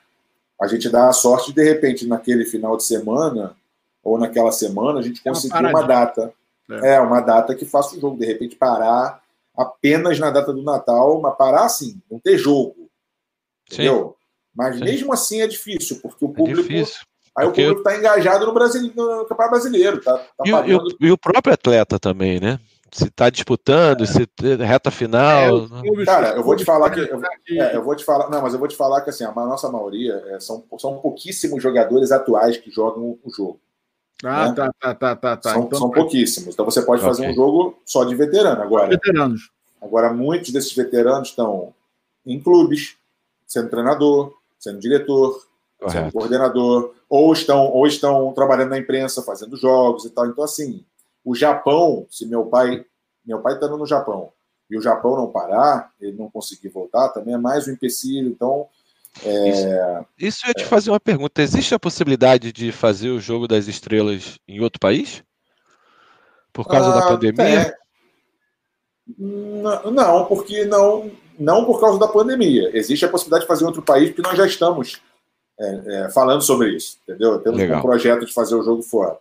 [0.60, 3.56] a gente dá a sorte de, de repente, naquele final de semana
[4.02, 6.32] ou naquela semana, a gente conseguir uma, uma data.
[6.70, 6.94] É.
[6.94, 7.00] é.
[7.00, 8.18] uma data que faça o jogo.
[8.18, 9.22] De repente, parar
[9.56, 12.88] apenas na data do Natal, mas parar assim, não ter jogo.
[13.70, 14.16] Entendeu?
[14.16, 14.26] Sim.
[14.54, 14.84] Mas Sim.
[14.84, 16.60] mesmo assim é difícil, porque o é público.
[16.60, 17.00] É difícil.
[17.36, 17.62] Aí porque...
[17.62, 20.00] o público está engajado no, Brasil, no Campeonato Brasileiro.
[20.00, 22.58] Tá, tá e, e, o, e, o, próprio atleta também, né?
[22.96, 24.06] Se está disputando, é.
[24.06, 24.26] se
[24.58, 25.66] reta final.
[26.00, 27.00] É, cara, eu vou te falar que.
[27.00, 27.20] Eu,
[27.50, 28.30] é, eu, vou te falar.
[28.30, 31.62] Não, mas eu vou te falar que assim, a nossa maioria é, são, são pouquíssimos
[31.62, 33.60] jogadores atuais que jogam o jogo.
[34.24, 34.54] Ah, né?
[34.54, 35.52] tá, tá, tá, tá, tá.
[35.52, 36.54] São, então, são pouquíssimos.
[36.54, 37.14] Então você pode okay.
[37.14, 38.62] fazer um jogo só de veterano.
[38.62, 39.50] Agora, veteranos.
[39.78, 41.74] agora, muitos desses veteranos estão
[42.24, 42.96] em clubes,
[43.46, 45.46] sendo treinador, sendo diretor,
[45.78, 45.92] Correto.
[45.92, 50.26] sendo coordenador, ou estão, ou estão trabalhando na imprensa, fazendo jogos e tal.
[50.28, 50.82] Então, assim,
[51.26, 52.86] o Japão, se meu pai.
[53.26, 54.32] Meu pai está no Japão
[54.70, 58.28] e o Japão não parar, ele não conseguir voltar, também é mais um empecilho.
[58.28, 58.68] Então,
[59.24, 59.66] é, isso,
[60.18, 61.42] isso eu ia te é, fazer uma pergunta.
[61.42, 65.24] Existe a possibilidade de fazer o jogo das estrelas em outro país?
[66.52, 67.60] Por causa ah, da pandemia?
[67.60, 67.74] É.
[69.18, 72.70] Não, não, porque não, não por causa da pandemia.
[72.72, 75.00] Existe a possibilidade de fazer em outro país, porque nós já estamos
[75.58, 77.40] é, é, falando sobre isso, entendeu?
[77.40, 77.78] Temos Legal.
[77.78, 79.16] um projeto de fazer o jogo fora.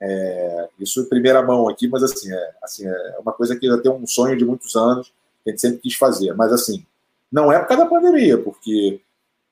[0.00, 3.76] É, isso em primeira mão aqui, mas assim é, assim, é uma coisa que já
[3.78, 5.12] tem um sonho de muitos anos,
[5.42, 6.32] que a gente sempre quis fazer.
[6.34, 6.84] Mas assim,
[7.30, 9.00] não é por causa da pandemia, porque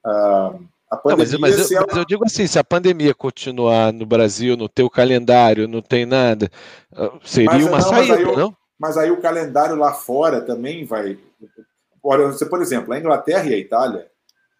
[0.05, 1.33] a pandemia.
[1.33, 4.69] Não, mas, mas, eu, mas, eu, digo assim: se a pandemia continuar no Brasil, no
[4.69, 6.51] teu calendário, não tem nada,
[6.95, 8.57] ah, seria mas, uma não, saída, mas aí, não?
[8.79, 11.19] Mas aí o calendário lá fora também vai.
[12.03, 14.07] Você, por exemplo, a Inglaterra e a Itália,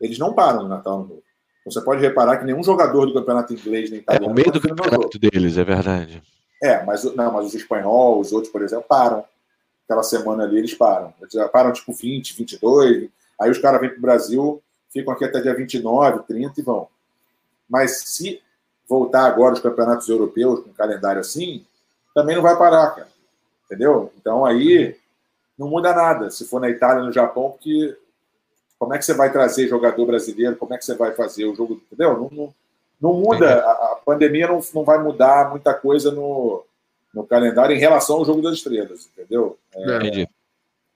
[0.01, 1.23] eles não param no Natal no
[1.67, 4.27] Você pode reparar que nenhum jogador do campeonato inglês nem italiano.
[4.27, 6.23] É o meio do campeonato deles, é verdade.
[6.63, 9.25] É, mas, não, mas os espanhóis, os outros, por exemplo, param.
[9.85, 11.13] Aquela semana ali eles param.
[11.21, 13.09] Eles param tipo 20, 22.
[13.41, 14.63] Aí os caras vêm para o Brasil
[14.97, 16.89] ficam aqui até dia 29, 30 e vão.
[17.69, 18.41] Mas se
[18.89, 21.65] voltar agora os campeonatos europeus com calendário assim,
[22.15, 23.09] também não vai parar, cara.
[23.67, 24.13] Entendeu?
[24.19, 24.97] Então aí
[25.59, 26.31] não muda nada.
[26.31, 27.97] Se for na Itália, no Japão, porque
[28.79, 30.57] como é que você vai trazer jogador brasileiro?
[30.57, 31.81] Como é que você vai fazer o jogo?
[31.87, 32.17] Entendeu?
[32.17, 32.55] Não, não,
[33.01, 33.61] não muda.
[33.61, 36.65] A, a, pandemia não, não vai mudar muita coisa no,
[37.15, 39.59] no calendário em relação ao jogo das estrelas, entendeu?
[39.75, 40.29] É, Entendi.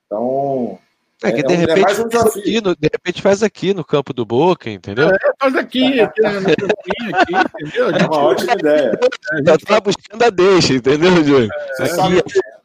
[0.06, 0.78] Então,
[1.22, 3.84] é que de, é, repente, é um faz aqui no, de repente faz aqui no
[3.84, 5.10] campo do Boca, entendeu?
[5.10, 7.90] É, faz aqui, aqui, aqui, entendeu?
[7.90, 8.92] É uma ótima ideia.
[9.46, 11.50] Já tá buscando a deixa, entendeu, Júlio?
[11.78, 12.18] É, aqui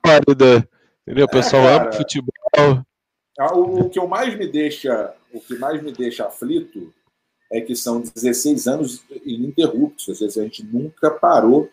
[0.06, 0.68] é da,
[1.06, 1.26] entendeu?
[1.26, 2.86] O pessoal é, ama futebol.
[3.38, 6.94] Ah, o, o, que eu mais me deixa, o que mais me deixa aflito
[7.52, 10.08] é que são 16 anos ininterruptos.
[10.08, 11.70] Ou seja, a gente nunca parou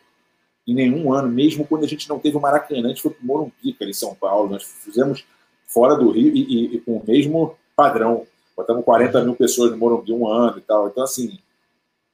[0.66, 3.22] em nenhum ano, mesmo quando a gente não teve o Maracanã, a gente foi para
[3.22, 4.50] o Morumbi, em São Paulo.
[4.50, 5.24] Nós fizemos
[5.66, 8.26] fora do Rio e, e, e, com o mesmo padrão.
[8.56, 10.88] Botamos 40 mil pessoas no Morumbi um ano e tal.
[10.88, 11.38] Então, assim,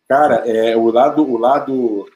[0.09, 2.09] cara, é, o lado, o lado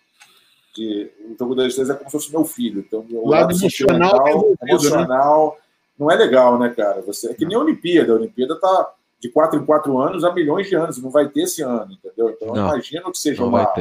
[0.74, 1.10] de.
[1.26, 2.80] O jogo das estrelas é como se fosse meu filho.
[2.80, 4.56] Então, o lado, lado emocional, né?
[4.62, 5.61] emocional né?
[6.02, 7.00] Não é legal, né, cara?
[7.02, 8.12] Você, é que nem a Olimpíada.
[8.12, 11.00] A Olimpíada tá de quatro em quatro anos há milhões de anos.
[11.00, 12.30] Não vai ter esse ano, entendeu?
[12.30, 13.72] Então, não, imagino que seja uma,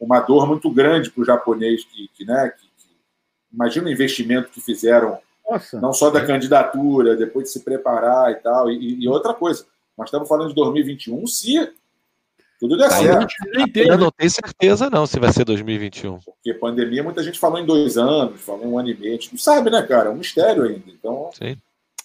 [0.00, 2.96] uma dor muito grande para o japonês que, que né, que, que,
[3.52, 5.18] imagina o investimento que fizeram
[5.48, 5.80] nossa.
[5.80, 8.70] Não só da candidatura, depois de se preparar e tal.
[8.70, 9.64] E, e outra coisa,
[9.96, 11.72] nós estamos falando de 2021 se
[12.58, 13.34] tudo der certo.
[13.76, 16.18] Eu não tenho certeza não se vai ser 2021.
[16.18, 19.12] Porque pandemia, muita gente falou em dois anos, falou em um ano e meio.
[19.12, 20.08] A gente não sabe, né, cara?
[20.08, 20.84] É um mistério ainda.
[20.88, 21.56] Então, Sim.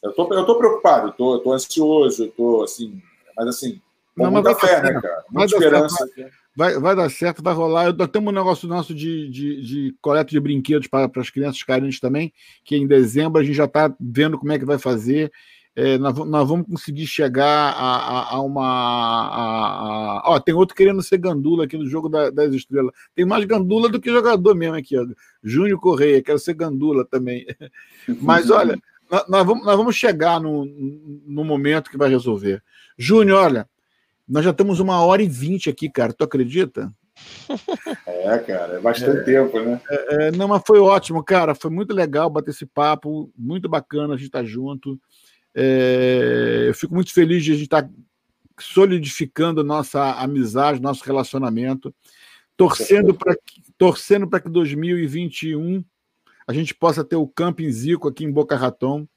[0.04, 3.02] eu tô, eu tô preocupado, eu tô, eu tô ansioso, eu tô assim...
[3.36, 3.82] Mas assim,
[4.16, 5.24] com não, muita fé, né, cara?
[5.32, 6.08] Muita esperança.
[6.56, 7.88] Vai, vai dar certo, vai rolar.
[7.88, 11.64] Eu, temos um negócio nosso de, de, de coleta de brinquedos para, para as crianças
[11.64, 12.32] carentes também,
[12.64, 15.32] que em dezembro a gente já está vendo como é que vai fazer.
[15.76, 18.64] É, nós, nós, vamos conseguir chegar a, a, a uma.
[18.64, 22.94] A, ó, tem outro querendo ser gandula aqui no jogo da, das estrelas.
[23.16, 24.96] Tem mais gandula do que jogador mesmo aqui.
[24.98, 25.06] Ó.
[25.44, 27.48] Júnior Correia, quero ser gandula também.
[28.22, 28.78] Mas olha,
[29.10, 30.64] nós, nós, vamos, nós vamos chegar no,
[31.26, 32.62] no momento que vai resolver.
[32.96, 33.70] Júnior, olha,
[34.28, 36.14] nós já temos uma hora e vinte aqui, cara.
[36.14, 36.94] Tu acredita?
[38.08, 39.80] É, cara, é bastante é, tempo, né?
[39.90, 41.54] É, é, não, mas foi ótimo, cara.
[41.54, 44.98] Foi muito legal bater esse papo, muito bacana a gente estar tá junto.
[45.56, 47.90] É, eu fico muito feliz de a gente estar tá
[48.60, 51.94] solidificando nossa amizade, nosso relacionamento,
[52.56, 53.36] torcendo para
[53.78, 55.84] torcendo para que 2021
[56.48, 59.08] a gente possa ter o Camping Zico aqui em Boca Raton.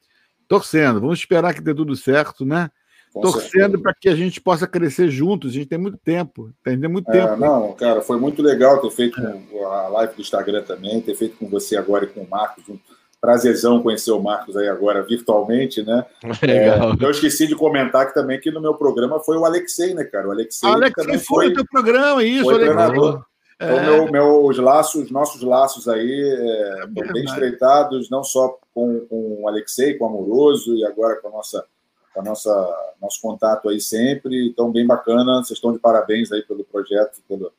[0.49, 2.71] Torcendo, vamos esperar que dê tudo certo, né?
[3.13, 5.51] Com torcendo para que a gente possa crescer juntos.
[5.51, 7.37] A gente tem muito tempo, tem muito é, tempo.
[7.37, 11.49] Não, cara, foi muito legal ter feito a live do Instagram também, ter feito com
[11.49, 12.69] você agora e com o Marcos.
[12.69, 12.79] Um
[13.21, 16.05] prazerzão conhecer o Marcos aí agora virtualmente, né?
[16.43, 16.93] Legal.
[16.93, 20.05] É, eu esqueci de comentar que também que no meu programa foi o Alexei, né,
[20.05, 20.29] cara?
[20.29, 23.25] O Alexei, Alexei foi o teu programa, isso, foi treinador.
[23.59, 23.65] É.
[23.65, 29.43] Então, meu, meus laços, nossos laços aí é, é bem estreitados, não só com, com
[29.43, 31.65] o Alexei, com o Amoroso, e agora com a nossa,
[32.13, 34.47] com a nossa nosso contato aí sempre.
[34.47, 35.43] Então, bem bacana.
[35.43, 37.51] Vocês estão de parabéns aí pelo projeto, pelo,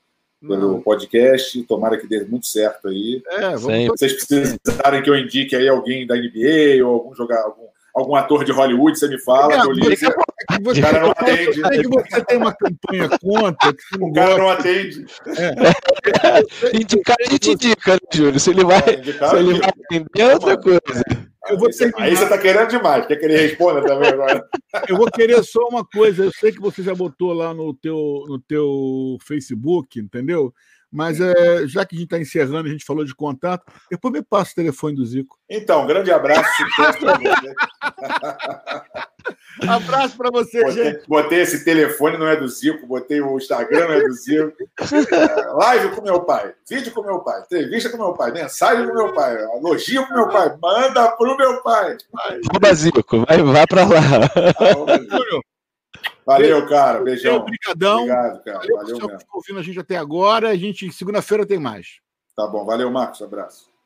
[0.42, 1.64] pelo podcast.
[1.64, 3.22] Tomara que dê muito certo aí.
[3.28, 3.64] É, vamos...
[3.66, 8.16] Se vocês precisarem que eu indique aí alguém da NBA ou algum jogar algum algum
[8.16, 10.12] ator de Hollywood, você me fala, é, que eu.
[10.62, 11.66] Você, o cara não atende.
[11.66, 13.76] É que você tem uma campanha contra.
[14.00, 15.06] O cara não atende.
[15.36, 16.78] É.
[16.78, 18.40] Indicar, a gente indica, né, Júlio?
[18.40, 21.04] Se ele vai, é, se ele vai atender, é outra coisa.
[21.50, 22.04] Eu vou terminar...
[22.04, 23.06] Aí você está querendo demais.
[23.06, 24.48] Quer que ele responda também agora?
[24.88, 26.24] Eu vou querer só uma coisa.
[26.26, 30.54] Eu sei que você já botou lá no teu, no teu Facebook, entendeu?
[30.92, 34.22] Mas é, já que a gente está encerrando, a gente falou de contato, depois me
[34.22, 35.38] passa o telefone do Zico.
[35.50, 36.48] Então, grande abraço.
[39.68, 41.08] abraço para você, botei, gente.
[41.08, 44.54] Botei esse telefone, não é do Zico, botei o Instagram, não é do Zico.
[45.12, 48.94] É, live com meu pai, vídeo com meu pai, entrevista com meu pai, mensagem com
[48.94, 51.98] meu pai, elogio com meu pai, manda pro meu pai.
[52.50, 54.00] Arroba Zico, vai, vai para lá.
[54.98, 55.44] Júnior,
[56.26, 57.02] Valeu, cara.
[57.02, 57.38] Beijão.
[57.38, 58.02] Obrigadão.
[58.02, 58.60] Obrigado, cara.
[58.60, 59.20] Valeu, Valeu mesmo.
[59.34, 60.50] ouvindo a gente até agora.
[60.50, 62.00] A gente, segunda-feira, tem mais.
[62.36, 62.66] Tá bom.
[62.66, 63.22] Valeu, Marcos.
[63.22, 63.77] Abraço.